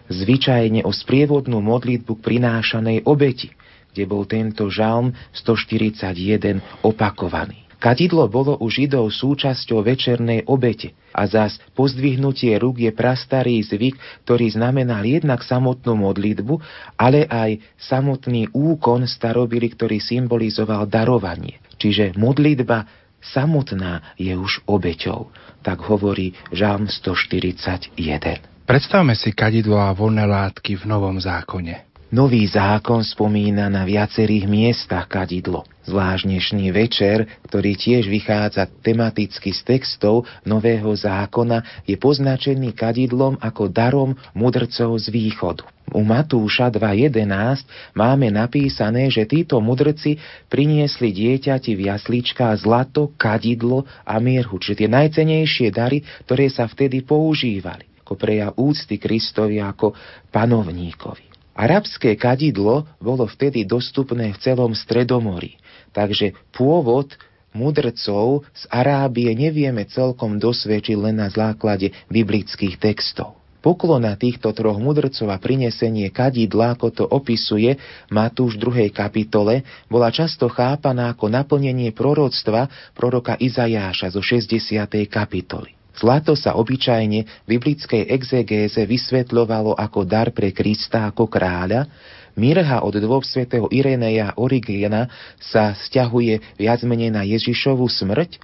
zvyčajne 0.08 0.86
o 0.86 0.92
sprievodnú 0.92 1.58
modlitbu 1.62 2.18
k 2.18 2.24
prinášanej 2.24 3.06
obeti, 3.06 3.52
kde 3.92 4.04
bol 4.04 4.28
tento 4.28 4.68
žalm 4.68 5.16
141 5.32 6.60
opakovaný. 6.84 7.66
Kadidlo 7.76 8.24
bolo 8.32 8.56
u 8.56 8.72
Židov 8.72 9.12
súčasťou 9.12 9.84
večernej 9.84 10.48
obete 10.48 10.96
a 11.12 11.28
zas 11.28 11.60
pozdvihnutie 11.76 12.56
rúk 12.56 12.80
je 12.80 12.88
prastarý 12.88 13.60
zvyk, 13.60 14.24
ktorý 14.24 14.56
znamenal 14.56 15.04
jednak 15.04 15.44
samotnú 15.44 15.92
modlitbu, 15.92 16.56
ale 16.96 17.28
aj 17.28 17.60
samotný 17.76 18.48
úkon 18.56 19.04
starobili, 19.04 19.68
ktorý 19.76 20.00
symbolizoval 20.00 20.88
darovanie. 20.88 21.60
Čiže 21.76 22.16
modlitba 22.16 22.88
samotná 23.20 24.16
je 24.16 24.32
už 24.32 24.64
obeťou. 24.64 25.28
Tak 25.60 25.84
hovorí 25.84 26.32
Žalm 26.56 26.88
141. 26.88 28.55
Predstavme 28.66 29.14
si 29.14 29.30
kadidlo 29.30 29.78
a 29.78 29.94
voľné 29.94 30.26
látky 30.26 30.74
v 30.74 30.90
Novom 30.90 31.14
zákone. 31.22 31.86
Nový 32.10 32.42
zákon 32.50 32.98
spomína 32.98 33.70
na 33.70 33.86
viacerých 33.86 34.50
miestach 34.50 35.06
kadidlo. 35.06 35.62
Zvlášť 35.86 36.50
večer, 36.74 37.30
ktorý 37.46 37.78
tiež 37.78 38.10
vychádza 38.10 38.66
tematicky 38.82 39.54
z 39.54 39.62
textov 39.62 40.26
Nového 40.42 40.90
zákona, 40.90 41.86
je 41.86 41.94
poznačený 41.94 42.74
kadidlom 42.74 43.38
ako 43.38 43.70
darom 43.70 44.18
mudrcov 44.34 44.98
z 44.98 45.14
východu. 45.14 45.62
U 45.94 46.02
Matúša 46.02 46.66
2.11 46.66 47.70
máme 47.94 48.34
napísané, 48.34 49.14
že 49.14 49.30
títo 49.30 49.62
mudrci 49.62 50.18
priniesli 50.50 51.14
dieťati 51.14 51.70
v 51.70 51.86
jasličkách 51.86 52.66
zlato, 52.66 53.14
kadidlo 53.14 53.86
a 54.02 54.18
mierhu, 54.18 54.58
čiže 54.58 54.82
tie 54.82 54.88
najcenejšie 54.90 55.70
dary, 55.70 56.02
ktoré 56.26 56.50
sa 56.50 56.66
vtedy 56.66 57.06
používali 57.06 57.94
ako 58.06 58.14
prejav 58.14 58.54
úcty 58.54 59.02
Kristovi 59.02 59.58
ako 59.58 59.90
panovníkovi. 60.30 61.26
Arabské 61.58 62.14
kadidlo 62.14 62.86
bolo 63.02 63.26
vtedy 63.26 63.66
dostupné 63.66 64.30
v 64.30 64.38
celom 64.38 64.70
Stredomori, 64.78 65.58
takže 65.90 66.38
pôvod 66.54 67.18
mudrcov 67.50 68.46
z 68.54 68.62
Arábie 68.70 69.34
nevieme 69.34 69.82
celkom 69.90 70.38
dosvedčiť 70.38 70.94
len 70.94 71.18
na 71.18 71.26
základe 71.26 71.90
biblických 72.12 72.78
textov. 72.78 73.40
Poklona 73.64 74.14
týchto 74.14 74.54
troch 74.54 74.78
mudrcov 74.78 75.26
a 75.26 75.42
prinesenie 75.42 76.14
kadidla, 76.14 76.78
ako 76.78 76.86
to 76.94 77.04
opisuje 77.08 77.74
Matúš 78.14 78.54
2. 78.62 78.94
kapitole, 78.94 79.66
bola 79.90 80.14
často 80.14 80.46
chápaná 80.46 81.10
ako 81.10 81.26
naplnenie 81.26 81.90
proroctva 81.90 82.70
proroka 82.94 83.34
Izajáša 83.34 84.14
zo 84.14 84.22
60. 84.22 84.86
kapitoly. 85.10 85.75
Zlato 85.96 86.36
sa 86.36 86.60
obyčajne 86.60 87.20
v 87.24 87.46
biblickej 87.48 88.12
exegéze 88.12 88.78
vysvetľovalo 88.84 89.72
ako 89.72 90.04
dar 90.04 90.28
pre 90.28 90.52
Krista 90.52 91.08
ako 91.08 91.24
kráľa, 91.24 91.88
mirha 92.36 92.84
od 92.84 93.00
dvoch 93.00 93.24
svätého 93.24 93.64
Ireneja 93.72 94.36
Origena 94.36 95.08
sa 95.40 95.72
stiahuje 95.72 96.60
viac 96.60 96.84
menej 96.84 97.08
na 97.08 97.24
Ježišovu 97.24 97.88
smrť 97.88 98.36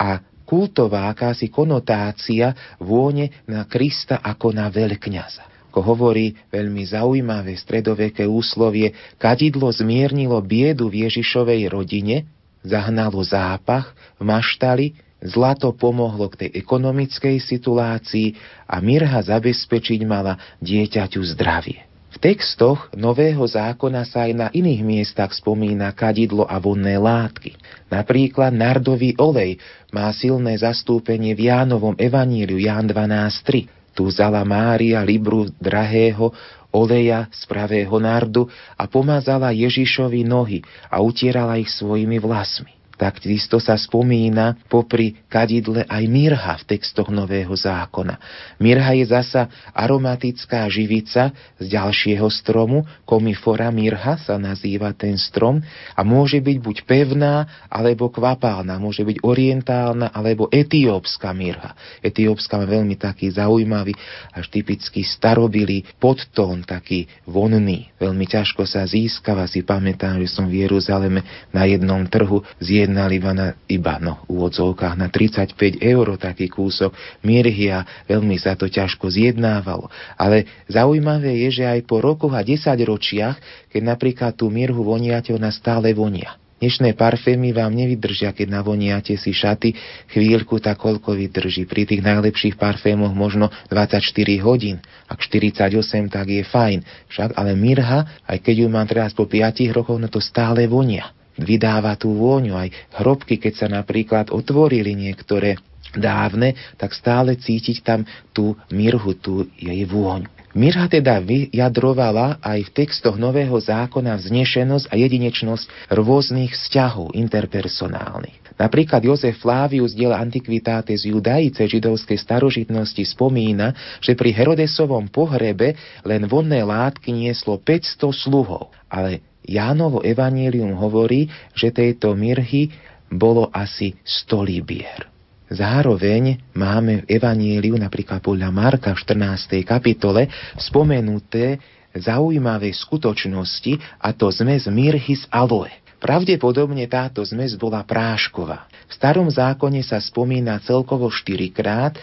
a 0.00 0.24
kultová 0.48 1.12
akási 1.12 1.52
konotácia 1.52 2.56
vône 2.80 3.28
na 3.44 3.68
Krista 3.68 4.24
ako 4.24 4.56
na 4.56 4.72
veľkňaza. 4.72 5.68
Ako 5.74 5.82
hovorí 5.82 6.38
veľmi 6.54 6.86
zaujímavé 6.86 7.58
stredoveké 7.58 8.24
úslovie, 8.30 8.94
kadidlo 9.18 9.68
zmiernilo 9.74 10.38
biedu 10.38 10.86
v 10.86 11.04
Ježišovej 11.10 11.66
rodine, 11.66 12.30
zahnalo 12.62 13.18
zápach 13.26 13.92
v 14.16 14.22
maštali, 14.22 14.86
zlato 15.24 15.72
pomohlo 15.72 16.28
k 16.28 16.46
tej 16.46 16.50
ekonomickej 16.60 17.40
situácii 17.40 18.36
a 18.68 18.78
mirha 18.84 19.24
zabezpečiť 19.24 20.00
mala 20.04 20.36
dieťaťu 20.60 21.20
zdravie. 21.34 21.88
V 22.14 22.22
textoch 22.22 22.94
Nového 22.94 23.42
zákona 23.42 24.06
sa 24.06 24.30
aj 24.30 24.32
na 24.38 24.46
iných 24.54 24.86
miestach 24.86 25.34
spomína 25.34 25.90
kadidlo 25.90 26.46
a 26.46 26.62
vonné 26.62 26.94
látky. 26.94 27.58
Napríklad 27.90 28.54
nardový 28.54 29.18
olej 29.18 29.58
má 29.90 30.06
silné 30.14 30.54
zastúpenie 30.54 31.34
v 31.34 31.50
Jánovom 31.50 31.98
evaníliu 31.98 32.62
Ján 32.62 32.86
12.3. 32.86 33.66
Tu 33.98 34.02
vzala 34.06 34.46
Mária 34.46 35.02
libru 35.02 35.50
drahého 35.58 36.30
oleja 36.74 37.30
z 37.30 37.42
pravého 37.46 37.98
nardu 38.02 38.50
a 38.74 38.86
pomazala 38.90 39.54
Ježišovi 39.54 40.26
nohy 40.26 40.62
a 40.90 40.98
utierala 41.02 41.58
ich 41.58 41.70
svojimi 41.70 42.18
vlasmi. 42.18 42.73
Takisto 42.94 43.58
sa 43.58 43.74
spomína 43.74 44.54
popri 44.70 45.18
kadidle 45.26 45.82
aj 45.90 46.04
mirha 46.06 46.54
v 46.62 46.64
textoch 46.76 47.10
Nového 47.10 47.50
zákona. 47.50 48.18
Mirha 48.62 48.94
je 48.94 49.10
zasa 49.10 49.50
aromatická 49.74 50.66
živica 50.70 51.34
z 51.58 51.66
ďalšieho 51.74 52.26
stromu, 52.30 52.86
komifora 53.02 53.74
mirha 53.74 54.14
sa 54.22 54.38
nazýva 54.38 54.94
ten 54.94 55.18
strom 55.18 55.58
a 55.98 56.00
môže 56.06 56.38
byť 56.38 56.56
buď 56.62 56.76
pevná 56.86 57.66
alebo 57.66 58.10
kvapálna, 58.10 58.78
môže 58.78 59.02
byť 59.02 59.26
orientálna 59.26 60.14
alebo 60.14 60.46
etiópska 60.48 61.34
mirha. 61.34 61.74
Etiópska 61.98 62.62
má 62.62 62.66
veľmi 62.70 62.94
taký 62.94 63.34
zaujímavý, 63.34 63.98
až 64.30 64.46
typický 64.54 65.02
starobilý 65.02 65.82
podtón, 65.98 66.62
taký 66.62 67.10
vonný. 67.26 67.90
Veľmi 67.98 68.26
ťažko 68.30 68.62
sa 68.64 68.86
získava, 68.86 69.50
si 69.50 69.66
pamätám, 69.66 70.22
že 70.22 70.30
som 70.30 70.46
v 70.46 70.62
Jeruzaleme 70.66 71.26
na 71.50 71.66
jednom 71.66 72.06
trhu 72.06 72.42
z 72.62 72.83
vyjednali 72.84 73.16
iba 73.16 73.32
na, 73.32 73.46
iba 73.64 73.96
no, 73.96 74.20
v 74.28 74.36
úvodzovkách 74.36 74.94
na 75.00 75.08
35 75.08 75.80
eur 75.80 76.20
taký 76.20 76.52
kúsok 76.52 76.92
mirhy 77.24 77.72
a 77.72 77.80
veľmi 78.04 78.36
sa 78.36 78.52
to 78.52 78.68
ťažko 78.68 79.08
zjednávalo. 79.08 79.88
Ale 80.20 80.44
zaujímavé 80.68 81.48
je, 81.48 81.64
že 81.64 81.64
aj 81.64 81.80
po 81.88 82.04
rokoch 82.04 82.36
a 82.36 82.44
10 82.44 82.60
ročiach, 82.84 83.40
keď 83.72 83.82
napríklad 83.88 84.36
tú 84.36 84.52
mirhu 84.52 84.84
voniate, 84.84 85.32
ona 85.32 85.48
stále 85.48 85.96
vonia. 85.96 86.36
Dnešné 86.60 86.96
parfémy 86.96 87.52
vám 87.52 87.72
nevydržia, 87.72 88.32
keď 88.32 88.60
navoniate 88.60 89.16
si 89.20 89.32
šaty 89.32 89.74
chvíľku, 90.12 90.60
tak 90.60 90.80
koľko 90.80 91.12
vydrží. 91.12 91.68
Pri 91.68 91.88
tých 91.88 92.00
najlepších 92.00 92.56
parfémoch 92.56 93.12
možno 93.12 93.52
24 93.68 94.00
hodín. 94.44 94.80
Ak 95.08 95.20
48, 95.20 95.72
tak 96.08 96.28
je 96.28 96.40
fajn. 96.44 96.84
Však 97.12 97.36
ale 97.36 97.52
mirha, 97.56 98.22
aj 98.24 98.38
keď 98.44 98.64
ju 98.64 98.66
mám 98.70 98.88
teraz 98.88 99.12
po 99.12 99.28
5 99.28 99.72
rokoch, 99.72 99.98
no 100.00 100.08
to 100.08 100.20
stále 100.20 100.64
vonia 100.68 101.12
vydáva 101.38 101.94
tú 101.98 102.14
vôňu. 102.14 102.54
Aj 102.54 102.70
hrobky, 103.00 103.38
keď 103.38 103.52
sa 103.54 103.68
napríklad 103.70 104.30
otvorili 104.30 104.94
niektoré 104.94 105.58
dávne, 105.94 106.54
tak 106.74 106.94
stále 106.94 107.38
cítiť 107.38 107.78
tam 107.86 108.00
tú 108.34 108.58
mirhu, 108.70 109.14
tú 109.14 109.46
jej 109.58 109.82
vôňu. 109.86 110.30
Mirha 110.54 110.86
teda 110.86 111.18
vyjadrovala 111.18 112.38
aj 112.38 112.70
v 112.70 112.74
textoch 112.78 113.18
Nového 113.18 113.58
zákona 113.58 114.14
vznešenosť 114.14 114.86
a 114.86 114.94
jedinečnosť 114.94 115.90
rôznych 115.90 116.54
vzťahov 116.54 117.10
interpersonálnych. 117.10 118.54
Napríklad 118.54 119.02
Jozef 119.02 119.42
Flavius 119.42 119.98
diela 119.98 120.22
Antiquitate 120.22 120.94
z 120.94 121.10
Judajice 121.10 121.66
židovskej 121.66 122.14
starožitnosti 122.22 123.02
spomína, 123.02 123.74
že 123.98 124.14
pri 124.14 124.30
Herodesovom 124.30 125.10
pohrebe 125.10 125.74
len 126.06 126.22
vonné 126.30 126.62
látky 126.62 127.10
nieslo 127.10 127.58
500 127.58 128.14
sluhov, 128.14 128.70
ale 128.86 129.26
Jánovo 129.44 130.00
evanílium 130.00 130.72
hovorí, 130.80 131.28
že 131.52 131.68
tejto 131.68 132.16
mirhy 132.16 132.72
bolo 133.12 133.52
asi 133.52 133.92
100 134.02 134.40
libier. 134.40 135.06
Zároveň 135.52 136.40
máme 136.56 137.04
v 137.04 137.20
evaníliu 137.20 137.76
napríklad 137.76 138.24
podľa 138.24 138.48
Marka 138.48 138.96
v 138.96 139.04
14. 139.04 139.60
kapitole 139.62 140.32
spomenuté 140.56 141.60
zaujímavé 141.92 142.72
skutočnosti 142.72 143.78
a 144.00 144.10
to 144.16 144.32
zmes 144.32 144.66
mirhy 144.66 145.14
z 145.14 145.28
aloe. 145.30 145.70
Pravdepodobne 146.00 146.84
táto 146.88 147.20
zmes 147.24 147.54
bola 147.60 147.84
prášková. 147.84 148.66
V 148.88 148.92
starom 148.92 149.28
zákone 149.28 149.80
sa 149.84 150.00
spomína 150.00 150.60
celkovo 150.64 151.08
4 151.08 151.48
krát 151.54 151.94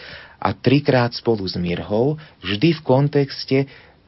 a 0.42 0.50
trikrát 0.54 1.14
spolu 1.14 1.46
s 1.46 1.54
mirhou, 1.54 2.18
vždy 2.42 2.78
v 2.78 2.80
kontexte 2.82 3.58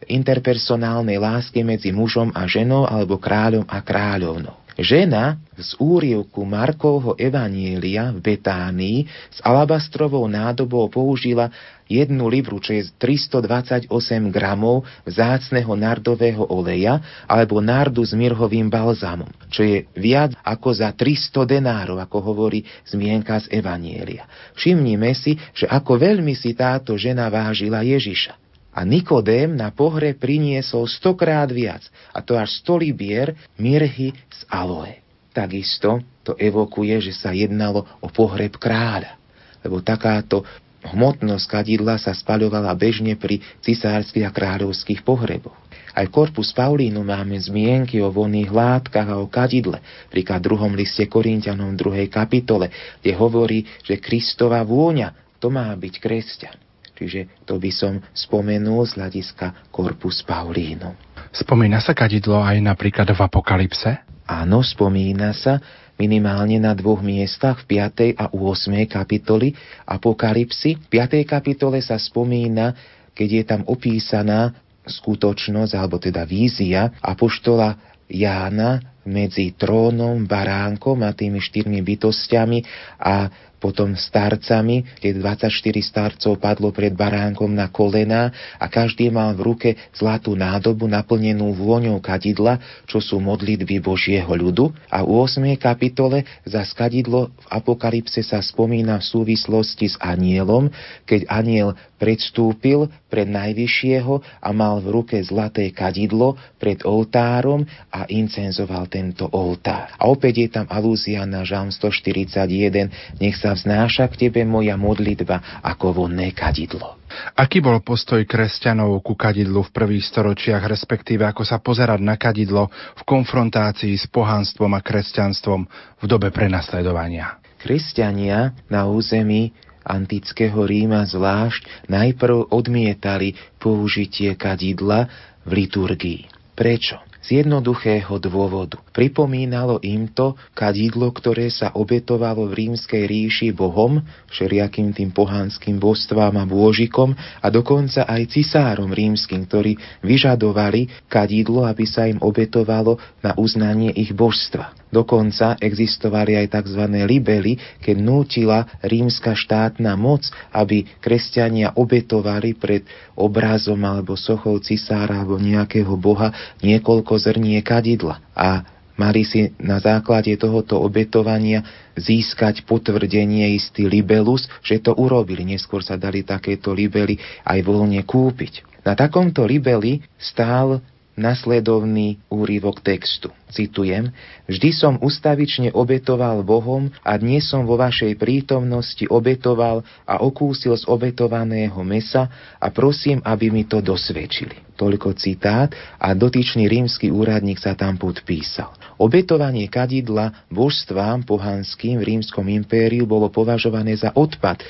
interpersonálnej 0.09 1.17
lásky 1.21 1.67
medzi 1.67 1.91
mužom 1.91 2.33
a 2.33 2.45
ženou 2.49 2.89
alebo 2.89 3.21
kráľom 3.21 3.65
a 3.69 3.81
kráľovnou. 3.81 4.65
Žena 4.75 5.39
z 5.55 5.79
úrievku 5.79 6.43
Markovho 6.43 7.15
Evanielia 7.15 8.11
v 8.11 8.19
Betánii 8.19 9.07
s 9.31 9.39
alabastrovou 9.39 10.27
nádobou 10.27 10.91
použila 10.91 11.47
jednu 11.87 12.27
libru, 12.27 12.59
čo 12.59 12.75
je 12.75 12.91
328 12.99 13.87
gramov 14.35 14.83
vzácneho 15.07 15.79
nardového 15.79 16.43
oleja 16.51 16.99
alebo 17.31 17.63
nardu 17.63 18.03
s 18.03 18.19
mirhovým 18.19 18.67
balzamom, 18.67 19.31
čo 19.47 19.63
je 19.63 19.87
viac 19.95 20.35
ako 20.43 20.75
za 20.75 20.91
300 20.91 21.47
denárov, 21.47 22.03
ako 22.03 22.35
hovorí 22.35 22.67
zmienka 22.83 23.39
z 23.47 23.55
Evanielia. 23.55 24.27
Všimnime 24.59 25.15
si, 25.15 25.39
že 25.55 25.71
ako 25.71 26.03
veľmi 26.03 26.35
si 26.35 26.51
táto 26.51 26.99
žena 26.99 27.31
vážila 27.31 27.87
Ježiša. 27.87 28.44
A 28.75 28.83
Nikodém 28.83 29.55
na 29.55 29.71
pohre 29.71 30.19
priniesol 30.19 30.91
stokrát 30.91 31.47
viac, 31.47 31.87
a 32.11 32.19
to 32.19 32.35
až 32.35 32.59
100 32.67 32.83
libier 32.83 33.29
mirhy 33.55 34.11
z 34.29 34.41
aloe. 34.51 34.99
Takisto 35.31 36.03
to 36.27 36.35
evokuje, 36.35 37.11
že 37.11 37.15
sa 37.15 37.31
jednalo 37.31 37.87
o 38.03 38.11
pohreb 38.11 38.59
kráľa, 38.59 39.15
lebo 39.63 39.79
takáto 39.79 40.43
hmotnosť 40.85 41.47
kadidla 41.49 41.97
sa 41.97 42.13
spaľovala 42.13 42.75
bežne 42.77 43.15
pri 43.17 43.41
cisárskych 43.63 44.27
a 44.27 44.35
kráľovských 44.35 45.01
pohreboch. 45.07 45.57
Aj 45.95 46.11
Korpus 46.11 46.51
Paulínu 46.51 47.07
máme 47.07 47.39
zmienky 47.39 48.03
o 48.03 48.11
vonných 48.11 48.51
látkach 48.51 49.07
a 49.07 49.23
o 49.23 49.31
kadidle, 49.31 49.79
príklad 50.11 50.43
druhom 50.43 50.75
liste 50.75 51.07
Korintianom 51.07 51.79
2. 51.79 52.11
kapitole, 52.11 52.75
kde 52.99 53.13
hovorí, 53.15 53.63
že 53.87 54.03
Kristova 54.03 54.67
vôňa 54.67 55.39
to 55.39 55.55
má 55.55 55.71
byť 55.71 55.95
kresťan. 56.03 56.64
Čiže 56.95 57.43
to 57.43 57.59
by 57.59 57.71
som 57.75 57.99
spomenul 58.15 58.87
z 58.87 59.03
hľadiska 59.03 59.71
Corpus 59.75 60.23
Paulínu. 60.23 60.95
Spomína 61.35 61.83
sa 61.83 61.91
kadidlo 61.91 62.39
aj 62.39 62.63
napríklad 62.63 63.11
v 63.11 63.21
Apokalypse? 63.21 63.99
Áno, 64.25 64.63
spomína 64.63 65.35
sa 65.35 65.59
minimálne 65.99 66.59
na 66.63 66.73
dvoch 66.73 67.03
miestach 67.03 67.67
v 67.67 67.83
5. 67.83 68.19
a 68.19 68.31
8. 68.31 68.87
kapitoli 68.87 69.53
Apokalypsy. 69.87 70.79
V 70.79 70.87
5. 70.87 71.27
kapitole 71.27 71.83
sa 71.83 71.99
spomína, 71.99 72.73
keď 73.13 73.29
je 73.31 73.43
tam 73.43 73.61
opísaná 73.67 74.55
skutočnosť, 74.87 75.73
alebo 75.75 75.99
teda 75.99 76.23
vízia 76.23 76.95
Apoštola 77.03 77.75
Jána 78.07 78.95
medzi 79.05 79.53
trónom, 79.53 80.25
baránkom 80.25 81.05
a 81.05 81.13
tými 81.13 81.41
štyrmi 81.41 81.81
bytostiami 81.85 82.59
a 83.01 83.29
potom 83.65 83.97
starcami, 83.97 84.85
keď 85.01 85.41
24 85.41 85.49
starcov 85.81 86.37
padlo 86.37 86.69
pred 86.69 86.93
baránkom 86.93 87.49
na 87.49 87.73
kolena 87.73 88.29
a 88.61 88.69
každý 88.69 89.09
mal 89.09 89.33
v 89.33 89.41
ruke 89.41 89.71
zlatú 89.97 90.37
nádobu 90.37 90.85
naplnenú 90.85 91.57
vôňou 91.57 91.97
kadidla, 92.05 92.61
čo 92.85 93.01
sú 93.01 93.25
modlitby 93.25 93.81
Božieho 93.81 94.29
ľudu. 94.29 94.69
A 94.93 95.01
v 95.01 95.25
8. 95.25 95.49
kapitole 95.57 96.29
za 96.45 96.61
skadidlo 96.69 97.33
v 97.33 97.47
Apokalypse 97.49 98.21
sa 98.21 98.45
spomína 98.45 99.01
v 99.01 99.09
súvislosti 99.09 99.89
s 99.89 99.97
anielom, 99.97 100.69
keď 101.09 101.25
aniel 101.33 101.73
predstúpil 101.97 102.93
pred 103.09 103.25
Najvyššieho 103.25 104.45
a 104.45 104.49
mal 104.53 104.85
v 104.85 104.93
ruke 104.93 105.17
zlaté 105.25 105.73
kadidlo 105.73 106.37
pred 106.61 106.85
oltárom 106.85 107.65
a 107.89 108.05
incenzoval 108.13 108.93
tento 108.93 109.25
oltár. 109.33 109.95
A 109.97 110.11
opäť 110.13 110.45
je 110.45 110.49
tam 110.53 110.67
alúzia 110.69 111.25
na 111.25 111.47
Žám 111.47 111.73
141, 111.73 113.23
nech 113.23 113.41
sa 113.41 113.54
vznáša 113.55 114.11
k 114.11 114.29
tebe 114.29 114.43
moja 114.43 114.75
modlitba 114.75 115.63
ako 115.63 116.05
vonné 116.05 116.35
kadidlo. 116.35 116.99
Aký 117.39 117.63
bol 117.63 117.79
postoj 117.79 118.27
kresťanov 118.27 118.99
ku 119.07 119.15
kadidlu 119.15 119.63
v 119.63 119.71
prvých 119.71 120.11
storočiach, 120.11 120.67
respektíve 120.67 121.23
ako 121.23 121.47
sa 121.47 121.63
pozerať 121.63 122.03
na 122.03 122.19
kadidlo 122.19 122.67
v 122.99 123.03
konfrontácii 123.07 123.95
s 123.95 124.11
pohanstvom 124.11 124.75
a 124.75 124.83
kresťanstvom 124.83 125.61
v 126.03 126.05
dobe 126.11 126.35
prenasledovania? 126.35 127.39
Kresťania 127.63 128.53
na 128.67 128.91
území 128.91 129.55
antického 129.85 130.65
Ríma 130.65 131.05
zvlášť 131.05 131.87
najprv 131.93 132.51
odmietali 132.51 133.37
použitie 133.61 134.33
kadidla 134.35 135.07
v 135.45 135.65
liturgii. 135.65 136.21
Prečo? 136.57 137.04
Z 137.25 137.41
jednoduchého 137.41 138.21
dôvodu. 138.21 138.77
Pripomínalo 138.93 139.81
im 139.81 140.13
to 140.13 140.37
kadidlo, 140.53 141.09
ktoré 141.09 141.49
sa 141.49 141.73
obetovalo 141.73 142.45
v 142.53 142.69
rímskej 142.69 143.09
ríši 143.09 143.49
bohom, 143.57 144.05
všelijakým 144.29 144.93
tým 144.93 145.09
pohanským 145.09 145.81
božstvám 145.81 146.37
a 146.37 146.45
bôžikom 146.45 147.17
a 147.17 147.47
dokonca 147.49 148.05
aj 148.05 148.29
cisárom 148.29 148.93
rímským, 148.93 149.49
ktorí 149.49 149.73
vyžadovali 150.05 151.09
kadidlo, 151.09 151.65
aby 151.65 151.89
sa 151.89 152.05
im 152.05 152.21
obetovalo 152.21 153.01
na 153.25 153.33
uznanie 153.41 153.89
ich 153.97 154.13
božstva. 154.13 154.84
Dokonca 154.95 155.59
existovali 155.59 156.39
aj 156.39 156.55
tzv. 156.55 156.87
libely, 157.03 157.59
keď 157.83 157.97
nútila 157.99 158.63
rímska 158.79 159.35
štátna 159.35 159.99
moc, 159.99 160.23
aby 160.55 160.87
kresťania 161.03 161.75
obetovali 161.75 162.55
pred 162.55 162.87
obrazom 163.19 163.83
alebo 163.83 164.15
sochou 164.15 164.63
cisára 164.63 165.19
alebo 165.19 165.35
nejakého 165.43 165.91
boha 165.99 166.31
niekoľko 166.63 167.19
zrnie 167.19 167.59
kadidla. 167.67 168.23
A 168.39 168.63
mali 168.95 169.27
si 169.27 169.51
na 169.59 169.83
základe 169.83 170.31
tohoto 170.39 170.79
obetovania 170.79 171.91
získať 171.99 172.63
potvrdenie 172.63 173.51
istý 173.59 173.91
libelus, 173.91 174.47
že 174.63 174.79
to 174.79 174.95
urobili. 174.95 175.43
Neskôr 175.43 175.83
sa 175.83 175.99
dali 175.99 176.23
takéto 176.23 176.71
libely 176.71 177.19
aj 177.43 177.59
voľne 177.67 178.07
kúpiť. 178.07 178.87
Na 178.87 178.95
takomto 178.95 179.43
libeli 179.43 180.05
stál 180.21 180.79
nasledovný 181.15 182.19
úrivok 182.31 182.83
textu. 182.83 183.31
Citujem, 183.55 184.11
vždy 184.51 184.71
som 184.75 184.99
ustavične 184.99 185.71
obetoval 185.71 186.43
Bohom 186.43 186.91
a 187.07 187.15
dnes 187.15 187.47
som 187.47 187.63
vo 187.63 187.79
vašej 187.79 188.19
prítomnosti 188.19 189.07
obetoval 189.07 189.87
a 190.03 190.19
okúsil 190.19 190.75
z 190.75 190.85
obetovaného 190.91 191.79
mesa 191.87 192.27
a 192.59 192.67
prosím, 192.75 193.23
aby 193.23 193.55
mi 193.55 193.63
to 193.63 193.79
dosvedčili. 193.79 194.75
Toľko 194.75 195.15
citát 195.15 195.71
a 196.03 196.11
dotyčný 196.19 196.67
rímsky 196.67 197.07
úradník 197.15 197.63
sa 197.63 197.79
tam 197.79 197.95
podpísal. 197.95 198.75
Obetovanie 198.99 199.71
kadidla 199.71 200.47
božstvám 200.51 201.23
pohanským 201.23 202.03
v 202.03 202.19
rímskom 202.19 202.47
impériu 202.51 203.07
bolo 203.07 203.31
považované 203.31 203.95
za 203.95 204.11
odpad 204.15 204.63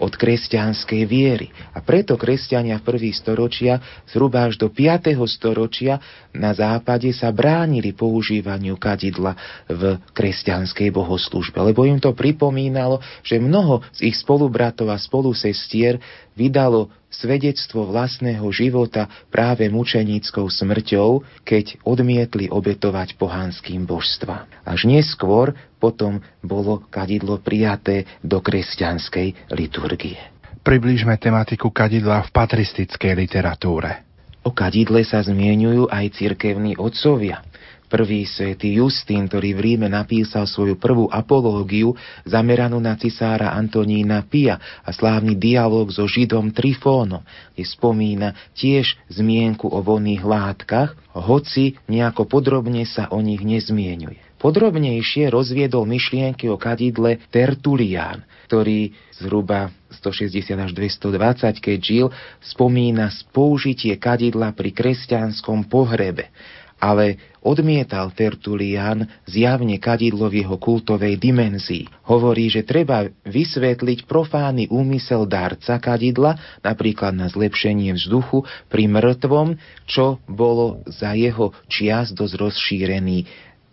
od 0.00 0.16
kresťanskej 0.16 1.02
viery. 1.04 1.52
A 1.76 1.84
preto 1.84 2.16
kresťania 2.16 2.80
v 2.80 2.86
prvých 2.88 3.20
storočia, 3.20 3.78
zhruba 4.08 4.48
až 4.48 4.56
do 4.56 4.72
5. 4.72 5.12
storočia 5.28 6.00
na 6.32 6.56
západe 6.56 7.12
sa 7.12 7.28
bránili 7.30 7.92
používaniu 7.92 8.80
kadidla 8.80 9.36
v 9.68 10.00
kresťanskej 10.16 10.88
bohoslužbe, 10.90 11.60
lebo 11.60 11.84
im 11.84 12.00
to 12.00 12.16
pripomínalo, 12.16 12.98
že 13.20 13.36
mnoho 13.36 13.84
z 13.92 14.08
ich 14.08 14.16
spolubratov 14.16 14.88
a 14.88 14.98
spolusestier 14.98 16.00
vydalo 16.40 16.88
svedectvo 17.12 17.84
vlastného 17.84 18.48
života 18.48 19.04
práve 19.28 19.68
mučeníckou 19.68 20.48
smrťou, 20.48 21.44
keď 21.44 21.76
odmietli 21.84 22.48
obetovať 22.48 23.20
pohanským 23.20 23.84
božstva. 23.84 24.64
Až 24.64 24.88
neskôr 24.88 25.52
potom 25.76 26.24
bolo 26.40 26.80
kadidlo 26.88 27.36
prijaté 27.44 28.08
do 28.24 28.40
kresťanskej 28.40 29.52
liturgie. 29.52 30.16
Priblížme 30.64 31.12
tematiku 31.20 31.68
kadidla 31.68 32.24
v 32.24 32.32
patristickej 32.32 33.12
literatúre. 33.16 34.08
O 34.40 34.56
kadidle 34.56 35.04
sa 35.04 35.20
zmienujú 35.20 35.92
aj 35.92 36.16
cirkevní 36.16 36.72
otcovia. 36.80 37.44
Prvý 37.90 38.22
svätý 38.22 38.78
Justín, 38.78 39.26
ktorý 39.26 39.58
v 39.58 39.60
Ríme 39.66 39.90
napísal 39.90 40.46
svoju 40.46 40.78
prvú 40.78 41.10
apológiu 41.10 41.98
zameranú 42.22 42.78
na 42.78 42.94
cisára 42.94 43.50
Antonína 43.50 44.22
Pia 44.30 44.62
a 44.86 44.94
slávny 44.94 45.34
dialog 45.34 45.90
so 45.90 46.06
Židom 46.06 46.54
Trifónom, 46.54 47.26
kde 47.50 47.64
spomína 47.66 48.38
tiež 48.54 48.94
zmienku 49.10 49.66
o 49.66 49.82
vonných 49.82 50.22
látkach, 50.22 50.94
hoci 51.18 51.82
nejako 51.90 52.30
podrobne 52.30 52.86
sa 52.86 53.10
o 53.10 53.18
nich 53.18 53.42
nezmienuje. 53.42 54.38
Podrobnejšie 54.38 55.26
rozviedol 55.26 55.82
myšlienky 55.82 56.46
o 56.46 56.54
kadidle 56.54 57.18
Tertulián, 57.34 58.22
ktorý 58.46 58.94
zhruba 59.18 59.74
160 59.98 60.46
až 60.54 60.70
220, 60.78 61.58
keď 61.58 61.78
žil, 61.82 62.06
spomína 62.38 63.10
použitie 63.34 63.98
kadidla 63.98 64.54
pri 64.54 64.70
kresťanskom 64.70 65.66
pohrebe 65.66 66.30
ale 66.80 67.29
odmietal 67.44 68.12
Tertulian 68.16 69.08
zjavne 69.28 69.76
kadidlo 69.76 70.28
v 70.28 70.44
jeho 70.44 70.56
kultovej 70.56 71.20
dimenzii. 71.20 71.88
Hovorí, 72.08 72.48
že 72.48 72.64
treba 72.64 73.08
vysvetliť 73.24 74.08
profánny 74.08 74.68
úmysel 74.72 75.28
darca 75.28 75.76
kadidla, 75.76 76.62
napríklad 76.64 77.12
na 77.12 77.28
zlepšenie 77.28 77.96
vzduchu 77.96 78.44
pri 78.72 78.88
mŕtvom, 78.88 79.56
čo 79.84 80.20
bolo 80.28 80.80
za 80.88 81.12
jeho 81.12 81.52
čias 81.68 82.12
dosť 82.16 82.34
rozšírený 82.40 83.18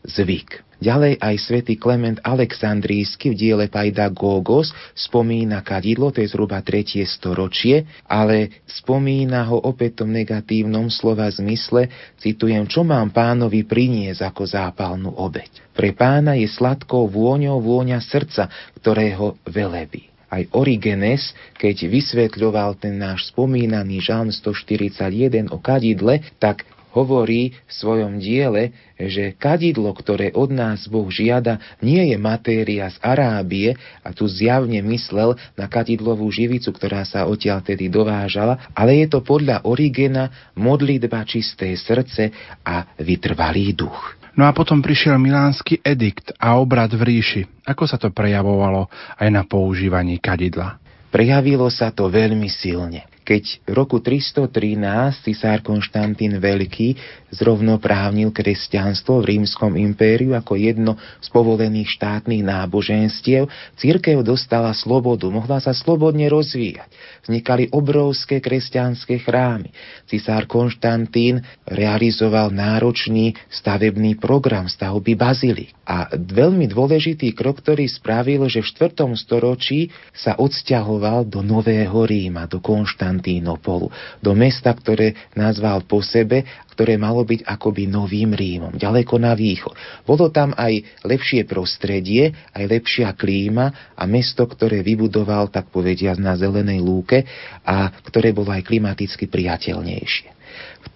zvyk. 0.08 0.67
Ďalej 0.78 1.18
aj 1.18 1.36
svätý 1.42 1.74
Klement 1.74 2.22
Aleksandrísky 2.22 3.34
v 3.34 3.36
diele 3.36 3.66
Gogos 4.14 4.70
spomína 4.94 5.66
kadidlo, 5.66 6.14
to 6.14 6.22
je 6.22 6.30
zhruba 6.30 6.62
3. 6.62 7.02
storočie, 7.02 7.90
ale 8.06 8.62
spomína 8.70 9.50
ho 9.50 9.58
opäť 9.58 10.06
v 10.06 10.22
negatívnom 10.22 10.94
slova 10.94 11.26
zmysle, 11.34 11.90
citujem, 12.22 12.70
čo 12.70 12.86
mám 12.86 13.10
pánovi 13.10 13.66
priniesť 13.66 14.22
ako 14.30 14.44
zápalnú 14.46 15.18
obeď. 15.18 15.50
Pre 15.74 15.90
pána 15.98 16.38
je 16.38 16.46
sladkou 16.46 17.10
vôňou 17.10 17.58
vôňa 17.58 17.98
srdca, 17.98 18.46
ktorého 18.78 19.34
velebí. 19.50 20.14
Aj 20.30 20.46
Origenes, 20.54 21.34
keď 21.58 21.90
vysvetľoval 21.90 22.78
ten 22.78 23.02
náš 23.02 23.34
spomínaný 23.34 24.04
žalm 24.04 24.30
141 24.30 25.50
o 25.50 25.58
kadidle, 25.58 26.22
tak 26.38 26.68
hovorí 26.98 27.54
v 27.54 27.72
svojom 27.72 28.18
diele, 28.18 28.74
že 28.98 29.38
kadidlo, 29.38 29.94
ktoré 29.94 30.34
od 30.34 30.50
nás 30.50 30.90
Boh 30.90 31.06
žiada, 31.14 31.62
nie 31.86 32.02
je 32.10 32.18
matéria 32.18 32.90
z 32.90 32.98
Arábie, 33.06 33.78
a 34.02 34.10
tu 34.10 34.26
zjavne 34.26 34.82
myslel 34.90 35.38
na 35.54 35.70
kadidlovú 35.70 36.26
živicu, 36.34 36.74
ktorá 36.74 37.06
sa 37.06 37.30
odtiaľ 37.30 37.62
tedy 37.62 37.86
dovážala, 37.94 38.74
ale 38.74 39.06
je 39.06 39.08
to 39.14 39.22
podľa 39.22 39.70
Origena 39.70 40.34
modlitba 40.58 41.22
čisté 41.30 41.78
srdce 41.78 42.34
a 42.66 42.98
vytrvalý 42.98 43.78
duch. 43.78 44.18
No 44.38 44.46
a 44.46 44.54
potom 44.54 44.86
prišiel 44.86 45.18
milánsky 45.18 45.82
edikt 45.82 46.30
a 46.38 46.62
obrad 46.62 46.94
v 46.94 47.02
ríši. 47.02 47.42
Ako 47.66 47.90
sa 47.90 47.98
to 47.98 48.14
prejavovalo 48.14 48.86
aj 49.18 49.30
na 49.34 49.42
používaní 49.42 50.22
kadidla? 50.22 50.78
Prejavilo 51.10 51.66
sa 51.74 51.90
to 51.90 52.06
veľmi 52.06 52.46
silne 52.46 53.17
keď 53.28 53.68
v 53.68 53.72
roku 53.76 54.00
313 54.00 55.28
cisár 55.28 55.60
Konštantín 55.60 56.40
Veľký 56.40 56.96
zrovnoprávnil 57.36 58.32
kresťanstvo 58.32 59.20
v 59.20 59.36
rímskom 59.36 59.76
impériu 59.76 60.32
ako 60.32 60.56
jedno 60.56 60.96
z 61.20 61.28
povolených 61.36 61.92
štátnych 61.92 62.40
náboženstiev, 62.40 63.52
církev 63.76 64.24
dostala 64.24 64.72
slobodu, 64.72 65.28
mohla 65.28 65.60
sa 65.60 65.76
slobodne 65.76 66.32
rozvíjať. 66.32 66.88
Vznikali 67.28 67.68
obrovské 67.76 68.40
kresťanské 68.40 69.20
chrámy. 69.20 69.76
Cisár 70.08 70.48
Konštantín 70.48 71.44
realizoval 71.68 72.56
náročný 72.56 73.36
stavebný 73.52 74.16
program 74.16 74.72
stavby 74.72 75.20
bazily. 75.20 75.76
A 75.84 76.08
veľmi 76.16 76.72
dôležitý 76.72 77.36
krok, 77.36 77.60
ktorý 77.60 77.92
spravil, 77.92 78.48
že 78.48 78.64
v 78.64 78.88
4. 78.88 79.20
storočí 79.20 79.92
sa 80.16 80.40
odsťahoval 80.40 81.28
do 81.28 81.44
Nového 81.44 82.08
Ríma, 82.08 82.48
do 82.48 82.64
Konštantína 82.64 83.17
Konštantínopolu, 83.18 83.90
do 84.22 84.32
mesta, 84.38 84.70
ktoré 84.70 85.18
nazval 85.34 85.82
po 85.90 86.06
sebe, 86.06 86.46
ktoré 86.78 87.02
malo 87.02 87.26
byť 87.26 87.50
akoby 87.50 87.90
novým 87.90 88.38
Rímom, 88.38 88.78
ďaleko 88.78 89.18
na 89.18 89.34
východ. 89.34 89.74
Bolo 90.06 90.30
tam 90.30 90.54
aj 90.54 91.02
lepšie 91.02 91.50
prostredie, 91.50 92.30
aj 92.54 92.64
lepšia 92.70 93.10
klíma 93.18 93.98
a 93.98 94.04
mesto, 94.06 94.46
ktoré 94.46 94.86
vybudoval, 94.86 95.50
tak 95.50 95.74
povediať, 95.74 96.22
na 96.22 96.38
zelenej 96.38 96.78
lúke 96.78 97.26
a 97.66 97.90
ktoré 98.06 98.30
bolo 98.38 98.54
aj 98.54 98.62
klimaticky 98.62 99.26
priateľnejšie. 99.26 100.38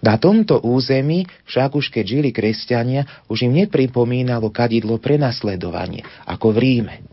Na 0.02 0.18
tomto 0.18 0.62
území, 0.62 1.26
však 1.50 1.74
už 1.74 1.90
keď 1.90 2.04
žili 2.06 2.30
kresťania, 2.30 3.26
už 3.26 3.50
im 3.50 3.66
nepripomínalo 3.66 4.50
kadidlo 4.54 4.98
prenasledovanie, 5.02 6.06
ako 6.26 6.54
v 6.54 6.58
Ríme. 6.58 7.11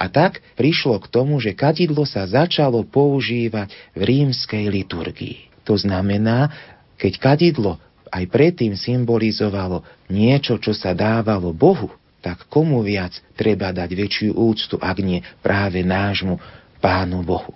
A 0.00 0.08
tak 0.08 0.40
prišlo 0.56 0.96
k 1.04 1.12
tomu, 1.12 1.36
že 1.44 1.52
kadidlo 1.52 2.08
sa 2.08 2.24
začalo 2.24 2.80
používať 2.88 3.68
v 3.92 4.00
rímskej 4.00 4.72
liturgii. 4.72 5.52
To 5.68 5.76
znamená, 5.76 6.48
keď 6.96 7.12
kadidlo 7.20 7.76
aj 8.08 8.24
predtým 8.32 8.74
symbolizovalo 8.74 9.84
niečo, 10.08 10.56
čo 10.56 10.72
sa 10.72 10.96
dávalo 10.96 11.52
Bohu, 11.52 11.92
tak 12.24 12.48
komu 12.48 12.80
viac 12.80 13.12
treba 13.36 13.72
dať 13.72 13.90
väčšiu 13.92 14.30
úctu, 14.36 14.76
ak 14.80 14.96
nie 15.04 15.20
práve 15.44 15.84
nášmu 15.84 16.40
Pánu 16.80 17.20
Bohu. 17.20 17.52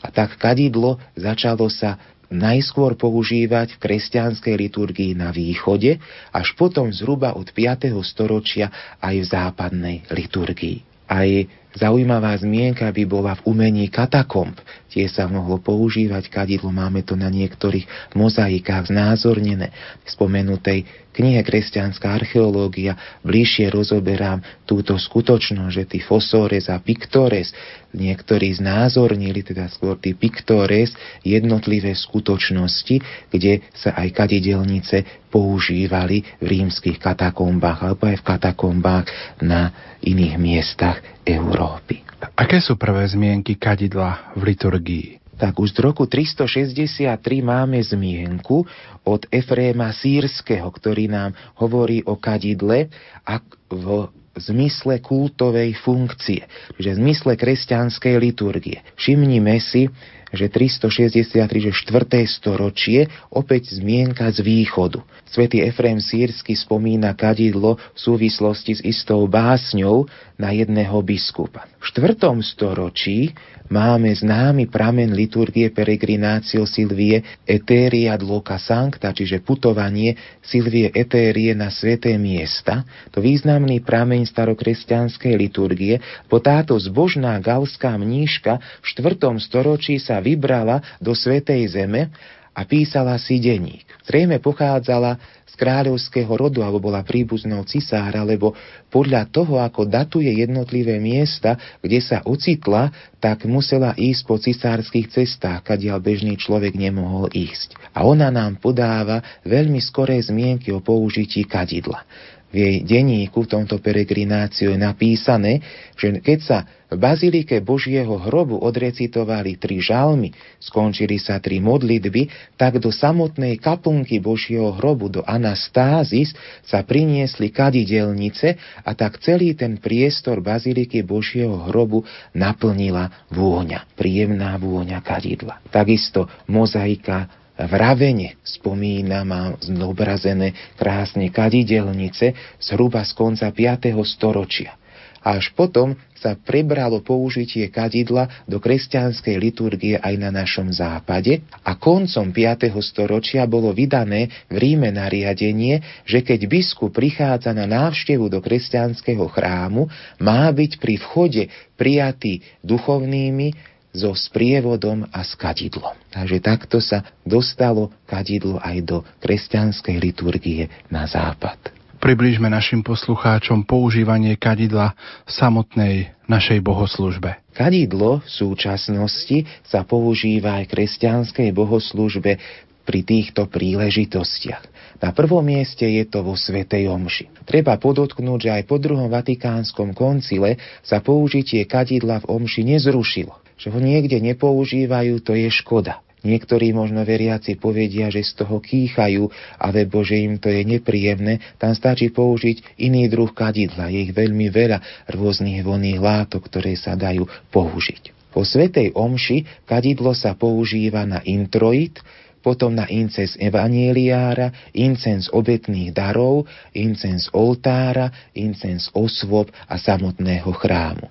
A 0.00 0.08
tak 0.14 0.38
kadidlo 0.38 1.02
začalo 1.18 1.66
sa 1.68 1.98
najskôr 2.30 2.94
používať 2.94 3.74
v 3.76 3.82
kresťanskej 3.82 4.54
liturgii 4.54 5.12
na 5.18 5.34
východe, 5.34 5.98
až 6.30 6.48
potom 6.54 6.94
zhruba 6.94 7.34
od 7.34 7.50
5. 7.50 7.90
storočia 8.06 8.70
aj 9.02 9.14
v 9.18 9.26
západnej 9.26 9.96
liturgii. 10.08 10.86
Aj 11.10 11.26
Zaujímavá 11.70 12.34
zmienka 12.34 12.90
by 12.90 13.04
bola 13.06 13.38
v 13.38 13.54
umení 13.54 13.86
katakomb. 13.86 14.58
Tie 14.90 15.06
sa 15.06 15.30
mohlo 15.30 15.62
používať 15.62 16.26
kadidlo, 16.26 16.74
máme 16.74 17.06
to 17.06 17.14
na 17.14 17.30
niektorých 17.30 17.86
mozaikách 18.18 18.90
znázornené. 18.90 19.70
V 20.02 20.08
spomenutej 20.10 20.82
knihe 21.14 21.46
Kresťanská 21.46 22.10
archeológia 22.10 22.98
bližšie 23.22 23.70
rozoberám 23.70 24.42
túto 24.66 24.98
skutočnosť, 24.98 25.70
že 25.70 25.84
tí 25.86 25.98
fosores 26.02 26.66
a 26.66 26.82
pictores 26.82 27.54
niektorí 27.94 28.50
znázornili, 28.58 29.46
teda 29.46 29.70
skôr 29.70 29.94
tí 29.94 30.18
pictores, 30.18 30.90
jednotlivé 31.22 31.94
skutočnosti, 31.94 33.30
kde 33.30 33.62
sa 33.70 33.94
aj 33.94 34.10
kadidelnice 34.10 35.30
používali 35.30 36.26
v 36.42 36.46
rímskych 36.50 36.98
katakombách 36.98 37.78
alebo 37.86 38.10
aj 38.10 38.16
v 38.18 38.26
katakombách 38.26 39.06
na 39.38 39.70
iných 40.02 40.34
miestach 40.34 40.98
Európy. 41.34 42.02
Aké 42.36 42.60
sú 42.60 42.76
prvé 42.76 43.06
zmienky 43.06 43.56
kadidla 43.56 44.34
v 44.36 44.54
liturgii? 44.54 45.20
tak 45.40 45.56
už 45.56 45.72
z 45.72 45.78
roku 45.80 46.04
363 46.04 47.16
máme 47.40 47.80
zmienku 47.80 48.68
od 49.08 49.24
Efréma 49.32 49.88
Sýrskeho, 49.88 50.68
ktorý 50.68 51.08
nám 51.08 51.32
hovorí 51.56 52.04
o 52.04 52.20
kadidle 52.20 52.92
a 53.24 53.40
v 53.72 54.12
zmysle 54.36 55.00
kultovej 55.00 55.74
funkcie, 55.80 56.44
čiže 56.76 56.90
v 56.92 57.00
zmysle 57.00 57.32
kresťanskej 57.40 58.14
liturgie. 58.20 58.84
Všimnime 59.00 59.56
si, 59.64 59.88
že 60.30 60.46
363, 60.48 61.70
že 61.70 61.72
4. 61.74 62.26
storočie, 62.26 63.10
opäť 63.30 63.74
zmienka 63.74 64.30
z 64.30 64.42
východu. 64.42 65.02
Svetý 65.26 65.62
Efrem 65.62 65.98
Sírsky 65.98 66.54
spomína 66.54 67.14
kadidlo 67.14 67.78
v 67.94 67.98
súvislosti 67.98 68.78
s 68.78 68.82
istou 68.82 69.26
básňou 69.26 70.06
na 70.38 70.50
jedného 70.54 70.98
biskupa. 71.02 71.66
V 71.78 71.84
4. 71.86 72.18
storočí 72.42 73.34
máme 73.70 74.10
známy 74.10 74.66
pramen 74.66 75.14
liturgie 75.14 75.70
Peregrinácio 75.70 76.66
Silvie 76.66 77.22
Eteria 77.46 78.18
Loca 78.18 78.58
Sancta, 78.58 79.14
čiže 79.14 79.40
putovanie 79.40 80.18
Silvie 80.42 80.90
Eterie 80.90 81.54
na 81.54 81.70
sveté 81.70 82.18
miesta. 82.18 82.82
To 83.14 83.22
významný 83.22 83.80
prameň 83.80 84.26
starokresťanskej 84.26 85.34
liturgie, 85.38 86.02
po 86.26 86.42
táto 86.42 86.74
zbožná 86.76 87.38
galská 87.38 87.94
mníška 87.94 88.58
v 88.82 88.84
4. 88.84 89.38
storočí 89.38 90.02
sa 90.02 90.18
vybrala 90.18 90.82
do 90.98 91.14
Svetej 91.14 91.70
Zeme 91.70 92.10
a 92.54 92.66
písala 92.66 93.16
si 93.16 93.38
denník. 93.38 93.86
Zrejme 94.06 94.42
pochádzala 94.42 95.16
z 95.46 95.54
kráľovského 95.54 96.30
rodu 96.34 96.62
alebo 96.66 96.82
bola 96.82 97.02
príbuznou 97.06 97.62
cisára, 97.66 98.26
lebo 98.26 98.54
podľa 98.90 99.30
toho, 99.30 99.62
ako 99.62 99.86
datuje 99.86 100.30
jednotlivé 100.30 100.98
miesta, 100.98 101.54
kde 101.78 102.02
sa 102.02 102.22
ocitla, 102.26 102.90
tak 103.22 103.46
musela 103.46 103.94
ísť 103.94 104.22
po 104.26 104.36
cisárskych 104.38 105.10
cestách, 105.14 105.62
kadiaľ 105.62 106.02
bežný 106.02 106.34
človek 106.34 106.74
nemohol 106.74 107.30
ísť. 107.30 107.78
A 107.94 108.02
ona 108.02 108.30
nám 108.30 108.58
podáva 108.58 109.22
veľmi 109.46 109.78
skoré 109.78 110.18
zmienky 110.18 110.74
o 110.74 110.82
použití 110.82 111.46
kadidla 111.46 112.02
v 112.50 112.56
jej 112.58 112.76
denníku, 112.82 113.46
v 113.46 113.52
tomto 113.58 113.78
peregrináciu 113.78 114.74
je 114.74 114.78
napísané, 114.78 115.62
že 115.94 116.18
keď 116.18 116.38
sa 116.42 116.58
v 116.90 116.98
bazilike 116.98 117.62
Božieho 117.62 118.18
hrobu 118.18 118.58
odrecitovali 118.58 119.54
tri 119.56 119.78
žalmy, 119.78 120.34
skončili 120.58 121.22
sa 121.22 121.38
tri 121.38 121.62
modlitby, 121.62 122.26
tak 122.58 122.82
do 122.82 122.90
samotnej 122.90 123.62
kaplnky 123.62 124.18
Božieho 124.18 124.74
hrobu, 124.74 125.06
do 125.06 125.22
Anastázis, 125.22 126.34
sa 126.66 126.82
priniesli 126.82 127.54
kadidelnice 127.54 128.58
a 128.82 128.90
tak 128.98 129.22
celý 129.22 129.54
ten 129.54 129.78
priestor 129.78 130.42
baziliky 130.42 131.06
Božieho 131.06 131.70
hrobu 131.70 132.02
naplnila 132.34 133.30
vôňa, 133.30 133.86
príjemná 133.94 134.58
vôňa 134.58 134.98
kadidla. 135.06 135.62
Takisto 135.70 136.26
mozaika 136.50 137.30
v 137.60 137.72
Ravene 137.76 138.40
spomína, 138.40 139.20
má 139.22 139.52
zobrazené 139.60 140.56
krásne 140.80 141.28
kadidelnice 141.28 142.32
zhruba 142.56 143.04
z 143.04 143.12
konca 143.12 143.52
5. 143.52 143.92
storočia. 144.08 144.79
A 145.20 145.36
až 145.36 145.52
potom 145.52 145.92
sa 146.16 146.36
prebralo 146.36 147.00
použitie 147.00 147.68
kadidla 147.72 148.44
do 148.44 148.60
kresťanskej 148.60 149.36
liturgie 149.40 149.96
aj 149.96 150.14
na 150.20 150.28
našom 150.28 150.68
západe 150.68 151.40
a 151.64 151.76
koncom 151.76 152.28
5. 152.28 152.72
storočia 152.84 153.48
bolo 153.48 153.72
vydané 153.72 154.28
v 154.52 154.56
Ríme 154.60 154.92
nariadenie, 154.92 156.04
že 156.04 156.20
keď 156.20 156.44
biskup 156.44 156.92
prichádza 156.92 157.56
na 157.56 157.64
návštevu 157.64 158.28
do 158.28 158.40
kresťanského 158.44 159.24
chrámu, 159.32 159.88
má 160.20 160.48
byť 160.52 160.76
pri 160.76 160.94
vchode 161.00 161.42
prijatý 161.80 162.44
duchovnými 162.60 163.56
so 163.90 164.14
sprievodom 164.14 165.02
a 165.10 165.26
s 165.26 165.34
kadidlom. 165.34 165.98
Takže 166.14 166.38
takto 166.38 166.78
sa 166.78 167.02
dostalo 167.26 167.90
kadidlo 168.06 168.62
aj 168.62 168.76
do 168.86 168.98
kresťanskej 169.18 169.96
liturgie 169.98 170.70
na 170.86 171.06
západ. 171.10 171.79
Približme 172.00 172.48
našim 172.48 172.80
poslucháčom 172.80 173.68
používanie 173.68 174.32
kadidla 174.40 174.96
v 175.28 175.30
samotnej 175.36 175.94
našej 176.24 176.64
bohoslužbe. 176.64 177.36
Kadidlo 177.52 178.24
v 178.24 178.28
súčasnosti 178.28 179.44
sa 179.68 179.84
používa 179.84 180.64
aj 180.64 180.72
kresťanskej 180.72 181.52
bohoslužbe 181.52 182.40
pri 182.88 183.00
týchto 183.04 183.52
príležitostiach. 183.52 184.64
Na 185.04 185.12
prvom 185.12 185.44
mieste 185.44 185.84
je 185.84 186.08
to 186.08 186.24
vo 186.24 186.40
Svetej 186.40 186.88
Omši. 186.88 187.44
Treba 187.44 187.76
podotknúť, 187.76 188.48
že 188.48 188.50
aj 188.56 188.62
po 188.64 188.80
druhom 188.80 189.12
Vatikánskom 189.12 189.92
koncile 189.92 190.56
sa 190.80 191.04
použitie 191.04 191.68
kadidla 191.68 192.24
v 192.24 192.28
Omši 192.32 192.64
nezrušilo 192.64 193.50
že 193.60 193.68
ho 193.68 193.76
niekde 193.76 194.16
nepoužívajú, 194.24 195.20
to 195.20 195.36
je 195.36 195.52
škoda. 195.52 196.00
Niektorí 196.20 196.76
možno 196.76 197.00
veriaci 197.00 197.56
povedia, 197.56 198.12
že 198.12 198.20
z 198.20 198.44
toho 198.44 198.60
kýchajú, 198.60 199.28
alebo 199.56 200.04
že 200.04 200.20
im 200.20 200.36
to 200.36 200.52
je 200.52 200.60
nepríjemné, 200.68 201.40
tam 201.56 201.72
stačí 201.72 202.12
použiť 202.12 202.76
iný 202.76 203.08
druh 203.08 203.32
kadidla. 203.32 203.88
Je 203.88 204.04
ich 204.04 204.12
veľmi 204.12 204.52
veľa 204.52 205.08
rôznych 205.08 205.64
voných 205.64 206.00
látok, 206.00 206.52
ktoré 206.52 206.76
sa 206.76 206.92
dajú 206.92 207.24
použiť. 207.48 208.12
Po 208.30 208.46
Svetej 208.46 208.94
Omši 208.94 209.66
kadidlo 209.66 210.14
sa 210.14 210.38
používa 210.38 211.02
na 211.02 211.18
introit, 211.26 211.98
potom 212.40 212.72
na 212.72 212.88
incens 212.88 213.36
evanieliára, 213.36 214.72
incens 214.72 215.28
obetných 215.28 215.92
darov, 215.92 216.48
incens 216.72 217.28
oltára, 217.36 218.08
incens 218.32 218.88
osôb 218.96 219.52
a 219.68 219.76
samotného 219.76 220.48
chrámu. 220.56 221.04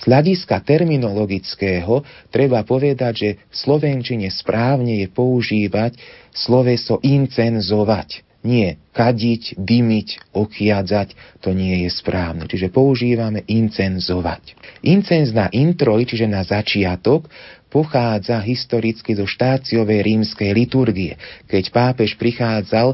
Z 0.00 0.04
hľadiska 0.10 0.60
terminologického 0.62 2.04
treba 2.28 2.62
povedať, 2.62 3.12
že 3.14 3.30
v 3.50 3.54
slovenčine 3.54 4.28
správne 4.30 5.04
je 5.04 5.08
používať 5.10 5.98
sloveso 6.34 6.98
incenzovať. 7.02 8.26
Nie 8.44 8.76
kadiť, 8.92 9.56
dymiť, 9.56 10.36
okiadzať, 10.36 11.40
to 11.40 11.56
nie 11.56 11.88
je 11.88 11.90
správne. 11.90 12.44
Čiže 12.44 12.68
používame 12.68 13.40
incenzovať. 13.48 14.52
Incenz 14.84 15.32
na 15.32 15.48
introj, 15.48 16.04
čiže 16.04 16.28
na 16.28 16.44
začiatok, 16.44 17.24
pochádza 17.72 18.38
historicky 18.44 19.16
zo 19.16 19.24
štáciovej 19.24 20.04
rímskej 20.04 20.52
liturgie, 20.52 21.16
keď 21.48 21.72
pápež 21.72 22.14
prichádzal 22.20 22.92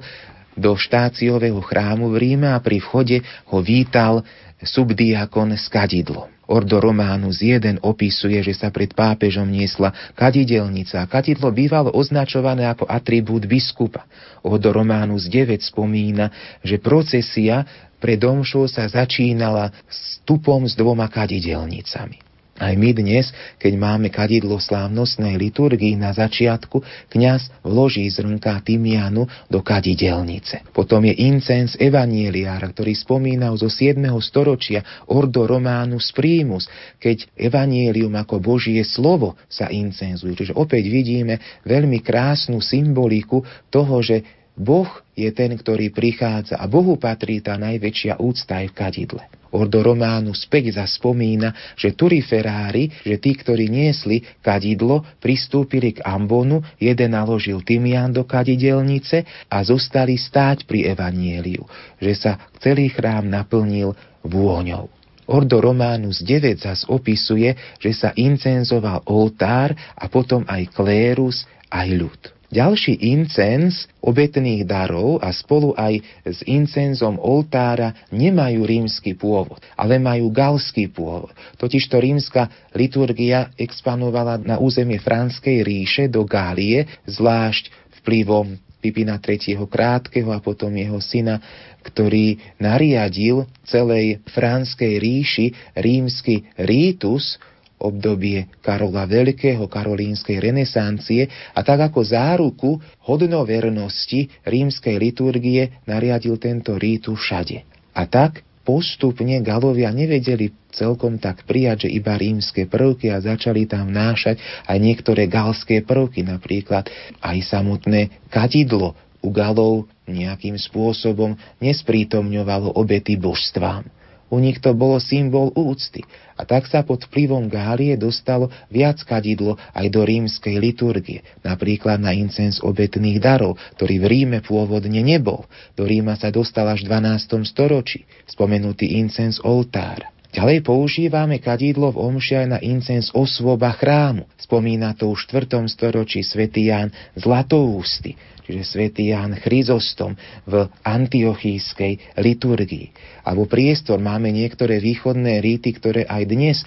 do 0.56 0.72
štáciového 0.78 1.60
chrámu 1.60 2.14
v 2.14 2.16
Ríme 2.16 2.48
a 2.54 2.62
pri 2.62 2.78
vchode 2.78 3.20
ho 3.50 3.58
vítal 3.60 4.22
subdiakon 4.62 5.58
s 5.58 5.66
kadidlom. 5.68 6.30
Ordo 6.50 6.82
Románus 6.82 7.38
1 7.46 7.78
opisuje, 7.86 8.42
že 8.42 8.58
sa 8.58 8.74
pred 8.74 8.90
pápežom 8.90 9.46
niesla 9.46 9.94
kadidelnica. 10.18 11.06
Kadidlo 11.06 11.54
bývalo 11.54 11.94
označované 11.94 12.66
ako 12.66 12.90
atribút 12.90 13.46
biskupa. 13.46 14.02
Ordo 14.42 14.74
Románus 14.74 15.30
9 15.30 15.62
spomína, 15.62 16.34
že 16.66 16.82
procesia 16.82 17.62
pre 18.02 18.18
domšou 18.18 18.66
sa 18.66 18.90
začínala 18.90 19.70
stupom 19.86 20.66
s 20.66 20.74
dvoma 20.74 21.06
kadidelnicami. 21.06 22.29
Aj 22.60 22.76
my 22.76 22.92
dnes, 22.92 23.32
keď 23.56 23.72
máme 23.80 24.12
kadidlo 24.12 24.60
slávnostnej 24.60 25.40
liturgii 25.40 25.96
na 25.96 26.12
začiatku, 26.12 26.84
kňaz 27.08 27.64
vloží 27.64 28.04
zrnká 28.12 28.60
tymianu 28.60 29.24
do 29.48 29.64
kadidelnice. 29.64 30.60
Potom 30.76 31.08
je 31.08 31.16
incens 31.24 31.72
evanieliára, 31.80 32.68
ktorý 32.68 32.92
spomína 32.92 33.48
zo 33.56 33.72
7. 33.72 33.96
storočia 34.20 34.84
Ordo 35.08 35.48
Románus 35.48 36.12
Primus, 36.12 36.68
keď 37.00 37.32
evanielium 37.32 38.12
ako 38.20 38.36
Božie 38.44 38.84
slovo 38.84 39.40
sa 39.48 39.72
incenzuje. 39.72 40.36
Čiže 40.36 40.52
opäť 40.52 40.84
vidíme 40.92 41.40
veľmi 41.64 42.04
krásnu 42.04 42.60
symboliku 42.60 43.40
toho, 43.72 44.04
že 44.04 44.39
Boh 44.60 44.92
je 45.16 45.32
ten, 45.32 45.56
ktorý 45.56 45.88
prichádza 45.88 46.60
a 46.60 46.68
Bohu 46.68 47.00
patrí 47.00 47.40
tá 47.40 47.56
najväčšia 47.56 48.20
úcta 48.20 48.60
aj 48.60 48.66
v 48.68 48.76
kadidle. 48.76 49.24
Ordo 49.50 49.80
Románu 49.82 50.36
späť 50.36 50.76
zaspomína, 50.78 51.74
že 51.74 51.96
Turiferári, 51.96 52.92
že 53.02 53.16
tí, 53.18 53.34
ktorí 53.34 53.66
niesli 53.72 54.22
kadidlo, 54.44 55.02
pristúpili 55.18 55.96
k 55.96 56.04
ambonu, 56.06 56.62
jeden 56.76 57.16
naložil 57.16 57.64
tymian 57.64 58.12
do 58.12 58.22
kadidelnice 58.28 59.26
a 59.48 59.64
zostali 59.64 60.20
stáť 60.20 60.68
pri 60.68 60.92
evanieliu, 60.92 61.64
že 61.98 62.12
sa 62.14 62.32
celý 62.62 62.92
chrám 62.92 63.26
naplnil 63.26 63.96
vôňou. 64.22 64.92
Ordo 65.30 65.58
Románus 65.62 66.20
9 66.22 66.60
zas 66.60 66.84
opisuje, 66.86 67.54
že 67.80 67.90
sa 67.96 68.12
incenzoval 68.12 69.08
oltár 69.08 69.72
a 69.94 70.04
potom 70.10 70.44
aj 70.46 70.68
klérus, 70.74 71.48
aj 71.70 71.88
ľud. 71.96 72.39
Ďalší 72.50 72.98
incens 73.14 73.86
obetných 74.02 74.66
darov 74.66 75.22
a 75.22 75.30
spolu 75.30 75.70
aj 75.78 76.02
s 76.26 76.42
incenzom 76.50 77.14
oltára 77.22 77.94
nemajú 78.10 78.66
rímsky 78.66 79.14
pôvod, 79.14 79.62
ale 79.78 80.02
majú 80.02 80.34
galský 80.34 80.90
pôvod. 80.90 81.30
Totižto 81.62 82.02
rímska 82.02 82.50
liturgia 82.74 83.54
expanovala 83.54 84.42
na 84.42 84.58
územie 84.58 84.98
Franskej 84.98 85.62
ríše 85.62 86.10
do 86.10 86.26
Gálie, 86.26 86.90
zvlášť 87.06 87.70
vplyvom 88.02 88.58
Pipina 88.80 89.20
III. 89.22 89.68
krátkeho 89.70 90.34
a 90.34 90.42
potom 90.42 90.72
jeho 90.74 90.98
syna, 90.98 91.38
ktorý 91.86 92.40
nariadil 92.58 93.46
celej 93.62 94.24
Franskej 94.32 94.98
ríši 94.98 95.46
rímsky 95.78 96.48
rítus, 96.58 97.38
obdobie 97.80 98.46
Karola 98.60 99.08
Veľkého, 99.08 99.64
karolínskej 99.66 100.38
renesancie 100.38 101.26
a 101.56 101.60
tak 101.64 101.90
ako 101.90 102.00
záruku 102.04 102.70
hodnovernosti 103.08 104.28
rímskej 104.44 104.96
liturgie 105.00 105.80
nariadil 105.88 106.36
tento 106.36 106.76
rítu 106.76 107.16
všade. 107.16 107.64
A 107.96 108.04
tak 108.06 108.44
postupne 108.62 109.40
Galovia 109.42 109.90
nevedeli 109.90 110.52
celkom 110.70 111.18
tak 111.18 111.42
prijať, 111.48 111.88
že 111.88 111.96
iba 111.96 112.14
rímske 112.14 112.70
prvky 112.70 113.10
a 113.10 113.18
začali 113.18 113.66
tam 113.66 113.90
nášať 113.90 114.38
aj 114.68 114.78
niektoré 114.78 115.26
galské 115.26 115.82
prvky, 115.82 116.22
napríklad 116.22 116.86
aj 117.18 117.38
samotné 117.50 118.30
kadidlo 118.30 118.94
u 119.20 119.28
Galov 119.34 119.90
nejakým 120.08 120.56
spôsobom 120.56 121.36
nesprítomňovalo 121.60 122.72
obety 122.78 123.18
božstvám. 123.18 123.99
U 124.30 124.38
nich 124.38 124.62
to 124.62 124.70
bolo 124.72 125.02
symbol 125.02 125.50
úcty. 125.58 126.06
A 126.38 126.46
tak 126.48 126.70
sa 126.70 126.86
pod 126.86 127.04
vplyvom 127.10 127.50
Gálie 127.50 127.98
dostalo 127.98 128.48
viac 128.72 129.02
kadidlo 129.04 129.58
aj 129.74 129.86
do 129.92 130.06
rímskej 130.06 130.56
liturgie, 130.56 131.20
napríklad 131.44 132.00
na 132.00 132.16
incens 132.16 132.62
obetných 132.64 133.20
darov, 133.20 133.60
ktorý 133.76 134.00
v 134.00 134.06
Ríme 134.06 134.38
pôvodne 134.40 135.02
nebol. 135.04 135.44
Do 135.76 135.84
Ríma 135.84 136.16
sa 136.16 136.32
dostal 136.32 136.64
až 136.70 136.86
v 136.86 136.96
12. 136.96 137.44
storočí, 137.44 138.08
spomenutý 138.24 138.96
incens 138.96 139.42
oltára. 139.42 140.08
Ďalej 140.30 140.62
používame 140.62 141.42
kadidlo 141.42 141.90
v 141.90 142.06
omši 142.06 142.46
aj 142.46 142.46
na 142.46 142.58
incens 142.62 143.10
osvoba 143.10 143.74
chrámu. 143.74 144.30
Spomína 144.38 144.94
to 144.94 145.10
už 145.10 145.26
v 145.26 145.42
4. 145.42 145.66
storočí 145.66 146.22
svätý 146.22 146.70
Ján 146.70 146.94
Zlatoústy 147.18 148.14
čiže 148.50 148.66
svätý 148.66 149.14
Ján 149.14 149.38
Chryzostom 149.38 150.18
v 150.42 150.66
antiochískej 150.82 152.18
liturgii. 152.18 152.90
A 153.22 153.30
vo 153.38 153.46
priestor 153.46 154.02
máme 154.02 154.34
niektoré 154.34 154.82
východné 154.82 155.38
ríty, 155.38 155.70
ktoré 155.70 156.02
aj 156.02 156.22
dnes 156.26 156.58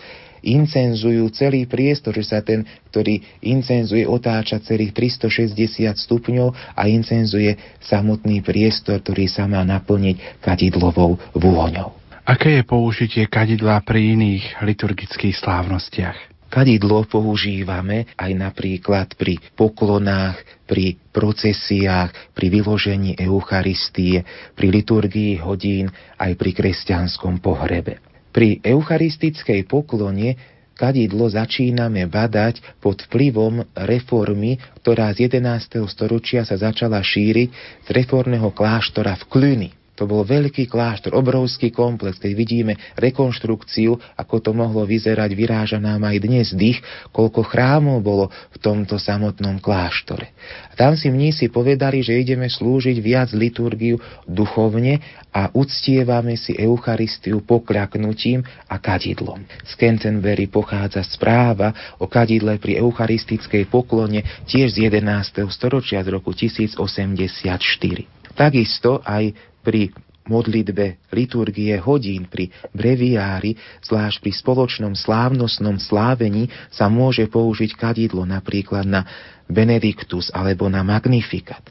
incenzujú 0.44 1.28
celý 1.36 1.68
priestor, 1.68 2.16
že 2.16 2.24
sa 2.24 2.40
ten, 2.40 2.64
ktorý 2.92 3.20
incenzuje, 3.44 4.08
otáča 4.08 4.64
celých 4.64 4.92
360 4.96 5.56
stupňov 5.96 6.76
a 6.76 6.88
incenzuje 6.88 7.56
samotný 7.84 8.40
priestor, 8.44 9.04
ktorý 9.04 9.28
sa 9.28 9.48
má 9.48 9.64
naplniť 9.64 10.40
kadidlovou 10.44 11.20
vôňou. 11.36 11.96
Aké 12.24 12.60
je 12.60 12.64
použitie 12.64 13.28
kadidla 13.28 13.84
pri 13.84 14.16
iných 14.16 14.64
liturgických 14.64 15.36
slávnostiach? 15.44 16.32
Kadidlo 16.54 17.10
používame 17.10 18.14
aj 18.14 18.32
napríklad 18.38 19.18
pri 19.18 19.42
poklonách, 19.58 20.38
pri 20.74 20.98
procesiách, 21.14 22.34
pri 22.34 22.48
vyložení 22.50 23.14
Eucharistie, 23.22 24.26
pri 24.58 24.74
liturgii 24.74 25.38
hodín, 25.46 25.94
aj 26.18 26.34
pri 26.34 26.50
kresťanskom 26.50 27.38
pohrebe. 27.38 28.02
Pri 28.34 28.58
eucharistickej 28.66 29.70
poklone 29.70 30.34
kadidlo 30.74 31.30
začíname 31.30 32.10
badať 32.10 32.82
pod 32.82 33.06
vplyvom 33.06 33.62
reformy, 33.86 34.58
ktorá 34.82 35.14
z 35.14 35.30
11. 35.30 35.86
storočia 35.86 36.42
sa 36.42 36.58
začala 36.58 36.98
šíriť 36.98 37.50
z 37.86 37.90
reformného 37.94 38.50
kláštora 38.50 39.14
v 39.22 39.24
Cluny 39.30 39.70
to 39.94 40.10
bol 40.10 40.26
veľký 40.26 40.66
kláštor, 40.66 41.14
obrovský 41.14 41.70
komplex, 41.70 42.18
keď 42.18 42.32
vidíme 42.34 42.74
rekonštrukciu, 42.98 43.94
ako 44.18 44.36
to 44.41 44.52
mohlo 44.52 44.89
vyzerať, 44.89 45.30
vyráža 45.38 45.78
nám 45.78 46.10
aj 46.10 46.18
dnes 46.18 46.48
dých, 46.50 46.82
koľko 47.14 47.46
chrámov 47.46 48.02
bolo 48.02 48.34
v 48.54 48.58
tomto 48.58 48.98
samotnom 48.98 49.62
kláštore. 49.62 50.34
A 50.70 50.74
tam 50.74 50.98
si 50.98 51.14
mnísi 51.14 51.54
povedali, 51.54 52.02
že 52.02 52.18
ideme 52.18 52.50
slúžiť 52.50 52.98
viac 52.98 53.30
liturgiu 53.38 54.02
duchovne 54.26 54.98
a 55.30 55.54
uctievame 55.54 56.41
si 56.41 56.58
Eucharistiu 56.58 57.46
pokľaknutím 57.46 58.41
a 58.66 58.76
kadidlom. 58.82 59.46
Z 59.62 59.78
Canterbury 59.78 60.50
pochádza 60.50 61.06
správa 61.06 61.98
o 62.02 62.10
kadidle 62.10 62.58
pri 62.58 62.82
eucharistickej 62.82 63.70
poklone 63.70 64.26
tiež 64.50 64.74
z 64.74 64.89
11. 64.89 65.46
storočia 65.54 66.02
z 66.02 66.10
roku 66.10 66.34
1084. 66.34 68.23
Takisto 68.34 69.00
aj 69.06 69.34
pri 69.62 69.94
modlitbe 70.28 71.12
liturgie 71.12 71.76
hodín 71.84 72.32
pri 72.32 72.48
breviári, 72.72 73.60
zvlášť 73.84 74.24
pri 74.24 74.32
spoločnom 74.32 74.94
slávnostnom 74.96 75.78
slávení, 75.80 76.48
sa 76.72 76.88
môže 76.88 77.28
použiť 77.28 77.76
kadidlo 77.76 78.24
napríklad 78.24 78.88
na 78.88 79.04
Benediktus 79.52 80.32
alebo 80.32 80.72
na 80.72 80.82
Magnifikat. 80.82 81.64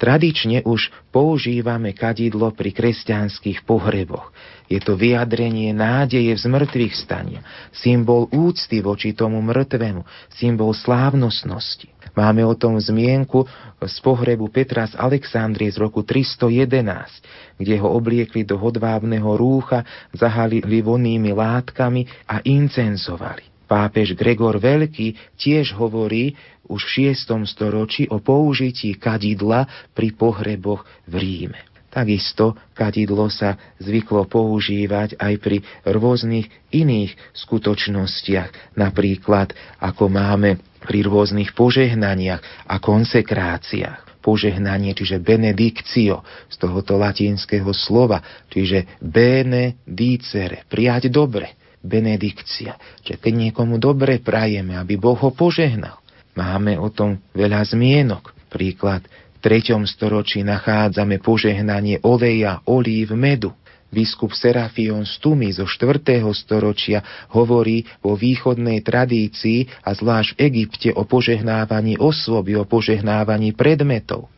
Tradične 0.00 0.66
už 0.66 0.90
používame 1.14 1.94
kadidlo 1.94 2.50
pri 2.50 2.74
kresťanských 2.74 3.62
pohreboch. 3.62 4.34
Je 4.72 4.80
to 4.80 4.96
vyjadrenie 4.96 5.76
nádeje 5.76 6.32
v 6.32 6.40
zmrtvých 6.48 6.96
stania, 6.96 7.44
symbol 7.76 8.24
úcty 8.32 8.80
voči 8.80 9.12
tomu 9.12 9.44
mŕtvemu, 9.44 10.00
symbol 10.32 10.72
slávnostnosti. 10.72 11.92
Máme 12.16 12.40
o 12.48 12.56
tom 12.56 12.80
zmienku 12.80 13.44
z 13.84 13.96
pohrebu 14.00 14.48
Petra 14.48 14.88
z 14.88 14.96
Alexandrie 14.96 15.68
z 15.68 15.76
roku 15.76 16.00
311, 16.08 17.60
kde 17.60 17.74
ho 17.84 17.88
obliekli 17.92 18.48
do 18.48 18.56
hodvábneho 18.56 19.36
rúcha, 19.36 19.84
zahalili 20.16 20.80
vonnými 20.80 21.36
látkami 21.36 22.08
a 22.24 22.40
incenzovali. 22.40 23.44
Pápež 23.68 24.16
Gregor 24.16 24.56
Veľký 24.56 25.36
tiež 25.36 25.76
hovorí 25.76 26.32
už 26.64 26.80
v 26.80 27.12
6. 27.12 27.44
storočí 27.44 28.08
o 28.08 28.24
použití 28.24 28.96
kadidla 28.96 29.68
pri 29.92 30.16
pohreboch 30.16 30.84
v 31.08 31.14
Ríme. 31.20 31.71
Takisto 31.92 32.56
kadidlo 32.72 33.28
sa 33.28 33.60
zvyklo 33.76 34.24
používať 34.24 35.20
aj 35.20 35.34
pri 35.44 35.60
rôznych 35.84 36.48
iných 36.72 37.12
skutočnostiach, 37.36 38.80
napríklad 38.80 39.52
ako 39.76 40.08
máme 40.08 40.56
pri 40.80 41.04
rôznych 41.04 41.52
požehnaniach 41.52 42.40
a 42.64 42.80
konsekráciách. 42.80 44.24
Požehnanie, 44.24 44.96
čiže 44.96 45.20
benedikcio, 45.20 46.24
z 46.48 46.56
tohoto 46.56 46.96
latinského 46.96 47.74
slova, 47.76 48.24
čiže 48.48 48.96
bene 49.02 49.82
dicere, 49.84 50.64
prijať 50.70 51.12
dobre, 51.12 51.58
benedikcia. 51.82 53.02
Čiže 53.04 53.18
keď 53.18 53.32
niekomu 53.50 53.76
dobre 53.76 54.22
prajeme, 54.22 54.78
aby 54.78 54.96
Boh 54.96 55.18
ho 55.18 55.34
požehnal. 55.34 55.98
Máme 56.38 56.80
o 56.80 56.88
tom 56.88 57.20
veľa 57.36 57.66
zmienok. 57.68 58.32
Príklad, 58.48 59.04
3. 59.42 59.74
storočí 59.90 60.46
nachádzame 60.46 61.18
požehnanie 61.18 61.98
oleja, 62.06 62.62
olív, 62.70 63.18
medu. 63.18 63.50
Biskup 63.90 64.32
Serafion 64.32 65.02
Stumi 65.02 65.50
zo 65.50 65.66
4. 65.66 66.22
storočia 66.32 67.02
hovorí 67.34 67.84
vo 68.00 68.14
východnej 68.14 68.80
tradícii 68.86 69.68
a 69.82 69.92
zvlášť 69.92 70.30
v 70.32 70.40
Egypte 70.46 70.88
o 70.94 71.02
požehnávaní 71.04 71.98
osôb, 71.98 72.54
o 72.54 72.64
požehnávaní 72.64 73.52
predmetov. 73.52 74.30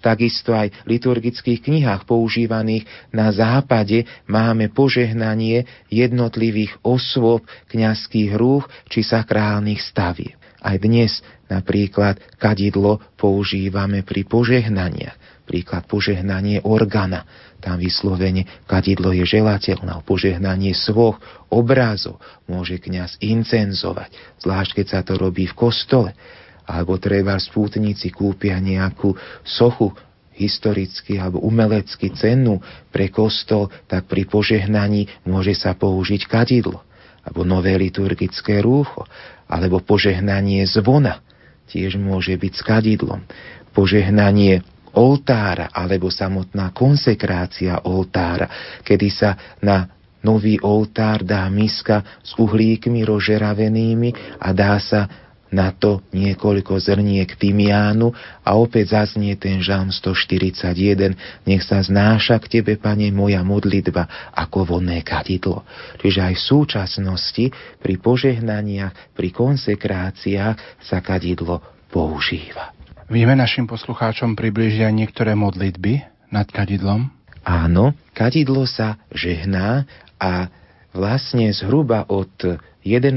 Takisto 0.00 0.56
aj 0.56 0.72
v 0.88 0.98
liturgických 0.98 1.60
knihách 1.60 2.08
používaných 2.08 2.88
na 3.12 3.28
západe 3.30 4.08
máme 4.24 4.72
požehnanie 4.72 5.68
jednotlivých 5.92 6.80
osôb, 6.80 7.44
kňazských 7.68 8.32
rúch 8.34 8.64
či 8.88 9.04
sakrálnych 9.04 9.84
stavieb. 9.84 10.40
Aj 10.66 10.74
dnes 10.82 11.22
napríklad 11.50 12.18
kadidlo 12.38 13.02
používame 13.18 14.02
pri 14.02 14.26
požehnaniach. 14.26 15.46
Príklad 15.46 15.86
požehnanie 15.86 16.58
organa. 16.66 17.22
Tam 17.62 17.78
vyslovene 17.78 18.66
kadidlo 18.66 19.14
je 19.14 19.22
želateľné. 19.22 20.02
Požehnanie 20.02 20.74
svoch, 20.74 21.22
obrazov 21.46 22.18
môže 22.50 22.82
kňaz 22.82 23.22
incenzovať, 23.22 24.10
zvlášť 24.42 24.82
keď 24.82 24.86
sa 24.86 25.00
to 25.06 25.14
robí 25.14 25.46
v 25.46 25.54
kostole 25.54 26.10
alebo 26.66 26.98
treba 26.98 27.38
spútnici 27.38 28.10
kúpia 28.10 28.58
nejakú 28.58 29.14
sochu 29.46 29.94
historicky 30.34 31.16
alebo 31.16 31.40
umelecky 31.40 32.12
cenu 32.12 32.60
pre 32.90 33.08
kostol, 33.08 33.72
tak 33.86 34.10
pri 34.10 34.28
požehnaní 34.28 35.08
môže 35.24 35.56
sa 35.56 35.72
použiť 35.78 36.26
kadidlo 36.26 36.82
alebo 37.26 37.42
nové 37.42 37.74
liturgické 37.74 38.62
rúcho, 38.62 39.02
alebo 39.50 39.82
požehnanie 39.82 40.62
zvona 40.62 41.18
tiež 41.68 41.98
môže 41.98 42.32
byť 42.34 42.52
s 42.54 42.62
kadidlom. 42.62 43.20
Požehnanie 43.74 44.64
oltára 44.96 45.68
alebo 45.70 46.08
samotná 46.08 46.72
konsekrácia 46.72 47.84
oltára, 47.84 48.80
kedy 48.80 49.08
sa 49.12 49.36
na 49.60 49.92
nový 50.24 50.58
oltár 50.58 51.22
dá 51.22 51.46
miska 51.52 52.02
s 52.24 52.34
uhlíkmi 52.40 53.04
rozžeravenými 53.04 54.40
a 54.40 54.48
dá 54.50 54.80
sa 54.80 55.25
na 55.54 55.70
to 55.70 56.02
niekoľko 56.10 56.78
zrniek 56.82 57.30
tymiánu 57.38 58.10
a 58.42 58.50
opäť 58.58 58.98
zaznie 58.98 59.38
ten 59.38 59.62
žalm 59.62 59.94
141. 59.94 61.46
Nech 61.46 61.62
sa 61.62 61.78
znáša 61.82 62.42
k 62.42 62.58
Tebe, 62.60 62.74
Pane, 62.78 63.10
moja 63.14 63.46
modlitba 63.46 64.34
ako 64.34 64.76
vonné 64.76 65.06
kadidlo. 65.06 65.62
Čiže 66.02 66.20
aj 66.32 66.34
v 66.34 66.46
súčasnosti 66.46 67.44
pri 67.78 67.94
požehnaniach, 68.02 69.14
pri 69.14 69.28
konsekráciách 69.30 70.82
sa 70.82 70.98
kadidlo 70.98 71.62
používa. 71.90 72.74
Vieme 73.06 73.38
našim 73.38 73.70
poslucháčom 73.70 74.34
približiť 74.34 74.82
aj 74.82 74.94
niektoré 74.94 75.38
modlitby 75.38 76.02
nad 76.34 76.50
kadidlom? 76.50 77.06
Áno, 77.46 77.94
kadidlo 78.10 78.66
sa 78.66 78.98
žehná 79.14 79.86
a 80.18 80.50
vlastne 80.96 81.52
zhruba 81.52 82.08
od 82.08 82.32
11. 82.86 83.12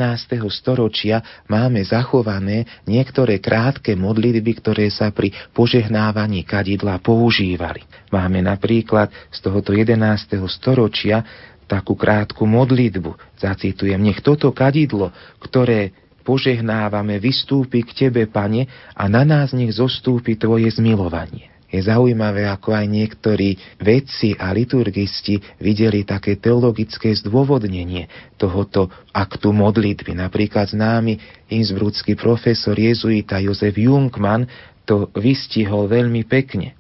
storočia 0.50 1.22
máme 1.48 1.80
zachované 1.86 2.66
niektoré 2.90 3.38
krátke 3.38 3.94
modlitby, 3.94 4.52
ktoré 4.60 4.90
sa 4.90 5.14
pri 5.14 5.32
požehnávaní 5.54 6.44
kadidla 6.44 6.98
používali. 7.00 7.86
Máme 8.10 8.42
napríklad 8.44 9.14
z 9.30 9.38
tohoto 9.40 9.72
11. 9.72 10.42
storočia 10.50 11.22
takú 11.70 11.94
krátku 11.94 12.50
modlitbu. 12.50 13.38
Zacitujem, 13.38 14.02
nech 14.02 14.26
toto 14.26 14.50
kadidlo, 14.50 15.14
ktoré 15.38 15.94
požehnávame, 16.26 17.22
vystúpi 17.22 17.86
k 17.86 18.10
Tebe, 18.10 18.26
Pane, 18.26 18.66
a 18.98 19.06
na 19.06 19.22
nás 19.22 19.54
nech 19.54 19.78
zostúpi 19.78 20.34
Tvoje 20.34 20.74
zmilovanie 20.74 21.59
je 21.70 21.80
zaujímavé, 21.86 22.50
ako 22.50 22.74
aj 22.74 22.86
niektorí 22.90 23.54
vedci 23.78 24.34
a 24.34 24.50
liturgisti 24.50 25.38
videli 25.62 26.02
také 26.02 26.42
teologické 26.42 27.14
zdôvodnenie 27.14 28.10
tohoto 28.42 28.90
aktu 29.14 29.54
modlitby. 29.54 30.18
Napríklad 30.18 30.74
známy 30.74 31.22
innsbrucký 31.54 32.18
profesor 32.18 32.74
jezuita 32.74 33.38
Jozef 33.38 33.78
Jungmann 33.78 34.50
to 34.90 35.14
vystihol 35.14 35.86
veľmi 35.86 36.26
pekne. 36.26 36.74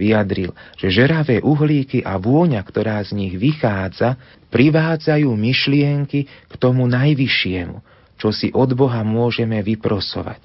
Vyjadril, 0.00 0.56
že 0.80 0.88
žeravé 0.88 1.44
uhlíky 1.44 2.00
a 2.00 2.16
vôňa, 2.16 2.64
ktorá 2.64 3.04
z 3.04 3.12
nich 3.12 3.36
vychádza, 3.36 4.16
privádzajú 4.48 5.28
myšlienky 5.28 6.24
k 6.24 6.54
tomu 6.56 6.88
najvyššiemu, 6.88 7.76
čo 8.16 8.32
si 8.32 8.48
od 8.56 8.72
Boha 8.72 9.04
môžeme 9.04 9.60
vyprosovať. 9.60 10.40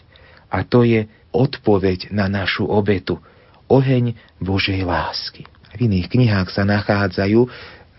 A 0.52 0.68
to 0.68 0.84
je 0.84 1.08
odpoveď 1.32 2.12
na 2.12 2.28
našu 2.28 2.68
obetu, 2.68 3.24
oheň 3.72 4.16
Božej 4.42 4.82
lásky. 4.86 5.48
V 5.76 5.92
iných 5.92 6.08
knihách 6.08 6.50
sa 6.54 6.64
nachádzajú 6.64 7.46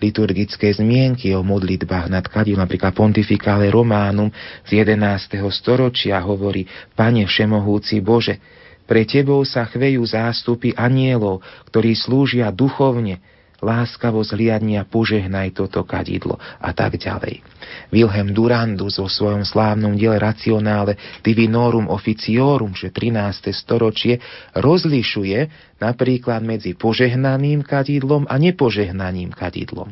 liturgické 0.01 0.73
zmienky 0.73 1.33
o 1.33 1.41
modlitbách 1.41 2.13
nad 2.13 2.25
kadil, 2.29 2.61
napríklad 2.61 2.93
Pontificale 2.93 3.69
Románum 3.73 4.29
z 4.65 4.85
11. 4.85 5.41
storočia 5.53 6.21
hovorí 6.21 6.69
Pane 6.93 7.25
Všemohúci 7.25 8.01
Bože, 8.05 8.41
pre 8.87 9.03
Tebou 9.03 9.43
sa 9.43 9.67
chvejú 9.67 10.07
zástupy 10.07 10.71
anielov, 10.79 11.43
ktorí 11.69 11.99
slúžia 11.99 12.55
duchovne, 12.55 13.19
láskavo 13.67 14.23
zliadnia 14.23 14.87
požehnaj 14.87 15.59
toto 15.59 15.83
kadidlo 15.83 16.39
a 16.63 16.71
tak 16.71 17.03
ďalej. 17.03 17.43
Wilhelm 17.91 18.31
Durandus 18.31 19.03
vo 19.03 19.11
svojom 19.11 19.43
slávnom 19.43 19.99
diele 19.99 20.23
Racionále 20.23 20.95
Divinorum 21.27 21.91
Officiorum, 21.91 22.79
že 22.79 22.95
13. 22.95 23.51
storočie, 23.51 24.23
rozlišuje 24.55 25.51
napríklad 25.83 26.47
medzi 26.47 26.79
požehnaným 26.79 27.67
kadidlom 27.67 28.31
a 28.31 28.39
nepožehnaným 28.39 29.35
kadidlom. 29.35 29.91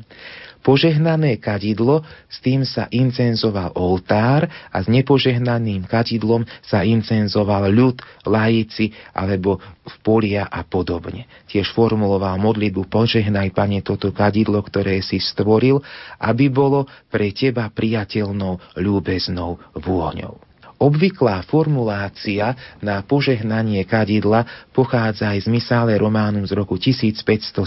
Požehnané 0.64 1.36
kadidlo, 1.36 2.00
s 2.24 2.40
tým 2.40 2.64
sa 2.64 2.88
incenzoval 2.88 3.76
oltár 3.76 4.48
a 4.72 4.80
s 4.80 4.88
nepožehnaným 4.88 5.84
kadidlom 5.84 6.48
sa 6.64 6.80
incenzoval 6.80 7.68
ľud, 7.68 8.00
lajici 8.24 8.96
alebo 9.12 9.60
v 9.60 9.94
polia 10.00 10.48
a 10.48 10.64
podobne. 10.64 11.28
Tiež 11.52 11.68
formuloval 11.76 12.40
modlitbu 12.40 12.88
Požehnaj, 12.88 13.52
Pane, 13.52 13.84
toto 13.84 14.08
kadidlo, 14.08 14.64
ktoré 14.64 15.04
si 15.04 15.20
stvoril, 15.20 15.84
aby 16.16 16.48
bolo 16.48 16.88
pre 17.12 17.28
teba 17.36 17.68
priateľnou, 17.68 18.80
ľúbeznou 18.80 19.60
vôňou. 19.76 20.53
Obvyklá 20.74 21.46
formulácia 21.46 22.58
na 22.82 22.98
požehnanie 23.06 23.86
kadidla 23.86 24.42
pochádza 24.74 25.30
aj 25.30 25.46
z 25.46 25.48
misále 25.48 25.94
Románum 25.94 26.42
z 26.42 26.52
roku 26.52 26.74
1570, 26.74 27.62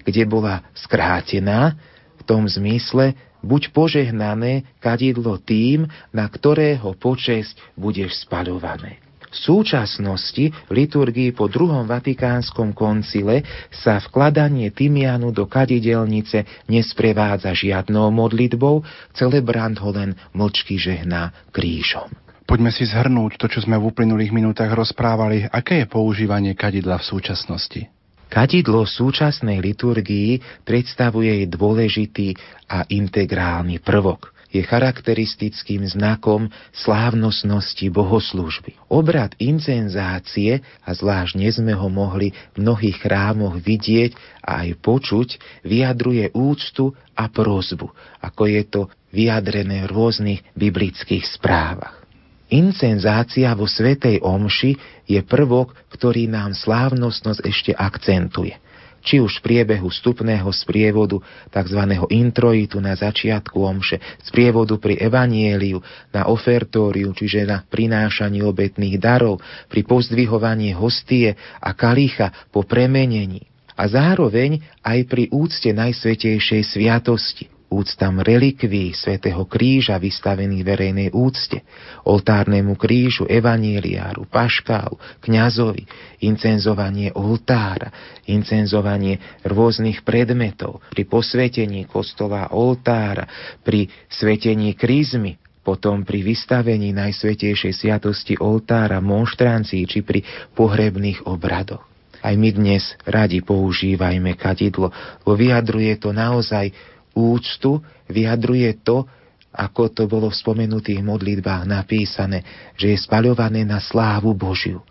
kde 0.00 0.22
bola 0.24 0.64
skrátená 0.72 1.76
v 2.16 2.22
tom 2.24 2.48
zmysle, 2.48 3.12
buď 3.44 3.72
požehnané 3.76 4.64
kadidlo 4.80 5.36
tým, 5.40 5.88
na 6.12 6.24
ktorého 6.28 6.96
počesť 6.96 7.76
budeš 7.76 8.24
spaľované. 8.24 9.09
V 9.30 9.36
súčasnosti 9.38 10.50
v 10.50 10.70
liturgii 10.74 11.30
po 11.30 11.46
druhom 11.46 11.86
vatikánskom 11.86 12.74
koncile 12.74 13.46
sa 13.70 14.02
vkladanie 14.02 14.74
tymianu 14.74 15.30
do 15.30 15.46
kadidelnice 15.46 16.66
nesprevádza 16.66 17.54
žiadnou 17.54 18.10
modlitbou, 18.10 18.82
celebrant 19.14 19.78
ho 19.78 19.94
len 19.94 20.18
mlčky 20.34 20.74
žehná 20.74 21.30
krížom. 21.54 22.10
Poďme 22.42 22.74
si 22.74 22.82
zhrnúť 22.82 23.38
to, 23.38 23.46
čo 23.46 23.62
sme 23.62 23.78
v 23.78 23.94
uplynulých 23.94 24.34
minútach 24.34 24.74
rozprávali. 24.74 25.46
Aké 25.46 25.86
je 25.86 25.86
používanie 25.86 26.58
kadidla 26.58 26.98
v 26.98 27.06
súčasnosti? 27.06 27.86
Kadidlo 28.26 28.82
v 28.82 28.90
súčasnej 28.90 29.62
liturgii 29.62 30.62
predstavuje 30.66 31.30
jej 31.30 31.46
dôležitý 31.46 32.28
a 32.66 32.82
integrálny 32.90 33.78
prvok 33.78 34.34
je 34.50 34.62
charakteristickým 34.66 35.86
znakom 35.86 36.50
slávnostnosti 36.74 37.86
bohoslúžby. 37.90 38.74
Obrad 38.90 39.38
incenzácie, 39.38 40.58
a 40.82 40.90
zvlášť 40.90 41.38
dnes 41.38 41.54
sme 41.62 41.74
ho 41.74 41.86
mohli 41.86 42.34
v 42.54 42.66
mnohých 42.66 42.98
chrámoch 42.98 43.56
vidieť 43.62 44.42
a 44.42 44.66
aj 44.66 44.70
počuť, 44.82 45.28
vyjadruje 45.62 46.34
úctu 46.34 46.90
a 47.14 47.30
prozbu, 47.30 47.90
ako 48.20 48.42
je 48.50 48.62
to 48.66 48.80
vyjadrené 49.14 49.86
v 49.86 49.92
rôznych 49.94 50.40
biblických 50.58 51.26
správach. 51.26 52.02
Incenzácia 52.50 53.54
vo 53.54 53.70
Svetej 53.70 54.18
Omši 54.26 54.74
je 55.06 55.22
prvok, 55.22 55.70
ktorý 55.94 56.26
nám 56.26 56.58
slávnostnosť 56.58 57.40
ešte 57.46 57.70
akcentuje– 57.70 58.58
či 59.04 59.20
už 59.20 59.40
v 59.40 59.44
priebehu 59.44 59.88
vstupného 59.88 60.48
sprievodu 60.52 61.20
tzv. 61.52 61.80
introitu 62.12 62.80
na 62.80 62.96
začiatku 62.96 63.56
omše, 63.60 64.00
sprievodu 64.24 64.76
pri 64.80 65.00
evanieliu, 65.00 65.80
na 66.14 66.28
ofertóriu, 66.28 67.12
čiže 67.12 67.44
na 67.44 67.64
prinášaní 67.64 68.40
obetných 68.44 68.96
darov, 69.00 69.40
pri 69.68 69.84
pozdvihovaní 69.84 70.72
hostie 70.76 71.36
a 71.60 71.70
kalicha 71.76 72.32
po 72.48 72.64
premenení 72.64 73.50
a 73.80 73.88
zároveň 73.88 74.60
aj 74.84 74.98
pri 75.08 75.32
úcte 75.32 75.72
Najsvetejšej 75.72 76.62
sviatosti. 76.68 77.59
Úctam 77.70 78.18
relikví 78.18 78.90
svätého 78.92 79.46
kríža 79.46 79.96
vystavených 79.96 80.66
verejnej 80.66 81.08
úcte, 81.14 81.62
oltárnemu 82.04 82.74
krížu, 82.74 83.24
evanieliáru, 83.30 84.26
paškálu, 84.26 84.98
kňazovi, 85.22 85.86
incenzovanie 86.26 87.14
oltára, 87.14 87.94
incenzovanie 88.26 89.22
rôznych 89.46 90.02
predmetov, 90.02 90.82
pri 90.90 91.06
posvetení 91.06 91.86
kostola 91.86 92.50
oltára, 92.50 93.30
pri 93.62 93.86
svetení 94.10 94.74
krízmy, 94.74 95.38
potom 95.62 96.02
pri 96.02 96.26
vystavení 96.26 96.90
Najsvetejšej 96.90 97.72
sviatosti 97.72 98.34
oltára, 98.40 98.98
monštrancii 98.98 99.84
či 99.86 100.00
pri 100.02 100.24
pohrebných 100.56 101.30
obradoch. 101.30 101.86
Aj 102.20 102.36
my 102.36 102.52
dnes 102.52 102.84
radi 103.08 103.40
používajme 103.40 104.36
kadidlo, 104.36 104.92
lebo 105.24 105.32
vyjadruje 105.40 105.96
to 105.96 106.12
naozaj 106.12 106.68
úctu, 107.14 107.82
vyjadruje 108.10 108.82
to, 108.82 109.06
ako 109.50 109.90
to 109.90 110.06
bolo 110.06 110.30
v 110.30 110.38
spomenutých 110.38 111.02
modlitbách 111.02 111.66
napísané, 111.66 112.46
že 112.78 112.94
je 112.94 112.98
spaľované 113.02 113.66
na 113.66 113.82
slávu 113.82 114.30
Božiu. 114.34 114.82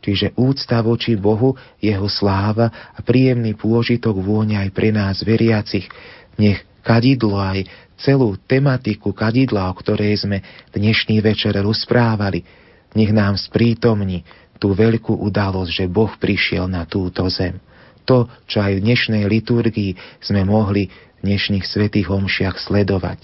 Čiže 0.00 0.32
úcta 0.34 0.80
voči 0.80 1.14
Bohu, 1.14 1.54
jeho 1.78 2.08
sláva 2.08 2.96
a 2.96 2.98
príjemný 3.04 3.52
pôžitok 3.54 4.16
vôňa 4.16 4.66
aj 4.66 4.70
pre 4.72 4.90
nás 4.90 5.20
veriacich. 5.20 5.86
Nech 6.40 6.64
kadidlo 6.80 7.36
aj 7.36 7.68
celú 8.00 8.34
tematiku 8.48 9.12
kadidla, 9.12 9.68
o 9.68 9.76
ktorej 9.76 10.24
sme 10.24 10.40
dnešný 10.72 11.20
večer 11.20 11.52
rozprávali, 11.60 12.42
nech 12.96 13.12
nám 13.12 13.36
sprítomní 13.36 14.24
tú 14.56 14.72
veľkú 14.72 15.20
udalosť, 15.20 15.70
že 15.70 15.86
Boh 15.86 16.10
prišiel 16.16 16.66
na 16.66 16.88
túto 16.88 17.28
zem. 17.28 17.60
To, 18.08 18.26
čo 18.48 18.64
aj 18.64 18.80
v 18.80 18.84
dnešnej 18.84 19.24
liturgii 19.28 19.94
sme 20.18 20.42
mohli 20.42 20.88
dnešných 21.22 21.64
svetých 21.64 22.08
homšiach 22.08 22.56
sledovať, 22.60 23.18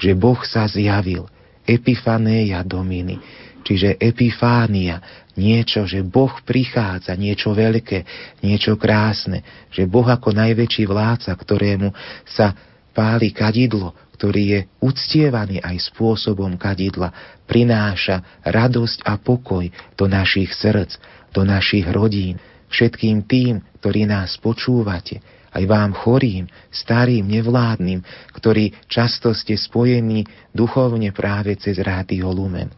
že 0.00 0.12
Boh 0.16 0.40
sa 0.42 0.66
zjavil, 0.66 1.28
epifanéja 1.62 2.64
dominy, 2.66 3.22
čiže 3.62 3.94
epifánia, 4.02 4.98
niečo, 5.38 5.86
že 5.86 6.02
Boh 6.02 6.32
prichádza, 6.42 7.14
niečo 7.14 7.54
veľké, 7.54 8.04
niečo 8.42 8.76
krásne, 8.76 9.46
že 9.70 9.86
Boh 9.86 10.04
ako 10.04 10.34
najväčší 10.34 10.84
vládca, 10.84 11.32
ktorému 11.32 11.88
sa 12.26 12.52
páli 12.92 13.32
kadidlo, 13.32 13.96
ktorý 14.18 14.42
je 14.54 14.60
uctievaný 14.84 15.58
aj 15.64 15.94
spôsobom 15.94 16.54
kadidla, 16.60 17.10
prináša 17.48 18.42
radosť 18.44 19.02
a 19.08 19.16
pokoj 19.18 19.66
do 19.96 20.04
našich 20.06 20.52
srdc, 20.52 21.00
do 21.32 21.42
našich 21.42 21.88
rodín, 21.88 22.36
všetkým 22.68 23.24
tým, 23.24 23.60
ktorí 23.80 24.04
nás 24.04 24.36
počúvate, 24.38 25.24
aj 25.52 25.64
vám 25.68 25.92
chorým, 25.92 26.48
starým, 26.72 27.28
nevládnym, 27.28 28.00
ktorí 28.32 28.72
často 28.88 29.36
ste 29.36 29.54
spojení 29.54 30.24
duchovne 30.52 31.12
práve 31.12 31.54
cez 31.60 31.76
rádio 31.80 32.32
Lumen. 32.32 32.72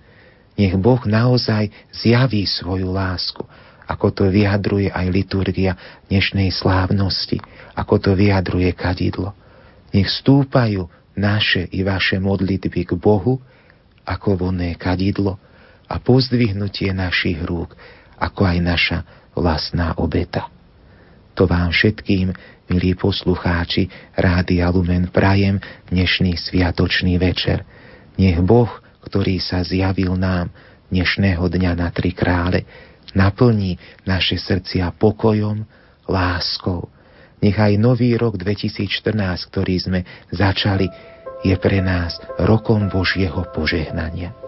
Nech 0.55 0.75
Boh 0.79 1.03
naozaj 1.03 1.71
zjaví 1.91 2.47
svoju 2.47 2.91
lásku, 2.91 3.43
ako 3.87 4.07
to 4.11 4.25
vyjadruje 4.31 4.91
aj 4.91 5.07
liturgia 5.11 5.73
dnešnej 6.07 6.51
slávnosti, 6.55 7.43
ako 7.75 7.95
to 7.99 8.11
vyjadruje 8.15 8.71
kadidlo. 8.75 9.35
Nech 9.95 10.11
stúpajú 10.11 10.91
naše 11.15 11.71
i 11.71 11.87
vaše 11.87 12.19
modlitby 12.19 12.91
k 12.91 12.93
Bohu 12.99 13.39
ako 14.03 14.29
vonné 14.35 14.75
kadidlo 14.75 15.39
a 15.87 15.99
pozdvihnutie 16.03 16.91
našich 16.91 17.39
rúk 17.43 17.75
ako 18.19 18.47
aj 18.47 18.59
naša 18.63 18.99
vlastná 19.35 19.99
obeta. 19.99 20.54
To 21.35 21.51
vám 21.51 21.75
všetkým, 21.75 22.31
milí 22.71 22.95
poslucháči, 22.95 23.91
Rádia 24.15 24.71
Lumen 24.71 25.11
prajem 25.11 25.59
dnešný 25.91 26.39
sviatočný 26.39 27.19
večer. 27.19 27.67
Nech 28.15 28.39
Boh, 28.39 28.71
ktorý 29.03 29.43
sa 29.43 29.63
zjavil 29.67 30.15
nám 30.15 30.55
dnešného 30.95 31.43
dňa 31.51 31.73
na 31.75 31.91
tri 31.91 32.15
krále, 32.15 32.63
naplní 33.19 33.79
naše 34.07 34.39
srdcia 34.39 34.95
pokojom, 34.95 35.67
láskou 36.07 36.95
nech 37.45 37.61
aj 37.61 37.77
nový 37.77 38.17
rok 38.17 38.41
2014, 38.41 39.13
ktorý 39.53 39.75
sme 39.77 40.01
začali, 40.33 40.89
je 41.45 41.53
pre 41.61 41.85
nás 41.85 42.17
rokom 42.41 42.89
Božieho 42.89 43.45
požehnania. 43.53 44.44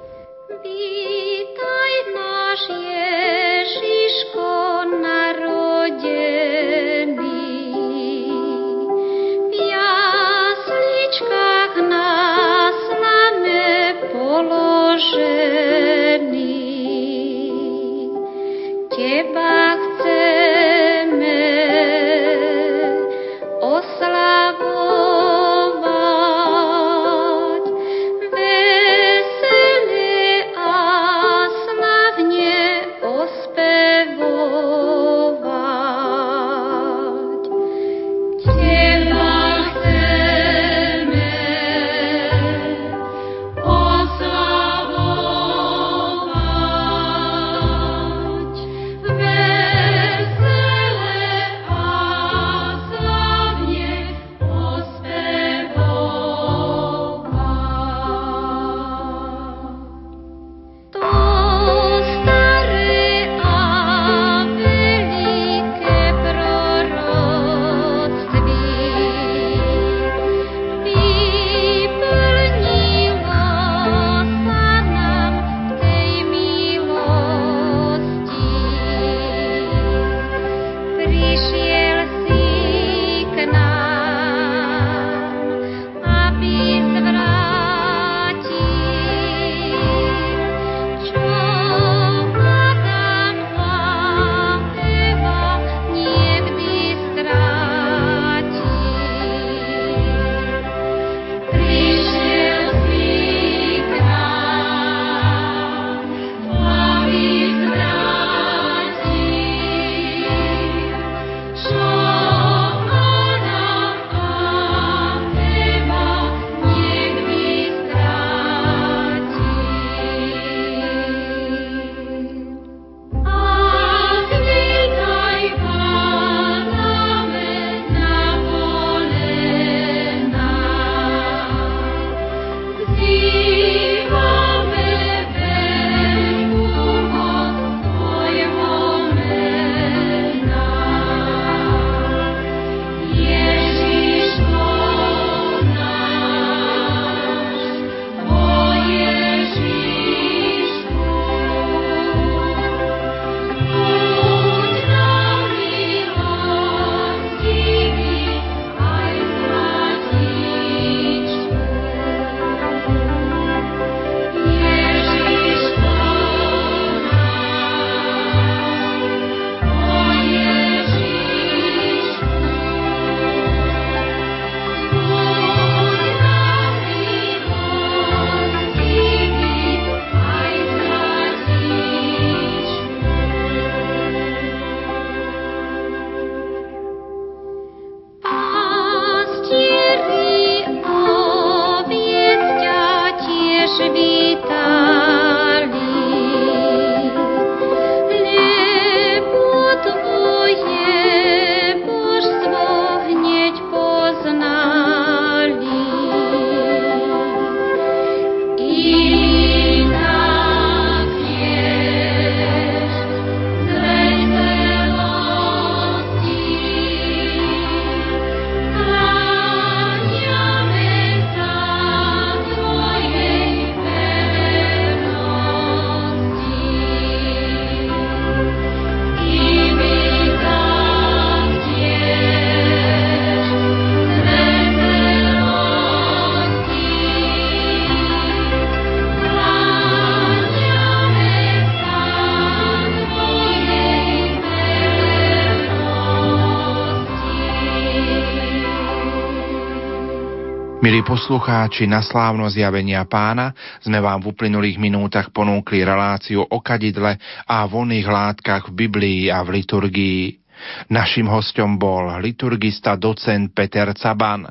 Poslucháči, 251.27 251.91
na 251.91 252.07
slávno 252.07 252.47
zjavenia 252.47 253.03
pána 253.03 253.51
sme 253.83 253.99
vám 253.99 254.23
v 254.23 254.31
uplynulých 254.31 254.79
minútach 254.79 255.35
ponúkli 255.35 255.83
reláciu 255.83 256.47
o 256.47 256.59
kadidle 256.63 257.19
a 257.51 257.67
voľných 257.67 258.07
látkach 258.07 258.71
v 258.71 258.87
Biblii 258.87 259.27
a 259.27 259.43
v 259.43 259.59
liturgii. 259.59 260.39
Našim 260.87 261.27
hostom 261.27 261.83
bol 261.83 262.15
liturgista 262.23 262.95
docent 262.95 263.51
Peter 263.51 263.91
Caban. 263.99 264.47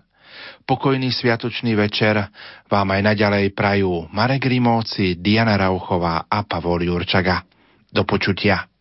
Pokojný 0.68 1.16
sviatočný 1.16 1.80
večer 1.80 2.20
vám 2.68 2.92
aj 2.92 3.02
naďalej 3.08 3.56
prajú 3.56 4.12
Marek 4.12 4.44
Rimóci, 4.44 5.16
Diana 5.16 5.56
Rauchová 5.56 6.28
a 6.28 6.44
Pavol 6.44 6.92
Jurčaga. 6.92 7.40
Do 7.88 8.04
počutia. 8.04 8.75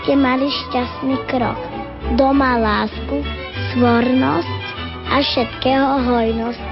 Ste 0.00 0.16
mali 0.16 0.48
šťastný 0.48 1.16
krok. 1.28 1.60
Doma 2.16 2.56
lásku, 2.56 3.20
svornosť 3.76 4.62
a 5.12 5.20
všetkého 5.20 5.92
hojnosť. 6.08 6.69